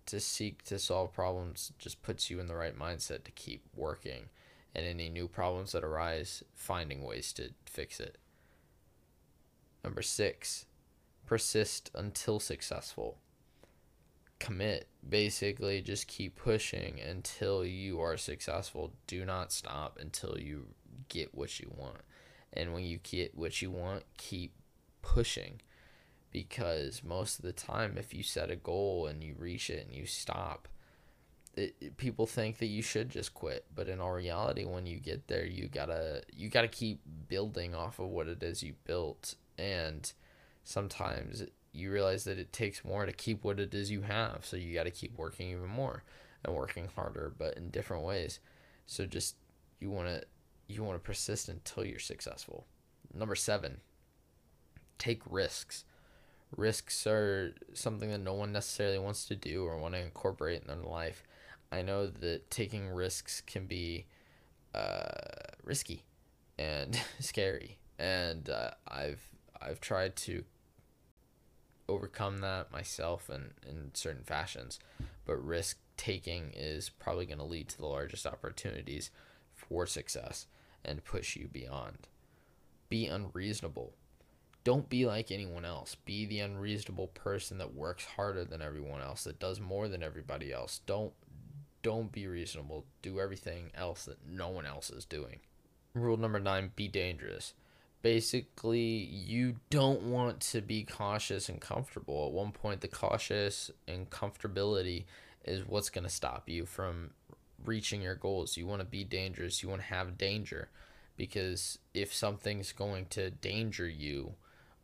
to 0.06 0.20
seek 0.20 0.64
to 0.64 0.78
solve 0.78 1.12
problems 1.12 1.72
just 1.78 2.02
puts 2.02 2.30
you 2.30 2.40
in 2.40 2.48
the 2.48 2.56
right 2.56 2.78
mindset 2.78 3.24
to 3.24 3.30
keep 3.32 3.62
working. 3.74 4.30
And 4.74 4.86
any 4.86 5.08
new 5.08 5.28
problems 5.28 5.72
that 5.72 5.84
arise 5.84 6.42
finding 6.54 7.04
ways 7.04 7.32
to 7.34 7.50
fix 7.66 8.00
it. 8.00 8.18
Number 9.84 10.02
six 10.02 10.66
persist 11.26 11.90
until 11.94 12.40
successful. 12.40 13.18
Commit. 14.38 14.88
Basically 15.06 15.82
just 15.82 16.06
keep 16.06 16.36
pushing 16.36 17.00
until 17.00 17.64
you 17.64 18.00
are 18.00 18.16
successful. 18.16 18.92
Do 19.06 19.24
not 19.26 19.52
stop 19.52 19.98
until 20.00 20.38
you 20.38 20.68
get 21.08 21.34
what 21.34 21.60
you 21.60 21.70
want. 21.76 22.00
And 22.54 22.72
when 22.72 22.84
you 22.84 22.98
get 23.02 23.36
what 23.36 23.60
you 23.60 23.70
want 23.70 24.04
keep 24.16 24.52
pushing 25.08 25.58
because 26.30 27.02
most 27.02 27.38
of 27.38 27.44
the 27.46 27.52
time 27.52 27.96
if 27.96 28.12
you 28.12 28.22
set 28.22 28.50
a 28.50 28.56
goal 28.56 29.06
and 29.06 29.24
you 29.24 29.34
reach 29.38 29.70
it 29.70 29.86
and 29.86 29.96
you 29.96 30.04
stop 30.04 30.68
it, 31.56 31.74
it, 31.80 31.96
people 31.96 32.26
think 32.26 32.58
that 32.58 32.66
you 32.66 32.82
should 32.82 33.08
just 33.08 33.32
quit. 33.32 33.64
But 33.74 33.88
in 33.88 34.00
all 34.00 34.12
reality 34.12 34.66
when 34.66 34.84
you 34.86 34.98
get 34.98 35.26
there 35.26 35.46
you 35.46 35.66
gotta 35.68 36.22
you 36.30 36.50
gotta 36.50 36.68
keep 36.68 37.00
building 37.26 37.74
off 37.74 37.98
of 37.98 38.08
what 38.08 38.28
it 38.28 38.42
is 38.42 38.62
you 38.62 38.74
built. 38.84 39.34
And 39.56 40.12
sometimes 40.62 41.42
you 41.72 41.90
realize 41.90 42.24
that 42.24 42.38
it 42.38 42.52
takes 42.52 42.84
more 42.84 43.06
to 43.06 43.12
keep 43.12 43.44
what 43.44 43.58
it 43.58 43.72
is 43.72 43.90
you 43.90 44.02
have. 44.02 44.44
So 44.44 44.58
you 44.58 44.74
gotta 44.74 44.90
keep 44.90 45.16
working 45.16 45.50
even 45.50 45.68
more 45.68 46.04
and 46.44 46.54
working 46.54 46.90
harder 46.94 47.32
but 47.38 47.56
in 47.56 47.70
different 47.70 48.04
ways. 48.04 48.40
So 48.84 49.06
just 49.06 49.36
you 49.80 49.90
want 49.90 50.08
to 50.08 50.22
you 50.68 50.84
want 50.84 50.96
to 50.96 51.06
persist 51.06 51.48
until 51.48 51.86
you're 51.86 51.98
successful. 51.98 52.66
Number 53.14 53.34
seven 53.34 53.80
take 54.98 55.22
risks 55.28 55.84
risks 56.56 57.06
are 57.06 57.54
something 57.74 58.10
that 58.10 58.18
no 58.18 58.34
one 58.34 58.52
necessarily 58.52 58.98
wants 58.98 59.24
to 59.26 59.36
do 59.36 59.64
or 59.64 59.78
want 59.78 59.94
to 59.94 60.00
incorporate 60.00 60.62
in 60.62 60.68
their 60.68 60.76
life. 60.76 61.22
I 61.70 61.82
know 61.82 62.06
that 62.06 62.50
taking 62.50 62.88
risks 62.88 63.42
can 63.42 63.66
be 63.66 64.06
uh, 64.74 65.54
risky 65.62 66.04
and 66.58 66.98
scary, 67.20 67.78
and 67.98 68.48
uh, 68.48 68.70
I've 68.86 69.22
I've 69.60 69.80
tried 69.80 70.16
to 70.16 70.44
overcome 71.88 72.38
that 72.38 72.70
myself 72.70 73.30
in, 73.30 73.50
in 73.66 73.90
certain 73.94 74.22
fashions, 74.22 74.78
but 75.24 75.36
risk 75.36 75.78
taking 75.96 76.52
is 76.54 76.90
probably 76.90 77.26
going 77.26 77.38
to 77.38 77.44
lead 77.44 77.68
to 77.68 77.78
the 77.78 77.86
largest 77.86 78.26
opportunities 78.26 79.10
for 79.54 79.86
success 79.86 80.46
and 80.84 81.04
push 81.04 81.34
you 81.34 81.48
beyond. 81.48 82.06
Be 82.88 83.06
unreasonable 83.06 83.94
don't 84.64 84.88
be 84.88 85.06
like 85.06 85.30
anyone 85.30 85.64
else. 85.64 85.94
Be 85.94 86.26
the 86.26 86.40
unreasonable 86.40 87.08
person 87.08 87.58
that 87.58 87.74
works 87.74 88.04
harder 88.04 88.44
than 88.44 88.60
everyone 88.60 89.00
else, 89.00 89.24
that 89.24 89.38
does 89.38 89.60
more 89.60 89.88
than 89.88 90.02
everybody 90.02 90.52
else. 90.52 90.80
Don't 90.86 91.12
don't 91.82 92.10
be 92.12 92.26
reasonable. 92.26 92.84
Do 93.02 93.20
everything 93.20 93.70
else 93.74 94.04
that 94.06 94.18
no 94.28 94.48
one 94.48 94.66
else 94.66 94.90
is 94.90 95.04
doing. 95.04 95.38
Rule 95.94 96.16
number 96.16 96.40
9, 96.40 96.72
be 96.76 96.88
dangerous. 96.88 97.54
Basically, 98.02 98.80
you 98.80 99.56
don't 99.70 100.02
want 100.02 100.40
to 100.40 100.60
be 100.60 100.84
cautious 100.84 101.48
and 101.48 101.60
comfortable. 101.60 102.26
At 102.26 102.32
one 102.32 102.52
point 102.52 102.80
the 102.80 102.88
cautious 102.88 103.70
and 103.86 104.10
comfortability 104.10 105.04
is 105.44 105.66
what's 105.66 105.90
going 105.90 106.04
to 106.04 106.10
stop 106.10 106.48
you 106.48 106.66
from 106.66 107.10
reaching 107.64 108.02
your 108.02 108.14
goals. 108.14 108.56
You 108.56 108.66
want 108.66 108.80
to 108.80 108.86
be 108.86 109.04
dangerous. 109.04 109.62
You 109.62 109.68
want 109.68 109.82
to 109.82 109.88
have 109.88 110.18
danger 110.18 110.68
because 111.16 111.78
if 111.94 112.14
something's 112.14 112.72
going 112.72 113.06
to 113.06 113.30
danger 113.30 113.88
you, 113.88 114.34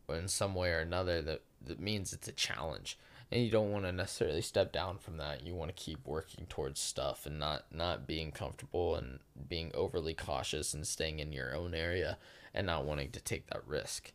in 0.09 0.29
some 0.29 0.55
way 0.55 0.71
or 0.71 0.81
another 0.81 1.23
that, 1.23 1.43
that 1.65 1.81
means 1.81 2.13
it's 2.13 2.29
a 2.29 2.33
challenge 2.33 2.99
and 3.33 3.43
you 3.43 3.51
don't 3.51 3.73
want 3.73 3.85
to 3.85 3.93
necessarily 3.93 4.43
step 4.43 4.73
down 4.73 4.99
from 4.99 5.17
that 5.17 5.47
you 5.47 5.55
want 5.55 5.75
to 5.75 5.83
keep 5.83 6.07
working 6.07 6.47
towards 6.49 6.81
stuff 6.81 7.27
and 7.27 7.39
not 7.39 7.65
not 7.73 8.07
being 8.07 8.31
comfortable 8.31 8.95
and 8.97 9.19
being 9.49 9.71
overly 9.75 10.15
cautious 10.15 10.75
and 10.75 10.87
staying 10.87 11.19
in 11.19 11.33
your 11.33 11.55
own 11.55 11.75
area 11.75 12.19
and 12.53 12.67
not 12.67 12.85
wanting 12.85 13.11
to 13.11 13.21
take 13.21 13.47
that 13.47 13.67
risk 13.67 14.13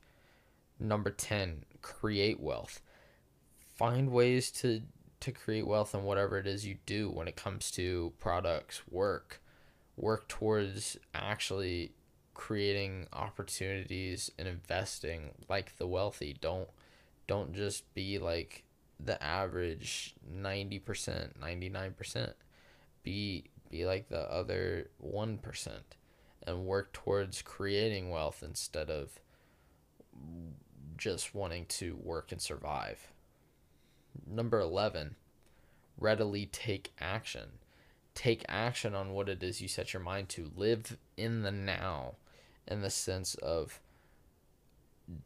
Number 0.79 1.09
10, 1.09 1.65
create 1.81 2.39
wealth. 2.39 2.81
Find 3.75 4.11
ways 4.11 4.49
to 4.51 4.81
to 5.19 5.31
create 5.33 5.67
wealth 5.67 5.93
in 5.93 6.03
whatever 6.03 6.37
it 6.37 6.47
is 6.47 6.65
you 6.65 6.77
do 6.85 7.09
when 7.09 7.27
it 7.27 7.35
comes 7.35 7.71
to 7.71 8.13
products, 8.19 8.81
work. 8.89 9.41
Work 9.97 10.29
towards 10.29 10.97
actually 11.13 11.91
creating 12.39 13.05
opportunities 13.11 14.31
and 14.39 14.47
investing 14.47 15.31
like 15.49 15.77
the 15.77 15.85
wealthy. 15.85 16.37
Don't 16.39 16.69
don't 17.27 17.53
just 17.53 17.93
be 17.93 18.17
like 18.17 18.63
the 18.97 19.21
average 19.21 20.15
90%, 20.33 21.37
99%. 21.37 22.33
Be 23.03 23.43
be 23.69 23.85
like 23.85 24.07
the 24.07 24.21
other 24.31 24.89
1% 25.05 25.69
and 26.47 26.65
work 26.65 26.93
towards 26.93 27.41
creating 27.41 28.09
wealth 28.09 28.41
instead 28.41 28.89
of 28.89 29.19
just 30.97 31.35
wanting 31.35 31.65
to 31.65 31.97
work 32.01 32.31
and 32.31 32.41
survive. 32.41 33.11
Number 34.25 34.61
11, 34.61 35.17
readily 35.99 36.45
take 36.45 36.93
action. 37.01 37.59
Take 38.15 38.45
action 38.47 38.95
on 38.95 39.11
what 39.11 39.27
it 39.27 39.43
is 39.43 39.61
you 39.61 39.67
set 39.67 39.93
your 39.93 40.01
mind 40.01 40.29
to. 40.29 40.51
Live 40.55 40.97
in 41.17 41.41
the 41.43 41.51
now 41.51 42.15
in 42.67 42.81
the 42.81 42.89
sense 42.89 43.35
of 43.35 43.79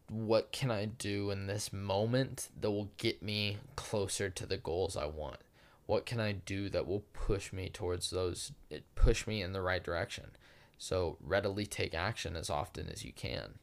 what 0.10 0.52
can 0.52 0.72
I 0.72 0.86
do 0.86 1.30
in 1.32 1.48
this 1.48 1.74
moment 1.74 2.50
that 2.60 2.72
will 2.72 2.92
get 2.98 3.22
me 3.22 3.58
closer 3.76 4.30
to 4.30 4.46
the 4.46 4.58
goals 4.58 4.96
I 4.96 5.06
want? 5.06 5.40
What 5.86 6.06
can 6.06 6.20
I 6.20 6.32
do 6.32 6.70
that 6.70 6.88
will 6.88 7.04
push 7.14 7.52
me 7.52 7.70
towards 7.70 8.10
those, 8.10 8.54
it 8.70 8.84
push 8.96 9.28
me 9.28 9.42
in 9.42 9.52
the 9.54 9.62
right 9.62 9.84
direction? 9.84 10.32
So 10.78 11.18
readily 11.22 11.66
take 11.66 11.94
action 11.94 12.36
as 12.36 12.50
often 12.50 12.88
as 12.88 13.04
you 13.04 13.12
can. 13.12 13.56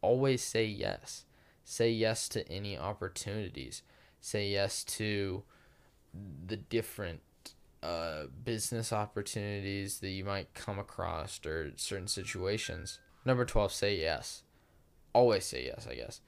Always 0.00 0.42
say 0.42 0.64
yes. 0.64 1.24
Say 1.64 1.90
yes 1.90 2.28
to 2.30 2.48
any 2.48 2.78
opportunities. 2.78 3.82
Say 4.20 4.48
yes 4.48 4.84
to 4.84 5.42
the 6.46 6.56
different 6.56 7.20
uh, 7.84 8.28
business 8.44 8.94
opportunities 8.94 9.98
that 10.00 10.08
you 10.08 10.24
might 10.24 10.54
come 10.54 10.78
across 10.78 11.38
or 11.44 11.72
certain 11.76 12.08
situations. 12.08 12.98
Number 13.26 13.44
12, 13.44 13.72
say 13.72 13.96
yes. 14.00 14.42
Always 15.12 15.44
say 15.44 15.66
yes, 15.66 15.86
I 15.88 15.94
guess. 15.94 16.22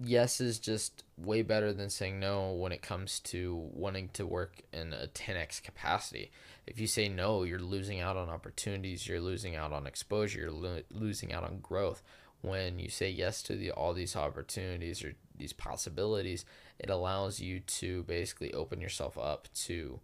Yes 0.00 0.40
is 0.40 0.60
just 0.60 1.02
way 1.16 1.42
better 1.42 1.72
than 1.72 1.90
saying 1.90 2.20
no 2.20 2.52
when 2.52 2.70
it 2.70 2.80
comes 2.80 3.18
to 3.20 3.70
wanting 3.72 4.10
to 4.12 4.24
work 4.24 4.62
in 4.72 4.92
a 4.92 5.08
10x 5.08 5.62
capacity. 5.64 6.30
If 6.64 6.78
you 6.78 6.86
say 6.86 7.08
no, 7.08 7.42
you're 7.42 7.58
losing 7.58 7.98
out 7.98 8.16
on 8.16 8.28
opportunities, 8.28 9.08
you're 9.08 9.20
losing 9.20 9.56
out 9.56 9.72
on 9.72 9.86
exposure, 9.86 10.40
you're 10.40 10.52
lo- 10.52 10.82
losing 10.92 11.32
out 11.32 11.42
on 11.42 11.58
growth. 11.58 12.04
When 12.42 12.78
you 12.78 12.88
say 12.88 13.10
yes 13.10 13.42
to 13.44 13.56
the, 13.56 13.72
all 13.72 13.94
these 13.94 14.14
opportunities 14.14 15.02
or 15.04 15.14
these 15.36 15.52
possibilities, 15.52 16.44
it 16.78 16.88
allows 16.88 17.40
you 17.40 17.60
to 17.60 18.04
basically 18.04 18.54
open 18.54 18.80
yourself 18.80 19.18
up 19.18 19.48
to 19.66 19.98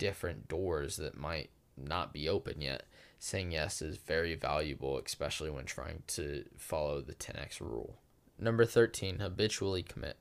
different 0.00 0.48
doors 0.48 0.96
that 0.96 1.16
might 1.16 1.50
not 1.76 2.12
be 2.12 2.26
open 2.26 2.62
yet. 2.62 2.84
Saying 3.18 3.52
yes 3.52 3.82
is 3.82 3.98
very 3.98 4.34
valuable, 4.34 4.98
especially 4.98 5.50
when 5.50 5.66
trying 5.66 6.02
to 6.08 6.46
follow 6.56 7.02
the 7.02 7.14
10x 7.14 7.60
rule. 7.60 7.98
Number 8.38 8.64
13, 8.64 9.18
habitually 9.18 9.82
commit. 9.82 10.16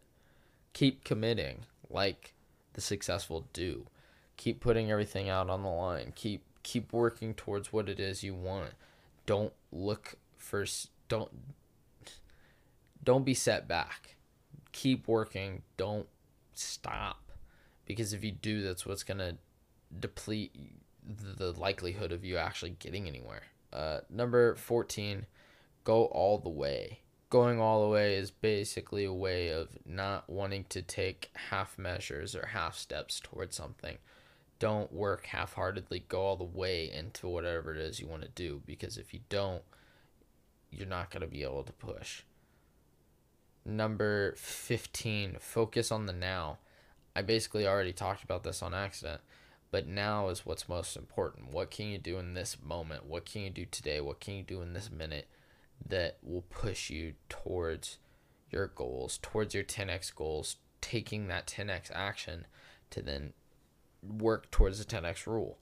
Keep 0.74 1.06
committing 1.06 1.60
like 1.90 2.34
the 2.74 2.82
successful 2.82 3.48
do. 3.54 3.86
Keep 4.36 4.60
putting 4.60 4.92
everything 4.92 5.30
out 5.30 5.50
on 5.50 5.64
the 5.64 5.70
line. 5.70 6.12
Keep 6.14 6.44
keep 6.62 6.92
working 6.92 7.34
towards 7.34 7.72
what 7.72 7.88
it 7.88 8.02
is 8.02 8.22
you 8.22 8.36
want. 8.36 8.72
Don't 9.26 9.54
look 9.72 10.16
for 10.38 10.66
don't 11.08 11.32
don't 13.02 13.26
be 13.26 13.34
set 13.34 13.66
back. 13.66 14.18
Keep 14.74 15.08
working. 15.08 15.62
Don't 15.78 16.08
stop. 16.54 17.32
Because 17.86 18.12
if 18.12 18.24
you 18.26 18.32
do, 18.32 18.62
that's 18.62 18.86
what's 18.86 19.04
going 19.04 19.18
to 19.20 19.38
deplete 19.98 20.54
the 21.10 21.52
likelihood 21.54 22.12
of 22.12 22.24
you 22.24 22.38
actually 22.38 22.72
getting 22.72 23.08
anywhere. 23.08 23.44
Uh, 23.72 24.00
number 24.10 24.56
14, 24.56 25.26
go 25.84 26.06
all 26.06 26.38
the 26.38 26.50
way. 26.50 27.00
Going 27.30 27.60
all 27.60 27.84
the 27.84 27.90
way 27.90 28.16
is 28.16 28.32
basically 28.32 29.06
a 29.06 29.14
way 29.14 29.50
of 29.50 29.70
not 29.86 30.30
wanting 30.30 30.66
to 30.70 30.82
take 30.82 31.30
half 31.52 31.78
measures 31.78 32.36
or 32.36 32.48
half 32.48 32.76
steps 32.76 33.20
towards 33.20 33.56
something. 33.56 33.98
Don't 34.58 34.92
work 34.92 35.28
half 35.28 35.54
heartedly, 35.54 36.04
go 36.08 36.22
all 36.22 36.36
the 36.36 36.44
way 36.44 36.92
into 36.92 37.28
whatever 37.28 37.74
it 37.74 37.80
is 37.80 38.00
you 38.00 38.08
want 38.08 38.24
to 38.24 38.30
do 38.30 38.62
because 38.66 38.98
if 38.98 39.14
you 39.14 39.22
don't, 39.30 39.62
you're 40.72 40.88
not 40.88 41.12
going 41.12 41.22
to 41.22 41.28
be 41.28 41.44
able 41.44 41.64
to 41.64 41.72
push. 41.72 42.24
Number 43.64 44.34
15, 44.36 45.38
focus 45.40 45.92
on 45.92 46.08
the 46.08 46.14
now. 46.14 46.58
I 47.16 47.22
basically 47.22 47.68
already 47.68 47.94
talked 47.94 48.24
about 48.24 48.44
this 48.44 48.64
on 48.64 48.74
accident 48.74 49.22
but 49.72 49.88
now 49.88 50.30
is 50.30 50.46
what's 50.46 50.70
most 50.70 50.96
important. 50.96 51.54
What 51.54 51.72
can 51.72 51.88
you 51.88 51.98
do 51.98 52.18
in 52.18 52.34
this 52.34 52.58
moment? 52.64 53.06
What 53.06 53.26
can 53.26 53.42
you 53.42 53.50
do 53.50 53.66
today? 53.66 54.02
What 54.02 54.20
can 54.20 54.36
you 54.36 54.44
do 54.44 54.62
in 54.62 54.74
this 54.74 54.90
minute 54.90 55.28
that 55.88 56.18
will 56.24 56.44
push 56.50 56.90
you 56.90 57.14
towards 57.30 58.00
your 58.50 58.68
goals, 58.68 59.20
towards 59.22 59.54
your 59.54 59.64
10x 59.64 60.14
goals, 60.14 60.58
taking 60.82 61.28
that 61.28 61.48
10x 61.48 61.92
action 61.94 62.46
to 62.90 63.02
then 63.02 63.34
work 64.02 64.50
towards 64.52 64.80
the 64.80 64.86
10x 64.86 65.28
rule. 65.28 65.60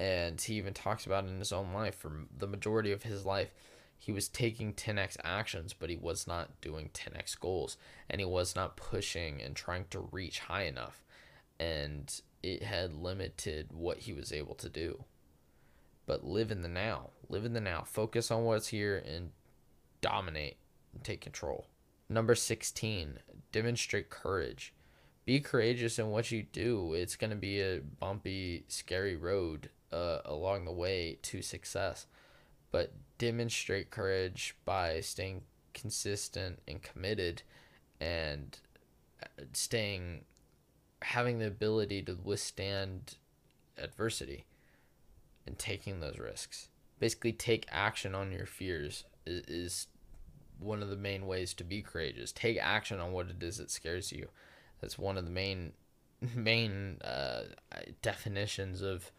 And 0.00 0.40
he 0.40 0.54
even 0.54 0.74
talks 0.74 1.06
about 1.06 1.26
in 1.26 1.38
his 1.38 1.52
own 1.52 1.72
life, 1.72 1.96
for 1.96 2.26
the 2.36 2.46
majority 2.46 2.90
of 2.92 3.02
his 3.02 3.24
life, 3.24 3.52
he 3.98 4.10
was 4.10 4.28
taking 4.28 4.72
10x 4.72 5.16
actions, 5.22 5.72
but 5.72 5.90
he 5.90 5.96
was 5.96 6.26
not 6.26 6.60
doing 6.60 6.90
10x 6.92 7.38
goals. 7.38 7.76
And 8.10 8.20
he 8.20 8.24
was 8.24 8.56
not 8.56 8.76
pushing 8.76 9.40
and 9.40 9.54
trying 9.54 9.84
to 9.90 10.08
reach 10.10 10.40
high 10.40 10.64
enough. 10.64 11.04
And 11.60 12.12
it 12.42 12.62
had 12.62 12.94
limited 12.94 13.68
what 13.72 13.98
he 13.98 14.12
was 14.12 14.32
able 14.32 14.54
to 14.56 14.68
do. 14.68 15.04
But 16.06 16.24
live 16.24 16.50
in 16.50 16.62
the 16.62 16.68
now. 16.68 17.10
Live 17.28 17.44
in 17.44 17.52
the 17.52 17.60
now. 17.60 17.84
Focus 17.86 18.30
on 18.30 18.44
what's 18.44 18.68
here 18.68 19.02
and 19.06 19.30
dominate 20.00 20.56
and 20.92 21.04
take 21.04 21.20
control. 21.20 21.68
Number 22.08 22.34
16, 22.34 23.20
demonstrate 23.52 24.10
courage. 24.10 24.74
Be 25.24 25.40
courageous 25.40 25.98
in 25.98 26.10
what 26.10 26.30
you 26.32 26.42
do. 26.42 26.94
It's 26.94 27.16
going 27.16 27.30
to 27.30 27.36
be 27.36 27.60
a 27.60 27.80
bumpy, 27.80 28.64
scary 28.68 29.16
road 29.16 29.70
uh, 29.92 30.18
along 30.24 30.64
the 30.64 30.72
way 30.72 31.18
to 31.22 31.40
success. 31.42 32.06
But 32.72 32.92
demonstrate 33.18 33.90
courage 33.90 34.56
by 34.64 35.00
staying 35.00 35.42
consistent 35.74 36.58
and 36.66 36.82
committed 36.82 37.42
and 38.00 38.58
uh, 39.22 39.44
staying 39.52 40.24
having 41.02 41.38
the 41.38 41.46
ability 41.46 42.02
to 42.02 42.18
withstand 42.22 43.16
adversity 43.78 44.44
and 45.46 45.58
taking 45.58 46.00
those 46.00 46.18
risks. 46.18 46.68
Basically, 46.98 47.32
take 47.32 47.66
action 47.70 48.14
on 48.14 48.32
your 48.32 48.46
fears 48.46 49.04
is, 49.26 49.44
is 49.46 49.86
one 50.58 50.82
of 50.82 50.88
the 50.88 50.96
main 50.96 51.26
ways 51.26 51.52
to 51.54 51.64
be 51.64 51.82
courageous. 51.82 52.32
Take 52.32 52.58
action 52.58 53.00
on 53.00 53.12
what 53.12 53.28
it 53.28 53.42
is 53.42 53.58
that 53.58 53.70
scares 53.70 54.12
you. 54.12 54.28
That's 54.80 54.98
one 54.98 55.16
of 55.16 55.24
the 55.24 55.30
main 55.30 55.72
main 56.36 56.98
uh, 57.02 57.42
definitions 58.00 58.82
of 58.82 59.10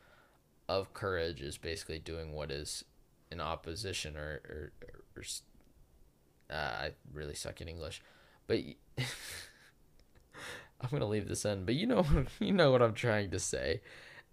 of 0.70 0.94
courage 0.94 1.42
is 1.42 1.58
basically 1.58 2.00
doing 2.00 2.32
what 2.32 2.52
is 2.52 2.86
in 3.32 3.42
opposition 3.42 4.16
or 4.16 4.42
or, 4.48 4.72
or, 5.18 5.24
uh, 6.50 6.56
I 6.56 6.92
really 7.14 7.36
suck 7.36 7.62
in 7.62 7.68
English, 7.68 8.02
but 8.48 8.60
I'm 10.84 10.90
gonna 10.92 11.08
leave 11.08 11.28
this 11.28 11.46
in, 11.46 11.66
but 11.66 11.76
you 11.76 11.88
know, 11.88 12.06
you 12.40 12.52
know 12.52 12.72
what 12.72 12.82
I'm 12.82 12.94
trying 12.94 13.32
to 13.32 13.40
say, 13.40 13.82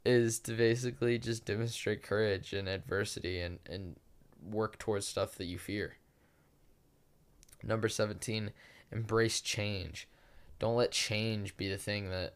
is 0.04 0.38
to 0.40 0.52
basically 0.52 1.18
just 1.18 1.44
demonstrate 1.44 2.02
courage 2.02 2.52
in 2.52 2.68
adversity 2.68 3.40
and 3.40 3.58
and 3.66 3.96
work 4.42 4.78
towards 4.78 5.06
stuff 5.06 5.34
that 5.36 5.44
you 5.44 5.58
fear. 5.58 5.96
Number 7.62 7.88
17, 7.88 8.52
embrace 8.90 9.40
change. 9.40 10.08
Don't 10.58 10.76
let 10.76 10.92
change 10.92 11.56
be 11.56 11.68
the 11.68 11.76
thing 11.76 12.10
that 12.10 12.34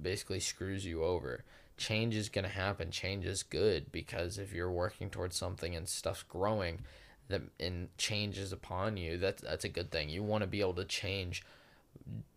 basically 0.00 0.40
screws 0.40 0.84
you 0.84 1.04
over. 1.04 1.44
Change 1.76 2.16
is 2.16 2.28
to 2.28 2.48
happen. 2.48 2.90
Change 2.90 3.26
is 3.26 3.42
good 3.42 3.92
because 3.92 4.38
if 4.38 4.52
you're 4.52 4.70
working 4.70 5.10
towards 5.10 5.36
something 5.36 5.76
and 5.76 5.88
stuff's 5.88 6.22
growing 6.22 6.80
that 7.28 7.42
and 7.60 7.88
change 7.98 8.38
is 8.38 8.52
upon 8.52 8.96
you, 8.96 9.18
that's 9.18 9.42
that's 9.42 9.64
a 9.64 9.68
good 9.68 9.90
thing. 9.90 10.08
You 10.08 10.22
want 10.22 10.42
to 10.42 10.48
be 10.48 10.60
able 10.60 10.74
to 10.74 10.84
change 10.84 11.44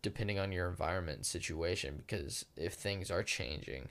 depending 0.02 0.38
on 0.38 0.52
your 0.52 0.68
environment 0.68 1.18
and 1.18 1.26
situation 1.26 1.96
because 1.98 2.44
if 2.56 2.74
things 2.74 3.10
are 3.10 3.22
changing 3.22 3.88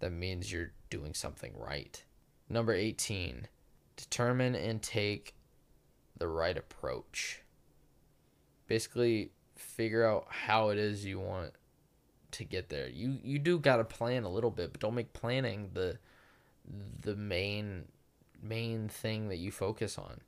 that 0.00 0.10
means 0.10 0.52
you're 0.52 0.72
doing 0.90 1.14
something 1.14 1.52
right. 1.56 2.04
Number 2.48 2.72
18 2.72 3.48
determine 3.96 4.54
and 4.54 4.82
take 4.82 5.34
the 6.18 6.26
right 6.26 6.56
approach. 6.56 7.42
Basically 8.66 9.30
figure 9.56 10.04
out 10.04 10.26
how 10.28 10.70
it 10.70 10.78
is 10.78 11.04
you 11.04 11.20
want 11.20 11.52
to 12.32 12.44
get 12.44 12.68
there. 12.68 12.88
You 12.88 13.18
you 13.22 13.38
do 13.38 13.58
got 13.58 13.76
to 13.76 13.84
plan 13.84 14.24
a 14.24 14.28
little 14.28 14.50
bit 14.50 14.72
but 14.72 14.80
don't 14.80 14.94
make 14.94 15.12
planning 15.12 15.70
the 15.72 15.98
the 17.00 17.16
main 17.16 17.84
main 18.42 18.88
thing 18.88 19.28
that 19.28 19.36
you 19.36 19.50
focus 19.50 19.96
on. 19.96 20.20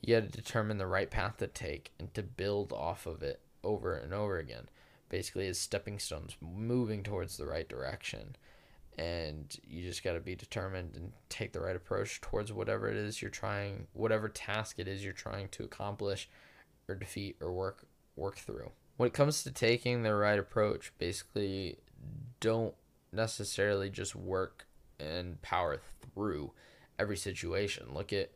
You 0.00 0.20
got 0.20 0.30
to 0.30 0.38
determine 0.38 0.78
the 0.78 0.86
right 0.86 1.10
path 1.10 1.38
to 1.38 1.48
take 1.48 1.92
and 1.98 2.12
to 2.14 2.22
build 2.22 2.72
off 2.72 3.06
of 3.06 3.22
it 3.22 3.40
over 3.64 3.94
and 3.94 4.12
over 4.12 4.38
again. 4.38 4.68
Basically, 5.08 5.46
as 5.48 5.58
stepping 5.58 5.98
stones 5.98 6.36
moving 6.40 7.02
towards 7.02 7.36
the 7.36 7.46
right 7.46 7.68
direction. 7.68 8.36
And 8.98 9.56
you 9.62 9.82
just 9.82 10.02
got 10.02 10.14
to 10.14 10.20
be 10.20 10.34
determined 10.34 10.96
and 10.96 11.12
take 11.28 11.52
the 11.52 11.60
right 11.60 11.76
approach 11.76 12.20
towards 12.20 12.52
whatever 12.52 12.88
it 12.88 12.96
is 12.96 13.22
you're 13.22 13.30
trying, 13.30 13.86
whatever 13.92 14.28
task 14.28 14.78
it 14.78 14.88
is 14.88 15.04
you're 15.04 15.12
trying 15.12 15.48
to 15.50 15.62
accomplish 15.62 16.28
or 16.88 16.96
defeat 16.96 17.36
or 17.40 17.52
work 17.52 17.86
work 18.16 18.36
through. 18.36 18.72
When 18.96 19.06
it 19.06 19.12
comes 19.12 19.44
to 19.44 19.52
taking 19.52 20.02
the 20.02 20.14
right 20.14 20.38
approach, 20.38 20.92
basically 20.98 21.78
don't 22.40 22.74
necessarily 23.12 23.88
just 23.90 24.16
work 24.16 24.66
and 24.98 25.40
power 25.42 25.80
through 26.14 26.52
every 26.98 27.16
situation. 27.16 27.94
Look 27.94 28.12
at 28.12 28.32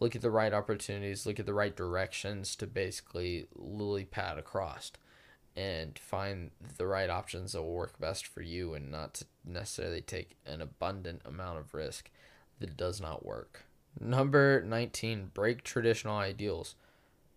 look 0.00 0.16
at 0.16 0.22
the 0.22 0.30
right 0.30 0.52
opportunities, 0.52 1.26
look 1.26 1.40
at 1.40 1.46
the 1.46 1.54
right 1.54 1.74
directions 1.74 2.56
to 2.56 2.66
basically 2.66 3.46
lily 3.54 4.04
pad 4.04 4.38
across 4.38 4.92
and 5.56 5.98
find 5.98 6.50
the 6.78 6.86
right 6.86 7.08
options 7.08 7.52
that 7.52 7.62
will 7.62 7.72
work 7.72 7.98
best 8.00 8.26
for 8.26 8.42
you 8.42 8.74
and 8.74 8.90
not 8.90 9.14
to 9.14 9.24
necessarily 9.44 10.00
take 10.00 10.36
an 10.46 10.60
abundant 10.60 11.22
amount 11.24 11.58
of 11.58 11.74
risk 11.74 12.10
that 12.58 12.76
does 12.76 13.00
not 13.00 13.24
work. 13.24 13.64
Number 14.00 14.62
19, 14.66 15.30
break 15.32 15.62
traditional 15.62 16.16
ideals. 16.16 16.74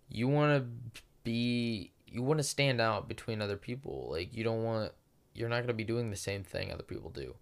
You 0.09 0.27
want 0.27 0.63
to 0.63 1.01
be 1.23 1.91
you 2.07 2.23
want 2.23 2.39
to 2.39 2.43
stand 2.43 2.79
out 2.81 3.07
between 3.07 3.41
other 3.41 3.57
people. 3.57 4.07
Like 4.09 4.33
you 4.33 4.43
don't 4.43 4.63
want 4.63 4.93
you're 5.35 5.49
not 5.49 5.57
going 5.57 5.67
to 5.67 5.73
be 5.73 5.83
doing 5.83 6.09
the 6.09 6.15
same 6.15 6.43
thing 6.43 6.71
other 6.71 6.83
people 6.83 7.11
do. 7.11 7.35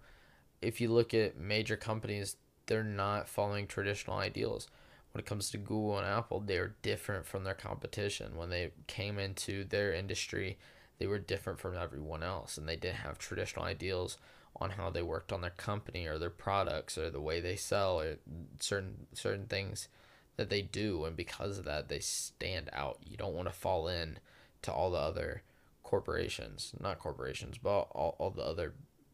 If 0.61 0.81
you 0.81 0.89
look 0.89 1.13
at 1.13 1.37
major 1.37 1.77
companies, 1.77 2.35
they're 2.65 2.83
not 2.83 3.29
following 3.29 3.67
traditional 3.67 4.17
ideals. 4.17 4.67
When 5.15 5.21
it 5.21 5.27
comes 5.27 5.49
to 5.51 5.57
Google 5.57 5.97
and 5.97 6.05
Apple, 6.05 6.41
they're 6.41 6.75
different 6.81 7.25
from 7.25 7.45
their 7.45 7.53
competition. 7.53 8.35
When 8.35 8.49
they 8.49 8.71
came 8.87 9.17
into 9.17 9.63
their 9.63 9.93
industry, 9.93 10.57
they 10.99 11.07
were 11.07 11.19
different 11.19 11.57
from 11.57 11.77
everyone 11.77 12.21
else 12.21 12.57
and 12.57 12.67
they 12.67 12.75
didn't 12.75 12.97
have 12.97 13.17
traditional 13.17 13.63
ideals 13.63 14.17
on 14.57 14.71
how 14.71 14.89
they 14.89 15.01
worked 15.01 15.31
on 15.31 15.39
their 15.39 15.51
company 15.51 16.05
or 16.05 16.19
their 16.19 16.29
products 16.29 16.97
or 16.97 17.09
the 17.09 17.21
way 17.21 17.39
they 17.39 17.55
sell 17.55 18.01
or 18.01 18.17
certain 18.59 19.07
certain 19.13 19.45
things 19.45 19.87
that 20.35 20.49
they 20.49 20.61
do 20.61 21.05
and 21.05 21.15
because 21.15 21.59
of 21.59 21.63
that 21.63 21.87
they 21.87 21.99
stand 21.99 22.69
out. 22.73 22.99
You 23.01 23.15
don't 23.15 23.35
want 23.35 23.47
to 23.47 23.53
fall 23.53 23.87
in 23.87 24.19
to 24.63 24.73
all 24.73 24.91
the 24.91 24.97
other 24.97 25.43
corporations, 25.81 26.73
not 26.77 26.99
corporations, 26.99 27.57
but 27.57 27.87
all, 27.91 28.17
all 28.19 28.31
the 28.31 28.43
other 28.43 28.73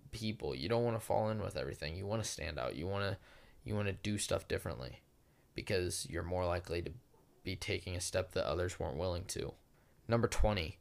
people. 0.10 0.56
You 0.56 0.68
don't 0.68 0.84
want 0.84 1.00
to 1.00 1.06
fall 1.06 1.30
in 1.30 1.44
with 1.44 1.56
everything. 1.56 1.96
You 1.96 2.08
want 2.08 2.24
to 2.24 2.28
stand 2.28 2.58
out. 2.58 2.76
You 2.76 2.88
want 2.88 3.04
to 3.04 3.18
you 3.64 3.76
want 3.76 3.86
to 3.86 3.94
do 3.94 4.18
stuff 4.18 4.48
differently 4.48 5.02
because 5.56 6.08
you're 6.10 6.24
more 6.24 6.46
likely 6.46 6.82
to 6.82 6.92
be 7.44 7.56
taking 7.56 7.96
a 7.96 8.02
step 8.02 8.32
that 8.34 8.46
others 8.46 8.80
weren't 8.80 8.98
willing 8.98 9.26
to. 9.26 9.54
Number 10.08 10.28
20, 10.28 10.78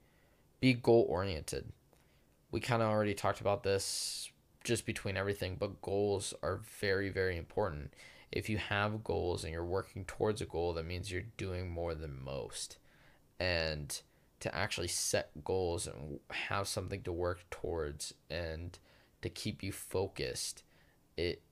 be 0.60 0.74
goal 0.74 1.06
oriented. 1.08 1.72
We 2.50 2.60
kind 2.60 2.82
of 2.82 2.88
already 2.88 3.14
talked 3.14 3.40
about 3.40 3.62
this 3.62 4.30
just 4.64 4.84
between 4.86 5.16
everything, 5.16 5.56
but 5.58 5.80
goals 5.80 6.34
are 6.42 6.60
very, 6.80 7.08
very 7.08 7.36
important. 7.36 7.94
If 8.30 8.48
you 8.48 8.58
have 8.58 9.02
goals 9.02 9.42
and 9.44 9.52
you're 9.52 9.64
working 9.64 10.04
towards 10.04 10.40
a 10.40 10.46
goal, 10.46 10.74
that 10.74 10.86
means 10.86 11.10
you're 11.10 11.22
doing 11.36 11.70
more 11.70 11.94
than 11.94 12.22
most. 12.22 12.78
And 13.38 14.00
to 14.40 14.54
actually 14.54 14.88
set 14.88 15.44
goals 15.44 15.86
and 15.86 16.20
have 16.30 16.68
something 16.68 17.02
to 17.02 17.12
work 17.12 17.48
towards 17.50 18.14
and 18.30 18.78
to 19.22 19.28
keep 19.28 19.62
you 19.62 19.72
focused, 19.72 20.62
it 21.16 21.42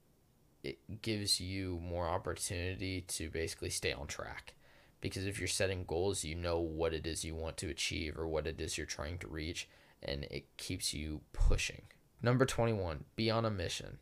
it 0.63 1.01
gives 1.01 1.39
you 1.39 1.79
more 1.81 2.07
opportunity 2.07 3.01
to 3.01 3.29
basically 3.29 3.69
stay 3.69 3.93
on 3.93 4.07
track. 4.07 4.53
Because 5.01 5.25
if 5.25 5.39
you're 5.39 5.47
setting 5.47 5.85
goals, 5.85 6.25
you 6.25 6.35
know 6.35 6.59
what 6.59 6.93
it 6.93 7.07
is 7.07 7.23
you 7.23 7.33
want 7.33 7.55
to 7.57 7.69
achieve 7.69 8.17
or 8.17 8.27
what 8.27 8.45
it 8.45 8.59
is 8.59 8.77
you're 8.77 8.85
trying 8.85 9.17
to 9.19 9.27
reach, 9.27 9.69
and 10.03 10.25
it 10.25 10.45
keeps 10.57 10.93
you 10.93 11.21
pushing. 11.31 11.83
Number 12.21 12.45
21, 12.45 13.05
be 13.15 13.31
on 13.31 13.45
a 13.45 13.49
mission. 13.49 13.99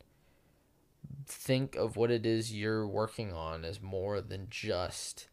Think 1.27 1.75
of 1.75 1.95
what 1.95 2.09
it 2.09 2.25
is 2.25 2.53
you're 2.53 2.87
working 2.87 3.31
on 3.31 3.63
as 3.63 3.79
more 3.79 4.21
than 4.21 4.47
just 4.49 5.27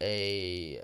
a 0.00 0.82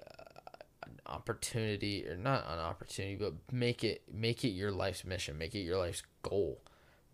an 0.85 1.01
opportunity 1.07 2.07
or 2.07 2.17
not 2.17 2.45
an 2.49 2.61
opportunity, 2.61 3.17
but 3.17 3.35
make 3.53 3.83
it 3.83 4.03
make 4.11 4.45
it 4.45 4.51
your 4.51 4.71
life's 4.71 5.05
mission, 5.05 5.37
make 5.37 5.55
it 5.55 5.61
your 5.61 5.79
life's 5.79 6.05
goal. 6.23 6.61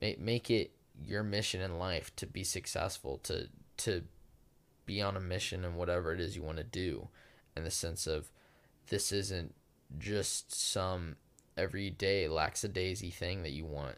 Make 0.00 0.20
make 0.20 0.50
it 0.50 0.72
your 1.02 1.22
mission 1.22 1.60
in 1.60 1.78
life 1.78 2.14
to 2.16 2.26
be 2.26 2.44
successful, 2.44 3.18
to 3.24 3.48
to 3.78 4.02
be 4.86 5.00
on 5.00 5.16
a 5.16 5.20
mission 5.20 5.64
and 5.64 5.76
whatever 5.76 6.12
it 6.12 6.20
is 6.20 6.36
you 6.36 6.42
want 6.42 6.58
to 6.58 6.64
do 6.64 7.08
in 7.56 7.64
the 7.64 7.70
sense 7.70 8.06
of 8.06 8.30
this 8.88 9.12
isn't 9.12 9.54
just 9.98 10.54
some 10.54 11.16
everyday 11.56 12.28
lackadaisy 12.28 13.10
thing 13.12 13.42
that 13.42 13.52
you 13.52 13.64
want 13.64 13.96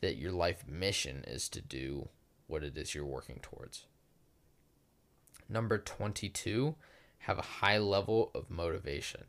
that 0.00 0.16
your 0.16 0.32
life 0.32 0.64
mission 0.68 1.24
is 1.26 1.48
to 1.48 1.60
do 1.60 2.08
what 2.46 2.62
it 2.62 2.76
is 2.76 2.94
you're 2.94 3.04
working 3.04 3.40
towards. 3.42 3.86
Number 5.48 5.78
22 5.78 6.74
have 7.20 7.38
a 7.38 7.42
high 7.42 7.78
level 7.78 8.30
of 8.34 8.50
motivation. 8.50 9.24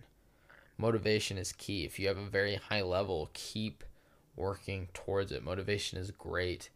Motivation 0.77 1.37
is 1.37 1.51
key. 1.51 1.85
If 1.85 1.97
you 1.97 2.07
have 2.07 2.17
a 2.17 2.25
very 2.25 2.55
high 2.55 2.81
level 2.81 3.29
keep 3.33 3.83
working 4.39 4.87
towards 4.93 5.31
it. 5.31 5.43
Motivation 5.43 5.99
is 5.99 6.11
great 6.11 6.69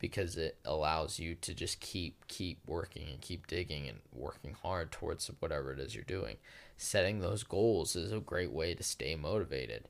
because 0.00 0.36
it 0.36 0.58
allows 0.64 1.20
you 1.20 1.36
to 1.36 1.54
just 1.54 1.78
keep 1.78 2.26
keep 2.26 2.58
working 2.66 3.06
and 3.08 3.20
keep 3.20 3.46
digging 3.46 3.88
and 3.88 3.98
working 4.12 4.56
hard 4.62 4.90
towards 4.90 5.30
whatever 5.38 5.72
it 5.72 5.78
is 5.78 5.94
you're 5.94 6.02
doing. 6.02 6.36
Setting 6.76 7.20
those 7.20 7.44
goals 7.44 7.94
is 7.94 8.10
a 8.10 8.18
great 8.18 8.50
way 8.50 8.74
to 8.74 8.82
stay 8.82 9.14
motivated 9.14 9.88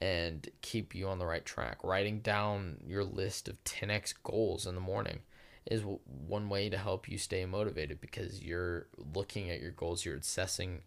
and 0.00 0.48
keep 0.62 0.94
you 0.94 1.08
on 1.08 1.18
the 1.18 1.26
right 1.26 1.44
track. 1.44 1.78
Writing 1.82 2.20
down 2.20 2.78
your 2.86 3.04
list 3.04 3.48
of 3.48 3.62
10x 3.64 4.14
goals 4.22 4.66
in 4.66 4.76
the 4.76 4.80
morning 4.80 5.18
is 5.66 5.82
one 6.26 6.48
way 6.48 6.70
to 6.70 6.78
help 6.78 7.08
you 7.08 7.18
stay 7.18 7.44
motivated 7.44 8.00
because 8.00 8.42
you're 8.42 8.86
looking 9.14 9.50
at 9.50 9.60
your 9.60 9.72
goals, 9.72 10.04
you're 10.04 10.16
assessing 10.16 10.82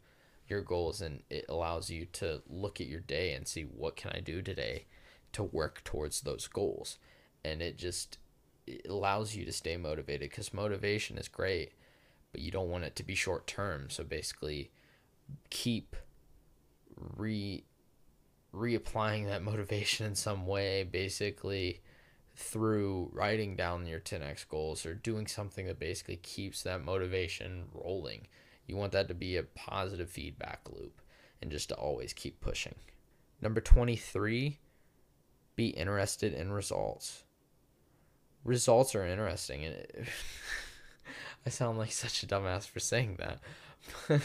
your 0.47 0.61
goals 0.61 1.01
and 1.01 1.21
it 1.29 1.45
allows 1.49 1.89
you 1.89 2.05
to 2.13 2.41
look 2.49 2.79
at 2.79 2.87
your 2.87 3.01
day 3.01 3.33
and 3.33 3.47
see 3.47 3.63
what 3.63 3.97
can 3.97 4.11
I 4.13 4.21
do 4.21 4.41
today 4.41 4.85
to 5.33 5.43
work 5.43 5.83
towards 5.83 6.21
those 6.21 6.47
goals. 6.47 6.97
And 7.43 7.61
it 7.61 7.77
just 7.77 8.17
it 8.67 8.87
allows 8.89 9.35
you 9.35 9.45
to 9.45 9.51
stay 9.51 9.77
motivated 9.77 10.29
because 10.29 10.53
motivation 10.53 11.17
is 11.17 11.27
great, 11.27 11.73
but 12.31 12.41
you 12.41 12.51
don't 12.51 12.69
want 12.69 12.83
it 12.83 12.95
to 12.97 13.03
be 13.03 13.15
short 13.15 13.47
term. 13.47 13.89
So 13.89 14.03
basically, 14.03 14.71
keep 15.49 15.95
re 17.17 17.63
reapplying 18.53 19.27
that 19.27 19.43
motivation 19.51 20.05
in 20.05 20.15
some 20.15 20.45
way, 20.47 20.83
basically 20.83 21.81
through 22.35 23.09
writing 23.13 23.55
down 23.55 23.85
your 23.85 23.99
10x 23.99 24.47
goals 24.47 24.85
or 24.85 24.93
doing 24.93 25.27
something 25.27 25.67
that 25.67 25.79
basically 25.79 26.15
keeps 26.17 26.63
that 26.63 26.83
motivation 26.83 27.65
rolling. 27.73 28.27
You 28.67 28.77
want 28.77 28.93
that 28.93 29.09
to 29.09 29.13
be 29.13 29.35
a 29.35 29.43
positive 29.43 30.09
feedback 30.09 30.61
loop 30.71 31.01
and 31.41 31.51
just 31.51 31.69
to 31.69 31.75
always 31.75 32.13
keep 32.13 32.39
pushing. 32.39 32.75
Number 33.41 33.59
23, 33.59 34.59
be 35.55 35.67
interested 35.67 36.33
in 36.33 36.51
results 36.51 37.23
results 38.43 38.95
are 38.95 39.05
interesting 39.05 39.65
and 39.65 39.75
it, 39.75 40.05
I 41.45 41.49
sound 41.49 41.77
like 41.77 41.91
such 41.91 42.23
a 42.23 42.27
dumbass 42.27 42.67
for 42.67 42.79
saying 42.79 43.17
that. 43.19 43.39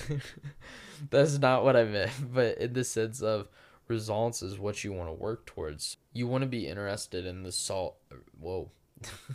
That's 1.11 1.39
not 1.39 1.65
what 1.65 1.77
I 1.77 1.85
meant, 1.85 2.13
but 2.35 2.59
in 2.59 2.73
the 2.75 2.85
sense 2.85 3.23
of 3.23 3.49
results 3.89 4.43
is 4.43 4.59
what 4.59 4.85
you 4.85 4.93
want 4.93 5.09
to 5.09 5.15
work 5.15 5.47
towards. 5.47 5.97
You 6.13 6.27
want 6.27 6.43
to 6.43 6.49
be 6.49 6.67
interested 6.67 7.25
in 7.25 7.43
the 7.43 7.53
salt 7.53 7.97
whoa. 8.39 8.71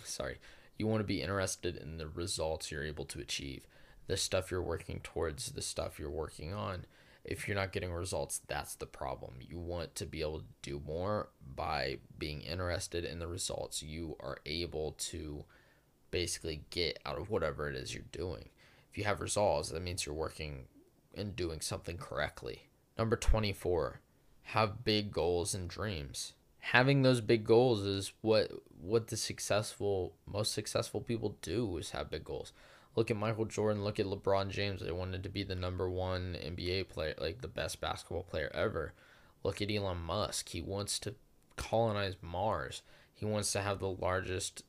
Sorry. 0.04 0.40
You 0.78 0.88
want 0.88 1.02
to 1.02 1.08
be 1.08 1.22
interested 1.22 1.78
in 1.78 1.98
the 1.98 2.08
results 2.08 2.72
you're 2.72 2.84
able 2.84 3.06
to 3.06 3.20
achieve, 3.20 3.68
the 4.08 4.18
stuff 4.18 4.50
you're 4.50 4.62
working 4.62 5.00
towards, 5.04 5.52
the 5.52 5.62
stuff 5.62 6.00
you're 6.00 6.10
working 6.10 6.54
on 6.54 6.86
if 7.24 7.48
you're 7.48 7.58
not 7.58 7.72
getting 7.72 7.92
results, 7.92 8.42
that's 8.48 8.76
the 8.76 8.86
problem. 8.86 9.36
You 9.40 9.60
want 9.60 9.96
to 9.96 10.06
be 10.06 10.22
able 10.22 10.40
to 10.40 10.46
do 10.62 10.82
more 10.86 11.30
by 11.56 11.98
being 12.18 12.42
interested 12.42 13.06
in 13.06 13.20
the 13.20 13.28
results 13.28 13.84
you 13.84 14.16
are 14.20 14.38
able 14.46 14.94
to 14.94 15.46
basically 16.10 16.64
get 16.70 17.00
out 17.06 17.18
of 17.18 17.30
whatever 17.30 17.70
it 17.70 17.76
is 17.76 17.94
you're 17.94 18.04
doing. 18.12 18.50
If 18.92 18.98
you 18.98 19.04
have 19.06 19.22
results, 19.22 19.70
that 19.70 19.82
means 19.82 20.06
you're 20.06 20.16
working 20.16 20.66
and 21.16 21.36
doing 21.36 21.62
something 21.62 21.98
correctly. 21.98 22.70
Number 22.98 23.16
24, 23.16 24.02
have 24.44 24.84
big 24.84 25.12
goals 25.12 25.54
and 25.54 25.70
dreams. 25.70 26.34
Having 26.60 27.02
those 27.02 27.22
big 27.22 27.46
goals 27.46 27.82
is 27.82 28.14
what 28.22 28.52
what 28.80 29.08
the 29.08 29.18
successful 29.18 30.14
most 30.26 30.54
successful 30.54 31.02
people 31.02 31.38
do 31.42 31.78
is 31.78 31.92
have 31.92 32.10
big 32.10 32.24
goals 32.24 32.52
look 32.96 33.12
at 33.12 33.18
Michael 33.18 33.46
Jordan, 33.46 33.84
look 33.84 34.00
at 34.00 34.06
LeBron 34.06 34.50
James. 34.50 34.82
They 34.82 34.92
wanted 34.92 35.24
to 35.24 35.30
be 35.30 35.44
the 35.44 35.56
number 35.56 35.89
one 35.89 36.36
NBA 36.42 36.89
player, 36.89 37.16
like 37.20 37.42
the 37.42 37.48
best 37.48 37.82
basketball 37.82 38.24
player 38.24 38.52
ever. 38.54 38.94
Look 39.44 39.62
at 39.62 39.72
Elon 39.72 39.98
Musk. 39.98 40.50
He 40.50 40.62
wants 40.62 41.00
to 41.00 41.16
colonize 41.56 42.16
Mars. 42.22 42.82
He 43.14 43.26
wants 43.26 43.52
to 43.54 43.62
have 43.62 43.80
the 43.80 43.89
largest 43.89 44.64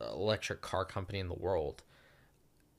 electric 0.00 0.60
car 0.60 0.84
company 0.84 1.18
in 1.18 1.28
the 1.28 1.34
world. 1.34 1.82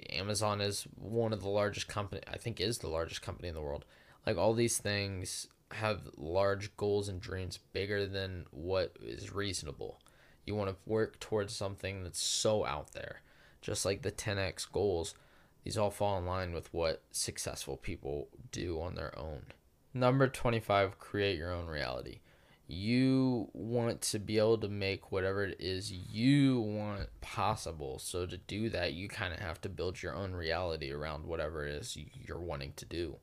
Amazon 0.10 0.62
is 0.62 0.84
one 0.96 1.34
of 1.34 1.42
the 1.42 1.50
largest 1.50 1.88
company 1.88 2.22
I 2.28 2.38
think 2.38 2.60
is 2.60 2.80
the 2.80 2.90
largest 2.90 3.22
company 3.22 3.48
in 3.48 3.56
the 3.56 3.62
world. 3.62 3.86
Like 4.26 4.38
all 4.38 4.54
these 4.54 4.78
things 4.78 5.48
have 5.72 6.02
large 6.18 6.76
goals 6.78 7.10
and 7.10 7.20
dreams 7.20 7.60
bigger 7.74 8.06
than 8.06 8.46
what 8.52 8.98
is 9.02 9.34
reasonable. 9.34 10.00
You 10.46 10.56
want 10.56 10.70
to 10.70 10.76
work 10.86 11.20
towards 11.20 11.56
something 11.56 12.04
that's 12.04 12.22
so 12.22 12.66
out 12.66 12.94
there. 12.94 13.22
Just 13.66 13.84
like 13.84 14.04
the 14.04 14.12
10x 14.12 14.72
goals, 14.72 15.16
these 15.64 15.76
all 15.76 15.90
fall 15.90 16.20
in 16.20 16.26
line 16.28 16.54
with 16.54 16.72
what 16.72 17.02
successful 17.12 17.78
people 17.78 18.28
do 18.52 18.80
on 18.80 18.94
their 18.94 19.18
own. 19.18 19.48
Number 19.92 20.28
25, 20.28 21.00
create 21.00 21.36
your 21.36 21.52
own 21.52 21.66
reality. 21.66 22.20
You 22.68 23.50
want 23.54 24.04
to 24.04 24.20
be 24.20 24.38
able 24.38 24.60
to 24.60 24.68
make 24.68 25.12
whatever 25.12 25.46
it 25.46 25.56
is 25.60 25.92
you 25.92 26.60
want 26.60 27.10
possible. 27.22 27.98
So, 27.98 28.28
to 28.28 28.38
do 28.38 28.70
that, 28.70 28.94
you 28.94 29.08
kind 29.10 29.34
of 29.34 29.40
have 29.40 29.60
to 29.62 29.70
build 29.70 30.04
your 30.04 30.14
own 30.14 30.34
reality 30.34 30.92
around 30.92 31.26
whatever 31.26 31.66
it 31.66 31.74
is 31.74 31.98
you're 32.24 32.40
wanting 32.40 32.74
to 32.76 32.86
do. 32.86 33.16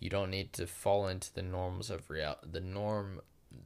You 0.00 0.10
don't 0.10 0.30
need 0.30 0.52
to 0.54 0.66
fall 0.66 1.06
into 1.06 1.32
the 1.32 1.42
norms 1.42 1.88
of 1.88 2.10
real 2.10 2.34
the 2.42 2.60
norm 2.60 3.20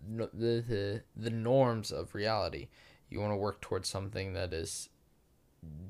the, 0.06 0.28
the 0.34 1.02
the 1.16 1.30
norms 1.30 1.90
of 1.90 2.14
reality. 2.14 2.68
You 3.08 3.20
want 3.20 3.32
to 3.32 3.36
work 3.36 3.62
towards 3.62 3.88
something 3.88 4.34
that 4.34 4.52
is 4.52 4.90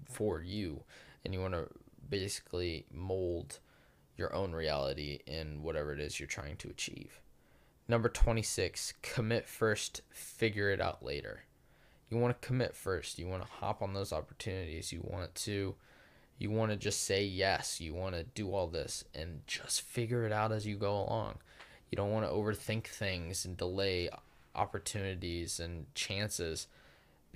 for 0.09 0.43
you 0.43 0.83
and 1.25 1.35
you 1.35 1.41
want 1.41 1.55
to 1.55 1.69
basically 2.09 2.87
mold 2.93 3.59
your 4.17 4.35
own 4.35 4.53
reality 4.53 5.21
in 5.27 5.63
whatever 5.63 5.93
it 5.93 6.01
is 6.01 6.19
you're 6.19 6.27
trying 6.27 6.57
to 6.57 6.69
achieve. 6.69 7.21
Number 7.87 8.09
26, 8.09 8.95
commit 9.03 9.49
first, 9.49 10.03
figure 10.11 10.71
it 10.71 10.81
out 10.81 11.05
later. 11.05 11.45
You 12.11 12.19
want 12.19 12.41
to 12.41 12.47
commit 12.47 12.75
first. 12.75 13.19
You 13.19 13.29
want 13.29 13.43
to 13.43 13.49
hop 13.49 13.83
on 13.83 13.95
those 13.95 14.13
opportunities. 14.13 14.93
You 14.93 15.01
want 15.03 15.35
to 15.37 15.75
you 16.39 16.51
want 16.51 16.71
to 16.71 16.77
just 16.77 17.05
say 17.05 17.25
yes. 17.25 17.81
You 17.81 17.95
want 17.95 18.15
to 18.15 18.23
do 18.23 18.55
all 18.55 18.69
this 18.69 19.05
and 19.15 19.41
just 19.47 19.83
figure 19.83 20.25
it 20.25 20.33
out 20.33 20.53
as 20.53 20.67
you 20.67 20.77
go 20.77 20.93
along. 20.93 21.39
You 21.91 21.97
don't 21.97 22.13
want 22.13 22.27
to 22.27 22.33
overthink 22.33 22.87
things 22.87 23.45
and 23.45 23.57
delay 23.57 24.09
opportunities 24.55 25.59
and 25.59 25.93
chances 25.95 26.69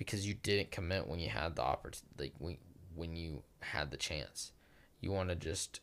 because 0.05 0.27
you 0.27 0.33
didn't 0.33 0.71
commit 0.71 1.07
when 1.07 1.19
you 1.19 1.29
had 1.29 1.55
the 1.55 1.61
opportunity 1.61 2.07
like 2.19 2.33
when, 2.37 2.57
when 2.95 3.15
you 3.15 3.43
had 3.61 3.91
the 3.91 3.97
chance. 3.97 4.51
You 5.01 5.11
want 5.11 5.29
to 5.29 5.35
just 5.35 5.79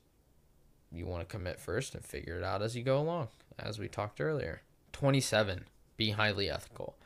you 0.93 1.07
want 1.07 1.21
to 1.21 1.37
commit 1.37 1.61
first 1.61 1.95
and 1.95 2.05
figure 2.05 2.37
it 2.37 2.45
out 2.45 2.63
as 2.63 2.77
you 2.77 2.83
go 2.83 2.99
along, 2.99 3.29
as 3.59 3.79
we 3.79 3.89
talked 3.89 4.21
earlier. 4.21 4.63
27. 4.93 5.65
Be 5.97 6.11
highly 6.11 6.51
ethical. 6.51 6.97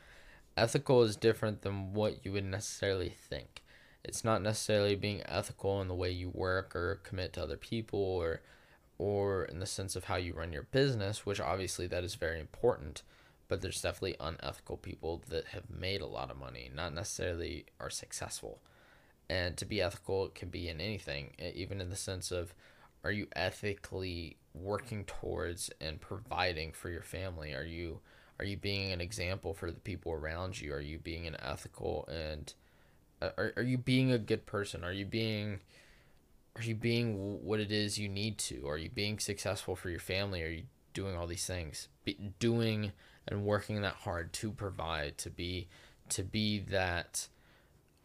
Ethical 0.57 1.03
is 1.03 1.15
different 1.15 1.61
than 1.61 1.93
what 1.93 2.25
you 2.25 2.31
would 2.31 2.45
necessarily 2.45 3.09
think. 3.09 3.61
It's 4.03 4.23
not 4.23 4.41
necessarily 4.41 4.95
being 4.95 5.21
ethical 5.25 5.81
in 5.81 5.87
the 5.87 5.95
way 5.95 6.11
you 6.11 6.29
work 6.29 6.75
or 6.75 7.01
commit 7.03 7.33
to 7.33 7.43
other 7.43 7.57
people 7.57 7.99
or 7.99 8.41
or 8.97 9.43
in 9.43 9.59
the 9.59 9.65
sense 9.65 9.95
of 9.95 10.05
how 10.05 10.15
you 10.15 10.33
run 10.33 10.53
your 10.53 10.63
business, 10.63 11.25
which 11.25 11.41
obviously 11.41 11.85
that 11.87 12.03
is 12.03 12.15
very 12.15 12.39
important, 12.39 13.03
but 13.47 13.61
there's 13.61 13.81
definitely 13.81 14.15
unethical 14.19 14.77
people 14.77 15.23
that 15.29 15.47
have 15.47 15.69
made 15.69 16.01
a 16.01 16.07
lot 16.07 16.31
of 16.31 16.37
money, 16.37 16.69
not 16.73 16.93
necessarily 16.93 17.65
are 17.79 17.89
successful. 17.89 18.59
And 19.29 19.57
to 19.57 19.65
be 19.65 19.81
ethical 19.81 20.29
can 20.29 20.49
be 20.49 20.69
in 20.69 20.79
anything, 20.79 21.31
even 21.39 21.81
in 21.81 21.89
the 21.89 21.95
sense 21.95 22.31
of 22.31 22.53
are 23.03 23.11
you 23.11 23.27
ethically 23.35 24.37
working 24.53 25.03
towards 25.05 25.69
and 25.79 26.01
providing 26.01 26.71
for 26.71 26.89
your 26.89 27.03
family? 27.03 27.53
Are 27.53 27.63
you 27.63 27.99
are 28.39 28.45
you 28.45 28.57
being 28.57 28.91
an 28.91 28.99
example 28.99 29.53
for 29.53 29.71
the 29.71 29.79
people 29.79 30.11
around 30.11 30.59
you? 30.59 30.73
Are 30.73 30.81
you 30.81 30.97
being 30.97 31.25
an 31.27 31.37
ethical 31.41 32.07
and 32.11 32.53
uh, 33.21 33.29
are, 33.37 33.53
are 33.57 33.63
you 33.63 33.77
being 33.77 34.11
a 34.11 34.17
good 34.17 34.45
person? 34.45 34.83
Are 34.83 34.91
you 34.91 35.05
being 35.05 35.59
are 36.55 36.63
you 36.63 36.75
being 36.75 37.43
what 37.43 37.59
it 37.59 37.71
is 37.71 37.99
you 37.99 38.09
need 38.09 38.37
to? 38.39 38.67
Are 38.67 38.77
you 38.77 38.89
being 38.89 39.19
successful 39.19 39.75
for 39.75 39.89
your 39.89 39.99
family? 39.99 40.41
Are 40.43 40.47
you 40.49 40.63
doing 40.93 41.15
all 41.15 41.27
these 41.27 41.45
things? 41.45 41.89
Be, 42.05 42.17
doing 42.39 42.91
and 43.27 43.45
working 43.45 43.81
that 43.81 43.93
hard 43.93 44.33
to 44.33 44.51
provide, 44.51 45.17
to 45.19 45.29
be 45.29 45.67
to 46.09 46.23
be 46.23 46.59
that 46.59 47.27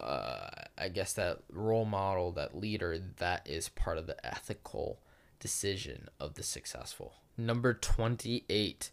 uh, 0.01 0.49
I 0.77 0.89
guess 0.89 1.13
that 1.13 1.39
role 1.51 1.85
model, 1.85 2.31
that 2.31 2.57
leader, 2.57 2.97
that 3.17 3.47
is 3.47 3.69
part 3.69 3.97
of 3.97 4.07
the 4.07 4.25
ethical 4.25 4.99
decision 5.39 6.09
of 6.19 6.33
the 6.33 6.43
successful. 6.43 7.13
Number 7.37 7.73
28, 7.73 8.91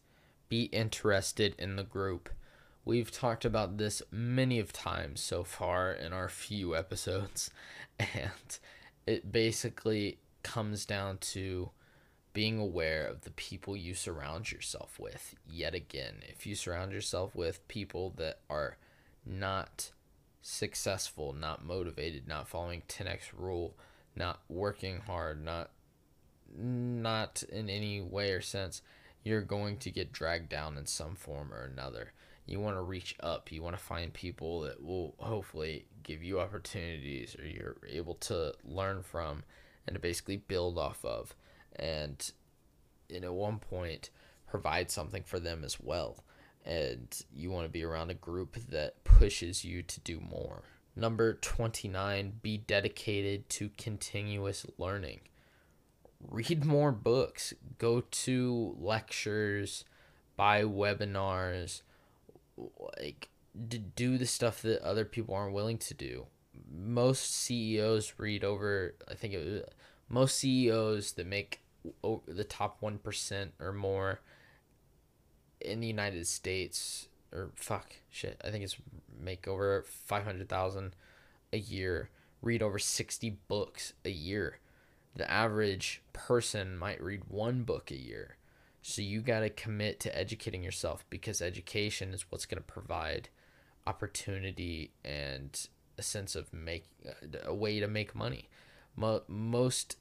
be 0.49 0.64
interested 0.64 1.55
in 1.59 1.76
the 1.76 1.85
group. 1.85 2.29
We've 2.85 3.11
talked 3.11 3.45
about 3.45 3.79
this 3.79 4.03
many 4.11 4.59
of 4.59 4.72
times 4.72 5.20
so 5.20 5.45
far 5.45 5.93
in 5.93 6.12
our 6.12 6.29
few 6.29 6.76
episodes, 6.76 7.51
and 7.99 8.59
it 9.07 9.33
basically 9.33 10.18
comes 10.43 10.85
down 10.85 11.18
to 11.18 11.70
being 12.39 12.57
aware 12.61 13.05
of 13.05 13.22
the 13.22 13.32
people 13.32 13.76
you 13.76 13.93
surround 13.93 14.53
yourself 14.53 14.97
with. 15.01 15.34
Yet 15.45 15.74
again, 15.74 16.22
if 16.28 16.47
you 16.47 16.55
surround 16.55 16.93
yourself 16.93 17.34
with 17.34 17.66
people 17.66 18.14
that 18.16 18.39
are 18.49 18.76
not 19.26 19.91
successful, 20.41 21.32
not 21.32 21.64
motivated, 21.64 22.28
not 22.28 22.47
following 22.47 22.84
10x 22.89 23.32
rule, 23.36 23.74
not 24.14 24.39
working 24.49 25.01
hard, 25.01 25.45
not 25.45 25.70
not 26.57 27.43
in 27.51 27.68
any 27.68 28.01
way 28.01 28.30
or 28.30 28.41
sense, 28.41 28.82
you're 29.24 29.43
going 29.43 29.76
to 29.78 29.91
get 29.91 30.12
dragged 30.12 30.49
down 30.49 30.78
in 30.78 30.86
some 30.86 31.16
form 31.16 31.53
or 31.53 31.64
another. 31.64 32.12
You 32.47 32.61
want 32.61 32.76
to 32.76 32.82
reach 32.82 33.16
up. 33.18 33.51
You 33.51 33.64
want 33.64 33.76
to 33.76 33.82
find 33.82 34.12
people 34.12 34.61
that 34.61 34.80
will 34.80 35.16
hopefully 35.18 35.86
give 36.05 36.22
you 36.22 36.39
opportunities 36.39 37.34
or 37.36 37.45
you're 37.45 37.78
able 37.91 38.14
to 38.14 38.55
learn 38.64 39.03
from 39.03 39.43
and 39.89 39.95
to 39.95 40.01
basically 40.01 40.36
build 40.36 40.78
off 40.78 41.05
of. 41.05 41.34
And 41.79 42.31
in 43.09 43.24
at 43.24 43.33
one 43.33 43.59
point 43.59 44.11
provide 44.47 44.91
something 44.91 45.22
for 45.22 45.39
them 45.39 45.62
as 45.64 45.79
well 45.81 46.24
and 46.68 47.24
you 47.35 47.51
want 47.51 47.64
to 47.64 47.72
be 47.72 47.83
around 47.83 48.11
a 48.11 48.14
group 48.14 48.57
that 48.68 49.03
pushes 49.03 49.64
you 49.64 49.83
to 49.83 50.01
do 50.01 50.20
more. 50.20 50.62
Number 50.95 51.33
29, 51.35 52.35
be 52.43 52.59
dedicated 52.59 53.49
to 53.51 53.70
continuous 53.79 54.66
learning. 54.76 55.20
Read 56.29 56.64
more 56.64 56.93
books, 56.93 57.55
go 57.79 58.03
to 58.03 58.76
lectures, 58.79 59.85
buy 60.37 60.62
webinars, 60.62 61.83
like 63.01 63.31
do 63.95 64.18
the 64.18 64.26
stuff 64.26 64.61
that 64.62 64.83
other 64.83 65.05
people 65.05 65.35
aren't 65.35 65.55
willing 65.55 65.79
to 65.79 65.95
do. 65.95 66.26
Most 66.70 67.35
CEOs 67.35 68.14
read 68.18 68.45
over, 68.45 68.95
I 69.09 69.14
think 69.14 69.33
it 69.33 69.39
was, 69.39 69.62
most 70.09 70.37
CEOs 70.37 71.12
that 71.12 71.26
make 71.26 71.61
the 72.26 72.45
top 72.45 72.80
1% 72.80 73.49
or 73.61 73.72
more 73.72 74.20
in 75.61 75.80
the 75.80 75.86
United 75.86 76.26
States, 76.26 77.09
or 77.32 77.51
fuck, 77.55 77.97
shit, 78.11 78.41
I 78.45 78.51
think 78.51 78.64
it's 78.64 78.76
make 79.20 79.49
over 79.49 79.84
500,000 79.86 80.95
a 81.53 81.59
year, 81.59 82.11
read 82.43 82.62
over 82.62 82.78
60 82.78 83.39
books 83.49 83.93
a 84.05 84.11
year. 84.11 84.59
The 85.14 85.30
average 85.30 86.03
person 86.12 86.76
might 86.76 87.03
read 87.03 87.22
one 87.28 87.62
book 87.62 87.91
a 87.91 87.97
year. 87.97 88.36
So 88.82 89.03
you 89.03 89.20
got 89.20 89.41
to 89.41 89.51
commit 89.51 90.01
to 90.01 90.16
educating 90.16 90.62
yourself 90.62 91.05
because 91.11 91.43
education 91.43 92.14
is 92.14 92.26
what's 92.30 92.47
going 92.47 92.62
to 92.62 92.72
provide 92.72 93.28
opportunity 93.86 94.93
and 95.05 95.68
a 95.99 96.03
sense 96.03 96.36
of 96.36 96.53
make 96.53 96.84
uh, 97.07 97.39
a 97.45 97.55
way 97.55 97.80
to 97.80 97.89
make 97.89 98.14
money. 98.14 98.49
Most 98.97 99.97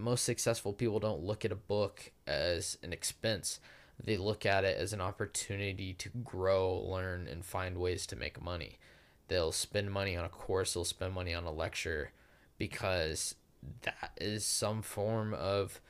most 0.00 0.24
successful 0.24 0.72
people 0.72 0.98
don't 0.98 1.22
look 1.22 1.44
at 1.44 1.52
a 1.52 1.56
book 1.56 2.12
as 2.26 2.78
an 2.82 2.92
expense 2.92 3.60
they 4.04 4.16
look 4.16 4.46
at 4.46 4.64
it 4.64 4.76
as 4.78 4.92
an 4.92 5.00
opportunity 5.00 5.92
to 5.94 6.08
grow, 6.24 6.78
learn, 6.78 7.26
and 7.28 7.44
find 7.44 7.78
ways 7.78 8.06
to 8.06 8.16
make 8.16 8.42
money. 8.42 8.78
They'll 9.28 9.52
spend 9.52 9.92
money 9.92 10.16
on 10.16 10.24
a 10.24 10.28
course, 10.28 10.74
they'll 10.74 10.84
spend 10.84 11.14
money 11.14 11.34
on 11.34 11.44
a 11.44 11.52
lecture 11.52 12.12
because 12.58 13.34
that 13.82 14.12
is 14.20 14.44
some 14.44 14.82
form 14.82 15.34
of 15.34 15.80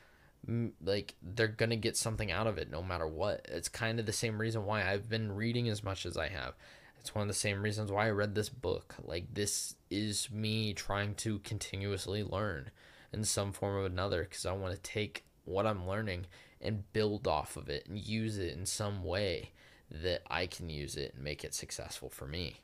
like 0.83 1.15
they're 1.23 1.49
gonna 1.49 1.77
get 1.77 1.97
something 1.97 2.33
out 2.33 2.47
of 2.47 2.59
it 2.59 2.71
no 2.71 2.83
matter 2.83 3.07
what. 3.07 3.47
It's 3.49 3.69
kind 3.69 4.01
of 4.01 4.07
the 4.07 4.13
same 4.13 4.41
reason 4.41 4.65
why 4.65 4.91
I've 4.91 5.09
been 5.09 5.33
reading 5.33 5.69
as 5.69 5.85
much 5.85 6.05
as 6.05 6.17
I 6.17 6.29
have. 6.29 6.55
It's 6.99 7.15
one 7.15 7.23
of 7.23 7.29
the 7.29 7.35
same 7.35 7.63
reasons 7.63 7.91
why 7.91 8.07
I 8.07 8.11
read 8.11 8.35
this 8.35 8.49
book. 8.49 8.95
Like 9.03 9.33
this 9.33 9.77
is 9.91 10.31
me 10.31 10.75
trying 10.75 11.15
to 11.17 11.39
continuously 11.41 12.23
learn 12.23 12.71
in 13.13 13.25
some 13.25 13.53
form 13.53 13.77
or 13.77 13.87
another 13.87 14.25
because 14.25 14.47
I 14.47 14.53
want 14.53 14.75
to 14.75 14.81
take 14.81 15.25
what 15.45 15.67
I'm 15.67 15.87
learning 15.87 16.27
and 16.61 16.91
build 16.93 17.27
off 17.27 17.57
of 17.57 17.69
it 17.69 17.87
and 17.89 17.99
use 17.99 18.39
it 18.39 18.57
in 18.57 18.67
some 18.67 19.03
way 19.05 19.51
that 19.91 20.23
I 20.31 20.47
can 20.47 20.69
use 20.69 20.97
it 20.97 21.15
and 21.15 21.25
make 21.25 21.45
it 21.45 21.55
successful 21.55 22.09
for 22.09 22.27
me. 22.27 22.57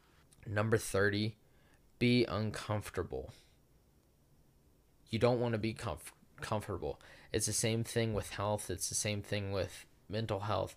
Number 0.46 0.78
30, 0.78 1.34
be 1.98 2.24
uncomfortable. 2.24 3.32
You 5.08 5.18
don't 5.18 5.40
want 5.40 5.52
to 5.52 5.58
be 5.58 5.74
comf- 5.74 6.12
comfortable. 6.40 7.00
It's 7.32 7.46
the 7.46 7.52
same 7.52 7.84
thing 7.84 8.14
with 8.14 8.30
health, 8.30 8.70
it's 8.70 8.88
the 8.88 8.94
same 8.94 9.22
thing 9.22 9.50
with 9.52 9.86
mental 10.08 10.40
health. 10.40 10.76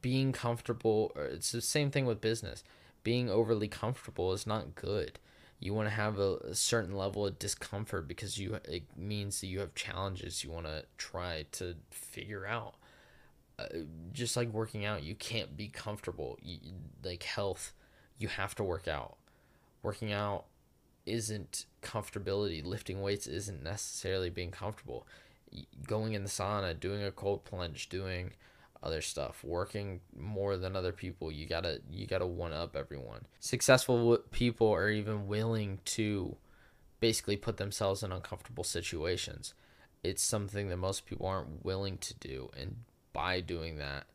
Being 0.00 0.32
comfortable, 0.32 1.12
it's 1.16 1.52
the 1.52 1.60
same 1.60 1.90
thing 1.90 2.06
with 2.06 2.20
business. 2.20 2.62
Being 3.02 3.28
overly 3.28 3.68
comfortable 3.68 4.32
is 4.32 4.46
not 4.46 4.74
good. 4.74 5.18
You 5.62 5.74
want 5.74 5.88
to 5.88 5.94
have 5.94 6.18
a, 6.18 6.38
a 6.38 6.54
certain 6.56 6.96
level 6.96 7.24
of 7.24 7.38
discomfort 7.38 8.08
because 8.08 8.36
you 8.36 8.58
it 8.64 8.82
means 8.96 9.40
that 9.40 9.46
you 9.46 9.60
have 9.60 9.76
challenges 9.76 10.42
you 10.42 10.50
want 10.50 10.66
to 10.66 10.84
try 10.98 11.46
to 11.52 11.76
figure 11.90 12.44
out. 12.44 12.74
Uh, 13.60 13.66
just 14.12 14.36
like 14.36 14.48
working 14.52 14.84
out, 14.84 15.04
you 15.04 15.14
can't 15.14 15.56
be 15.56 15.68
comfortable. 15.68 16.36
You, 16.42 16.58
like 17.04 17.22
health, 17.22 17.72
you 18.18 18.26
have 18.26 18.56
to 18.56 18.64
work 18.64 18.88
out. 18.88 19.16
Working 19.84 20.12
out 20.12 20.46
isn't 21.06 21.66
comfortability. 21.80 22.64
Lifting 22.64 23.00
weights 23.00 23.28
isn't 23.28 23.62
necessarily 23.62 24.30
being 24.30 24.50
comfortable. 24.50 25.06
Going 25.86 26.14
in 26.14 26.24
the 26.24 26.28
sauna, 26.28 26.78
doing 26.78 27.04
a 27.04 27.12
cold 27.12 27.44
plunge, 27.44 27.88
doing 27.88 28.32
other 28.82 29.00
stuff, 29.00 29.44
working 29.44 30.00
more 30.16 30.56
than 30.56 30.74
other 30.74 30.92
people, 30.92 31.30
you 31.30 31.46
gotta 31.46 31.80
you 31.90 32.06
gotta 32.06 32.26
one 32.26 32.52
up 32.52 32.76
everyone. 32.76 33.26
Successful 33.40 34.18
people 34.30 34.70
are 34.70 34.90
even 34.90 35.26
willing 35.26 35.78
to 35.84 36.36
basically 37.00 37.36
put 37.36 37.56
themselves 37.56 38.02
in 38.02 38.12
uncomfortable 38.12 38.64
situations. 38.64 39.54
It's 40.02 40.22
something 40.22 40.68
that 40.68 40.76
most 40.76 41.06
people 41.06 41.26
aren't 41.26 41.64
willing 41.64 41.98
to 41.98 42.14
do, 42.14 42.50
and 42.58 42.76
by 43.12 43.40
doing 43.40 43.76
that, 43.76 44.06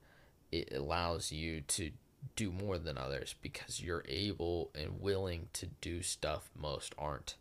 it 0.52 0.74
allows 0.74 1.32
you 1.32 1.62
to 1.62 1.92
do 2.36 2.52
more 2.52 2.78
than 2.78 2.98
others 2.98 3.36
because 3.42 3.82
you're 3.82 4.04
able 4.08 4.72
and 4.76 5.00
willing 5.00 5.48
to 5.54 5.68
do 5.82 6.02
stuff 6.02 6.50
most 6.56 6.94
aren't. 6.98 7.36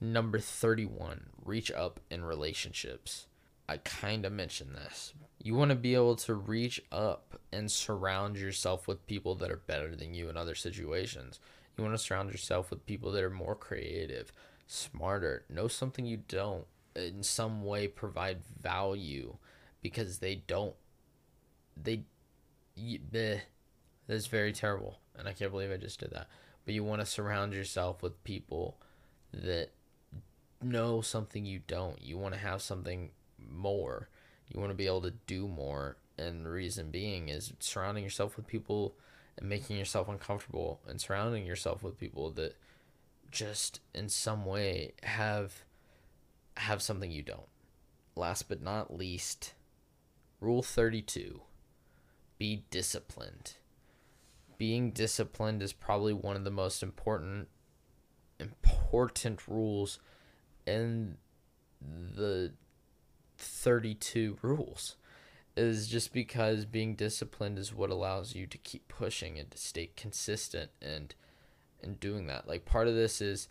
Number 0.00 0.38
31, 0.38 1.30
reach 1.44 1.72
up 1.72 2.00
in 2.10 2.24
relationships. 2.24 3.26
I 3.68 3.78
kind 3.78 4.24
of 4.24 4.32
mentioned 4.32 4.74
this. 4.74 5.12
You 5.42 5.54
want 5.54 5.70
to 5.70 5.76
be 5.76 5.94
able 5.94 6.16
to 6.16 6.34
reach 6.34 6.82
up 6.90 7.38
and 7.52 7.70
surround 7.70 8.36
yourself 8.36 8.88
with 8.88 9.06
people 9.06 9.34
that 9.36 9.50
are 9.50 9.62
better 9.66 9.94
than 9.94 10.14
you 10.14 10.28
in 10.28 10.36
other 10.36 10.54
situations. 10.54 11.38
You 11.76 11.84
want 11.84 11.94
to 11.94 12.02
surround 12.02 12.30
yourself 12.30 12.70
with 12.70 12.86
people 12.86 13.12
that 13.12 13.22
are 13.22 13.30
more 13.30 13.54
creative, 13.54 14.32
smarter, 14.66 15.44
know 15.48 15.68
something 15.68 16.06
you 16.06 16.16
don't, 16.28 16.66
in 16.96 17.22
some 17.22 17.64
way 17.64 17.86
provide 17.86 18.38
value 18.60 19.36
because 19.80 20.18
they 20.18 20.34
don't 20.34 20.74
they 21.82 22.02
the 22.76 23.40
that's 24.06 24.26
very 24.26 24.52
terrible, 24.52 24.98
and 25.18 25.28
I 25.28 25.32
can't 25.32 25.50
believe 25.50 25.70
I 25.70 25.76
just 25.76 26.00
did 26.00 26.10
that. 26.12 26.28
But 26.64 26.74
you 26.74 26.82
want 26.82 27.00
to 27.00 27.06
surround 27.06 27.52
yourself 27.52 28.02
with 28.02 28.24
people 28.24 28.78
that 29.32 29.70
know 30.62 31.00
something 31.00 31.44
you 31.44 31.60
don't. 31.66 32.00
You 32.02 32.16
want 32.18 32.34
to 32.34 32.40
have 32.40 32.62
something 32.62 33.10
more. 33.50 34.08
You 34.48 34.60
want 34.60 34.70
to 34.70 34.76
be 34.76 34.86
able 34.86 35.02
to 35.02 35.14
do 35.26 35.48
more. 35.48 35.96
And 36.18 36.44
the 36.44 36.50
reason 36.50 36.90
being 36.90 37.28
is 37.28 37.52
surrounding 37.60 38.02
yourself 38.02 38.36
with 38.36 38.46
people 38.46 38.96
and 39.36 39.48
making 39.48 39.76
yourself 39.76 40.08
uncomfortable 40.08 40.80
and 40.88 41.00
surrounding 41.00 41.46
yourself 41.46 41.82
with 41.82 41.98
people 41.98 42.30
that 42.32 42.56
just 43.30 43.80
in 43.94 44.08
some 44.08 44.44
way 44.44 44.94
have 45.02 45.62
have 46.56 46.82
something 46.82 47.10
you 47.10 47.22
don't. 47.22 47.46
Last 48.16 48.48
but 48.48 48.60
not 48.60 48.92
least, 48.92 49.54
rule 50.40 50.62
32. 50.62 51.42
Be 52.38 52.64
disciplined 52.70 53.54
being 54.58 54.90
disciplined 54.90 55.62
is 55.62 55.72
probably 55.72 56.12
one 56.12 56.36
of 56.36 56.44
the 56.44 56.50
most 56.50 56.82
important 56.82 57.48
important 58.38 59.48
rules 59.48 59.98
in 60.66 61.16
the 61.80 62.52
32 63.38 64.38
rules 64.42 64.96
is 65.56 65.88
just 65.88 66.12
because 66.12 66.64
being 66.64 66.94
disciplined 66.94 67.58
is 67.58 67.74
what 67.74 67.90
allows 67.90 68.34
you 68.34 68.46
to 68.46 68.58
keep 68.58 68.86
pushing 68.88 69.38
and 69.38 69.50
to 69.50 69.58
stay 69.58 69.90
consistent 69.96 70.70
and 70.80 71.14
and 71.82 72.00
doing 72.00 72.26
that. 72.26 72.48
Like 72.48 72.64
part 72.64 72.88
of 72.88 72.94
this 72.94 73.20
is 73.20 73.48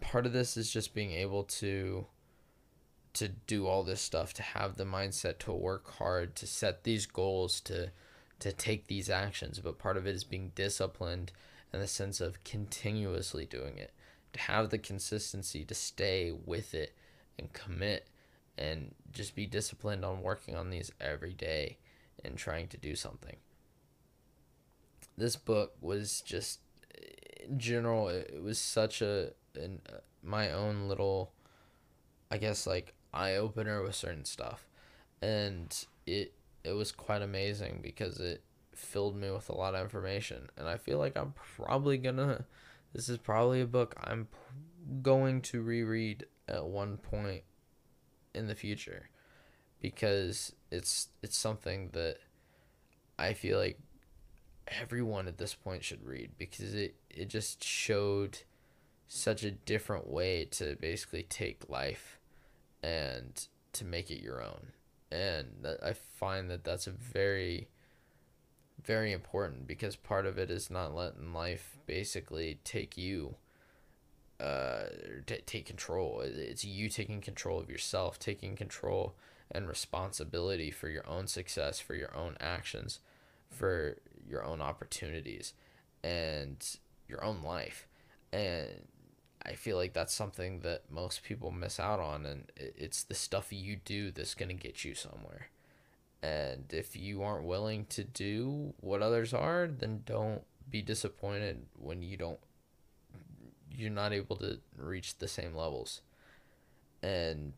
part 0.00 0.26
of 0.26 0.32
this 0.32 0.56
is 0.56 0.70
just 0.70 0.94
being 0.94 1.12
able 1.12 1.44
to 1.44 2.06
to 3.12 3.28
do 3.28 3.66
all 3.66 3.82
this 3.82 4.00
stuff 4.00 4.32
to 4.34 4.42
have 4.42 4.76
the 4.76 4.84
mindset 4.84 5.38
to 5.38 5.52
work 5.52 5.90
hard 5.96 6.36
to 6.36 6.46
set 6.46 6.84
these 6.84 7.06
goals 7.06 7.60
to 7.62 7.90
to 8.38 8.52
take 8.52 8.86
these 8.86 9.10
actions, 9.10 9.58
but 9.58 9.78
part 9.78 9.98
of 9.98 10.06
it 10.06 10.14
is 10.14 10.24
being 10.24 10.52
disciplined 10.54 11.32
in 11.72 11.80
the 11.80 11.86
sense 11.86 12.20
of 12.20 12.42
continuously 12.42 13.44
doing 13.44 13.76
it, 13.76 13.92
to 14.32 14.40
have 14.40 14.70
the 14.70 14.78
consistency 14.78 15.64
to 15.64 15.74
stay 15.74 16.32
with 16.32 16.74
it 16.74 16.94
and 17.40 17.52
commit 17.52 18.06
and 18.56 18.94
just 19.10 19.34
be 19.34 19.46
disciplined 19.46 20.04
on 20.04 20.22
working 20.22 20.54
on 20.54 20.70
these 20.70 20.92
every 21.00 21.32
day 21.32 21.78
and 22.24 22.36
trying 22.36 22.68
to 22.68 22.76
do 22.76 22.94
something. 22.94 23.36
This 25.16 25.36
book 25.36 25.72
was 25.80 26.20
just 26.20 26.60
in 27.48 27.58
general 27.58 28.08
it 28.08 28.42
was 28.42 28.58
such 28.58 29.02
a 29.02 29.30
an, 29.54 29.80
uh, 29.88 29.98
my 30.22 30.52
own 30.52 30.88
little 30.88 31.32
I 32.30 32.38
guess 32.38 32.66
like 32.66 32.94
eye 33.12 33.34
opener 33.34 33.82
with 33.82 33.94
certain 33.94 34.24
stuff 34.24 34.66
and 35.20 35.84
it 36.06 36.32
it 36.64 36.72
was 36.72 36.92
quite 36.92 37.22
amazing 37.22 37.80
because 37.82 38.20
it 38.20 38.42
filled 38.74 39.16
me 39.16 39.30
with 39.30 39.48
a 39.48 39.54
lot 39.54 39.74
of 39.74 39.82
information 39.82 40.48
and 40.56 40.68
i 40.68 40.76
feel 40.76 40.98
like 40.98 41.16
i'm 41.16 41.34
probably 41.56 41.98
gonna 41.98 42.44
this 42.94 43.08
is 43.08 43.18
probably 43.18 43.60
a 43.60 43.66
book 43.66 43.94
i'm 44.04 44.28
going 45.02 45.40
to 45.40 45.62
reread 45.62 46.26
at 46.48 46.64
one 46.64 46.96
point 46.96 47.42
in 48.34 48.46
the 48.46 48.54
future 48.54 49.08
because 49.80 50.52
it's 50.70 51.08
it's 51.22 51.36
something 51.36 51.90
that 51.92 52.16
i 53.18 53.32
feel 53.32 53.58
like 53.58 53.78
everyone 54.80 55.26
at 55.26 55.38
this 55.38 55.54
point 55.54 55.84
should 55.84 56.04
read 56.04 56.30
because 56.38 56.74
it 56.74 56.94
it 57.10 57.28
just 57.28 57.62
showed 57.64 58.38
such 59.08 59.42
a 59.42 59.50
different 59.50 60.08
way 60.08 60.44
to 60.44 60.76
basically 60.76 61.24
take 61.24 61.68
life 61.68 62.18
and 62.82 63.48
to 63.72 63.84
make 63.84 64.10
it 64.10 64.22
your 64.22 64.42
own. 64.42 64.68
And 65.10 65.66
I 65.82 65.92
find 65.92 66.48
that 66.50 66.62
that's 66.62 66.86
a 66.86 66.92
very 66.92 67.68
very 68.82 69.12
important 69.12 69.66
because 69.66 69.96
part 69.96 70.24
of 70.24 70.38
it 70.38 70.50
is 70.50 70.70
not 70.70 70.94
letting 70.94 71.34
life 71.34 71.76
basically 71.86 72.60
take 72.64 72.96
you 72.96 73.34
uh 74.40 74.84
t- 75.26 75.42
take 75.46 75.66
control 75.66 76.22
it's 76.24 76.64
you 76.64 76.88
taking 76.88 77.20
control 77.20 77.60
of 77.60 77.70
yourself 77.70 78.18
taking 78.18 78.56
control 78.56 79.14
and 79.50 79.68
responsibility 79.68 80.70
for 80.70 80.88
your 80.88 81.06
own 81.08 81.26
success 81.26 81.78
for 81.80 81.94
your 81.94 82.14
own 82.16 82.36
actions 82.40 83.00
for 83.50 83.96
your 84.28 84.44
own 84.44 84.60
opportunities 84.60 85.52
and 86.02 86.78
your 87.08 87.22
own 87.22 87.42
life 87.42 87.86
and 88.32 88.68
I 89.44 89.54
feel 89.54 89.76
like 89.76 89.92
that's 89.94 90.14
something 90.14 90.60
that 90.60 90.90
most 90.90 91.22
people 91.22 91.50
miss 91.50 91.80
out 91.80 91.98
on, 91.98 92.26
and 92.26 92.52
it's 92.56 93.02
the 93.02 93.14
stuff 93.14 93.52
you 93.52 93.76
do 93.76 94.10
that's 94.10 94.34
going 94.34 94.50
to 94.50 94.54
get 94.54 94.84
you 94.84 94.94
somewhere. 94.94 95.48
And 96.22 96.66
if 96.70 96.94
you 96.94 97.22
aren't 97.22 97.46
willing 97.46 97.86
to 97.86 98.04
do 98.04 98.74
what 98.80 99.00
others 99.00 99.32
are, 99.32 99.66
then 99.66 100.02
don't 100.04 100.42
be 100.70 100.82
disappointed 100.82 101.66
when 101.78 102.02
you 102.02 102.18
don't, 102.18 102.38
you're 103.70 103.90
not 103.90 104.12
able 104.12 104.36
to 104.36 104.58
reach 104.76 105.18
the 105.18 105.28
same 105.28 105.54
levels. 105.54 106.02
And 107.02 107.52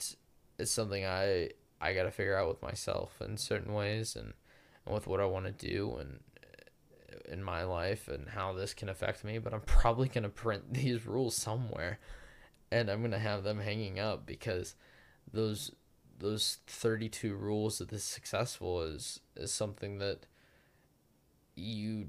it's 0.59 0.71
something 0.71 1.05
I, 1.05 1.51
I 1.81 1.95
got 1.95 2.05
to 2.05 2.11
figure 2.11 2.37
out 2.37 2.49
with 2.49 2.63
myself 2.63 3.21
in 3.21 3.37
certain 3.37 3.73
ways 3.73 4.15
and, 4.15 4.35
and 4.85 4.95
with 4.95 5.07
what 5.07 5.21
I 5.21 5.25
want 5.25 5.47
to 5.47 5.67
do 5.67 5.97
and 5.97 6.21
in 7.29 7.43
my 7.43 7.65
life 7.65 8.09
and 8.09 8.29
how 8.29 8.53
this 8.53 8.75
can 8.75 8.89
affect 8.89 9.25
me, 9.25 9.39
but 9.39 9.55
I'm 9.55 9.61
probably 9.67 10.09
going 10.09 10.25
to 10.25 10.29
print 10.29 10.75
these 10.75 11.07
rules 11.07 11.35
somewhere 11.37 11.99
and 12.71 12.89
I'm 12.89 13.01
going 13.01 13.13
to 13.13 13.19
have 13.19 13.45
them 13.45 13.61
hanging 13.61 13.99
up 14.01 14.27
because 14.27 14.75
those 15.33 15.73
those 16.19 16.59
32 16.69 17.35
rules 17.35 17.81
of 17.81 17.89
the 17.89 17.99
successful 17.99 18.81
is 18.81 19.21
is 19.37 19.53
something 19.53 19.99
that 19.99 20.27
you 21.55 22.09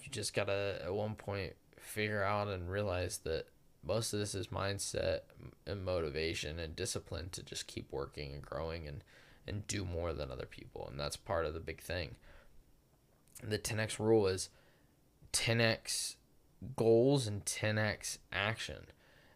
you 0.00 0.10
just 0.10 0.34
got 0.34 0.46
to 0.46 0.80
at 0.84 0.94
one 0.94 1.14
point 1.14 1.54
figure 1.84 2.22
out 2.22 2.48
and 2.48 2.70
realize 2.70 3.18
that 3.18 3.46
most 3.86 4.12
of 4.12 4.18
this 4.18 4.34
is 4.34 4.48
mindset 4.48 5.20
and 5.66 5.84
motivation 5.84 6.58
and 6.58 6.74
discipline 6.74 7.28
to 7.30 7.42
just 7.42 7.66
keep 7.66 7.92
working 7.92 8.32
and 8.32 8.42
growing 8.42 8.86
and 8.88 9.04
and 9.46 9.66
do 9.66 9.84
more 9.84 10.14
than 10.14 10.30
other 10.30 10.46
people 10.46 10.88
and 10.90 10.98
that's 10.98 11.16
part 11.16 11.44
of 11.44 11.52
the 11.52 11.60
big 11.60 11.82
thing 11.82 12.16
the 13.42 13.58
10x 13.58 13.98
rule 13.98 14.26
is 14.26 14.48
10x 15.32 16.16
goals 16.76 17.26
and 17.26 17.44
10x 17.44 18.18
action. 18.32 18.86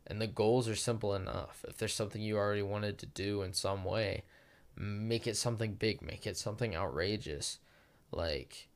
And 0.07 0.21
the 0.21 0.27
goals 0.27 0.69
are 0.69 0.77
simple 0.77 1.15
enough. 1.15 1.65
If 1.69 1.77
there's 1.77 1.95
something 1.95 2.23
you 2.23 2.37
already 2.39 2.63
wanted 2.63 2.99
to 2.99 3.07
do 3.07 3.43
in 3.43 3.53
some 3.53 3.85
way, 3.85 4.25
make 4.75 5.27
it 5.27 5.37
something 5.37 5.75
big, 5.75 6.01
make 6.01 6.27
it 6.27 6.37
something 6.37 6.75
outrageous. 6.75 7.59
Like 8.11 8.69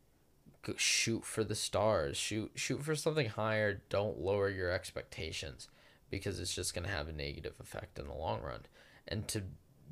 shoot 0.76 1.24
for 1.24 1.44
the 1.44 1.54
stars, 1.54 2.16
shoot 2.16 2.52
shoot 2.54 2.82
for 2.82 2.94
something 2.94 3.28
higher, 3.28 3.82
don't 3.88 4.20
lower 4.20 4.48
your 4.48 4.70
expectations 4.70 5.68
because 6.10 6.38
it's 6.38 6.54
just 6.54 6.74
going 6.74 6.84
to 6.84 6.92
have 6.92 7.08
a 7.08 7.12
negative 7.12 7.54
effect 7.60 7.98
in 7.98 8.06
the 8.06 8.14
long 8.14 8.42
run. 8.42 8.60
And 9.08 9.26
to 9.28 9.42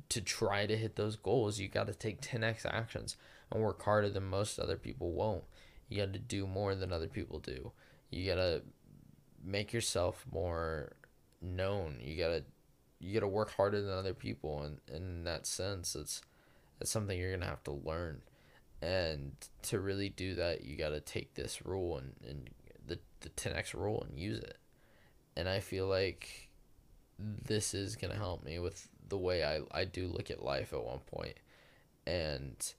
to 0.09 0.21
try 0.21 0.65
to 0.65 0.77
hit 0.77 0.95
those 0.95 1.15
goals, 1.15 1.59
you 1.59 1.67
got 1.67 1.87
to 1.87 1.93
take 1.93 2.21
10x 2.21 2.65
actions 2.65 3.15
and 3.49 3.63
work 3.63 3.81
harder 3.81 4.09
than 4.09 4.25
most 4.25 4.59
other 4.59 4.75
people 4.75 5.11
won't. 5.11 5.43
You 5.87 6.05
got 6.05 6.13
to 6.13 6.19
do 6.19 6.45
more 6.45 6.75
than 6.75 6.91
other 6.91 7.07
people 7.07 7.39
do. 7.39 7.71
You 8.09 8.25
got 8.25 8.35
to 8.35 8.61
make 9.43 9.73
yourself 9.73 10.25
more 10.31 10.93
known. 11.41 11.97
You 12.01 12.17
gotta 12.17 12.43
you 12.99 13.13
gotta 13.13 13.27
work 13.27 13.51
harder 13.51 13.81
than 13.81 13.91
other 13.91 14.13
people, 14.13 14.63
and 14.63 14.79
in 14.87 15.23
that 15.23 15.45
sense, 15.45 15.95
it's 15.95 16.21
it's 16.79 16.91
something 16.91 17.17
you're 17.17 17.33
gonna 17.33 17.49
have 17.49 17.63
to 17.65 17.71
learn. 17.71 18.21
And 18.81 19.33
to 19.63 19.79
really 19.79 20.09
do 20.09 20.35
that, 20.35 20.63
you 20.63 20.75
gotta 20.75 20.99
take 20.99 21.35
this 21.35 21.65
rule 21.65 21.97
and, 21.97 22.13
and 22.27 22.49
the 22.85 22.99
the 23.21 23.29
10x 23.29 23.73
rule 23.73 24.05
and 24.07 24.17
use 24.17 24.39
it. 24.39 24.57
And 25.35 25.47
I 25.47 25.59
feel 25.59 25.87
like 25.87 26.49
this 27.19 27.73
is 27.73 27.95
gonna 27.95 28.15
help 28.15 28.43
me 28.43 28.59
with 28.59 28.87
the 29.09 29.17
way 29.17 29.43
I, 29.43 29.61
I 29.71 29.85
do 29.85 30.07
look 30.07 30.31
at 30.31 30.43
life 30.43 30.73
at 30.73 30.83
one 30.83 30.99
point 30.99 31.35
and 32.07 32.73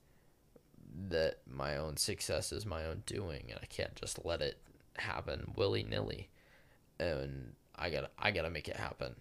that 1.09 1.39
my 1.47 1.77
own 1.77 1.97
success 1.97 2.53
is 2.53 2.67
my 2.67 2.85
own 2.85 3.03
doing 3.07 3.45
and 3.49 3.59
I 3.63 3.67
can't 3.67 3.95
just 3.95 4.25
let 4.25 4.43
it 4.43 4.59
happen 4.97 5.53
willy 5.57 5.83
nilly 5.85 6.29
and 6.99 7.53
I 7.77 7.91
gotta 7.91 8.11
I 8.19 8.31
gotta 8.31 8.51
make 8.51 8.69
it 8.69 8.77
happen 8.77 9.15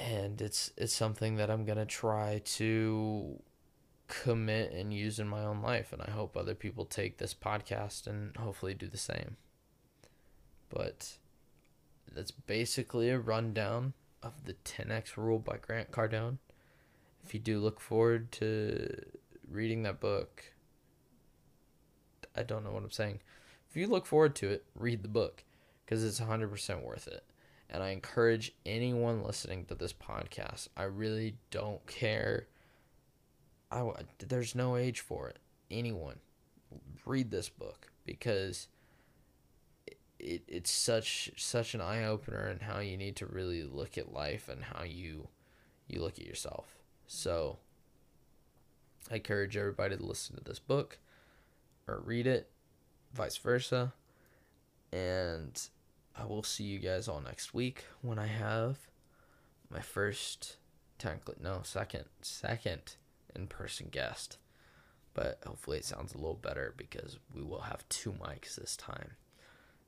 and 0.00 0.40
it's 0.40 0.72
it's 0.76 0.92
something 0.92 1.36
that 1.36 1.50
I'm 1.50 1.64
gonna 1.64 1.86
try 1.86 2.40
to 2.44 3.40
commit 4.08 4.72
and 4.72 4.92
use 4.92 5.18
in 5.18 5.28
my 5.28 5.44
own 5.44 5.62
life 5.62 5.92
and 5.92 6.02
I 6.02 6.10
hope 6.10 6.36
other 6.36 6.54
people 6.54 6.84
take 6.84 7.18
this 7.18 7.34
podcast 7.34 8.06
and 8.06 8.36
hopefully 8.36 8.74
do 8.74 8.88
the 8.88 8.96
same 8.96 9.36
but 10.68 11.16
that's 12.12 12.30
basically 12.30 13.10
a 13.10 13.18
rundown 13.18 13.92
of 14.22 14.44
the 14.44 14.54
10x 14.64 15.16
rule 15.16 15.38
by 15.38 15.56
Grant 15.56 15.90
Cardone 15.90 16.38
if 17.24 17.34
you 17.34 17.40
do 17.40 17.58
look 17.58 17.80
forward 17.80 18.30
to 18.32 19.04
reading 19.50 19.82
that 19.82 20.00
book 20.00 20.44
I 22.36 22.42
don't 22.42 22.64
know 22.64 22.70
what 22.70 22.84
I'm 22.84 22.90
saying 22.90 23.20
if 23.68 23.76
you 23.76 23.86
look 23.86 24.06
forward 24.06 24.34
to 24.36 24.50
it 24.50 24.64
read 24.74 25.02
the 25.02 25.08
book 25.08 25.42
because 25.84 26.04
it's 26.04 26.20
100% 26.20 26.82
worth 26.82 27.08
it 27.08 27.24
and 27.68 27.82
I 27.82 27.90
encourage 27.90 28.52
anyone 28.64 29.24
listening 29.24 29.64
to 29.66 29.74
this 29.74 29.92
podcast. 29.92 30.68
I 30.76 30.84
really 30.84 31.36
don't 31.50 31.84
care. 31.86 32.46
I 33.70 33.84
there's 34.18 34.54
no 34.54 34.76
age 34.76 35.00
for 35.00 35.28
it. 35.28 35.38
Anyone 35.70 36.20
read 37.04 37.30
this 37.30 37.48
book 37.48 37.90
because 38.04 38.68
it, 39.86 39.98
it 40.18 40.42
it's 40.46 40.70
such 40.70 41.32
such 41.36 41.74
an 41.74 41.80
eye 41.80 42.04
opener 42.04 42.46
and 42.46 42.62
how 42.62 42.80
you 42.80 42.96
need 42.96 43.16
to 43.16 43.26
really 43.26 43.62
look 43.62 43.98
at 43.98 44.12
life 44.12 44.48
and 44.48 44.64
how 44.64 44.84
you 44.84 45.28
you 45.88 46.00
look 46.00 46.18
at 46.18 46.26
yourself. 46.26 46.76
So 47.06 47.58
I 49.10 49.16
encourage 49.16 49.56
everybody 49.56 49.96
to 49.96 50.02
listen 50.04 50.36
to 50.36 50.44
this 50.44 50.58
book 50.58 50.98
or 51.86 52.00
read 52.04 52.26
it, 52.26 52.50
vice 53.12 53.36
versa. 53.36 53.92
And 54.92 55.60
I 56.16 56.24
will 56.24 56.42
see 56.42 56.64
you 56.64 56.78
guys 56.78 57.08
all 57.08 57.20
next 57.20 57.54
week 57.54 57.84
when 58.02 58.18
I 58.18 58.26
have 58.26 58.78
my 59.70 59.80
first 59.80 60.56
technically 60.98 61.36
no 61.42 61.60
second 61.62 62.04
second 62.22 62.96
in 63.36 63.46
person 63.46 63.88
guest. 63.90 64.38
But 65.14 65.40
hopefully 65.46 65.78
it 65.78 65.84
sounds 65.84 66.12
a 66.12 66.18
little 66.18 66.34
better 66.34 66.74
because 66.76 67.18
we 67.34 67.42
will 67.42 67.60
have 67.60 67.88
two 67.88 68.12
mics 68.12 68.56
this 68.56 68.76
time. 68.76 69.12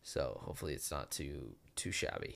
So 0.03 0.41
hopefully 0.43 0.75
it's 0.75 0.91
not 0.91 1.11
too 1.11 1.57
too 1.77 1.93
shabby. 1.93 2.27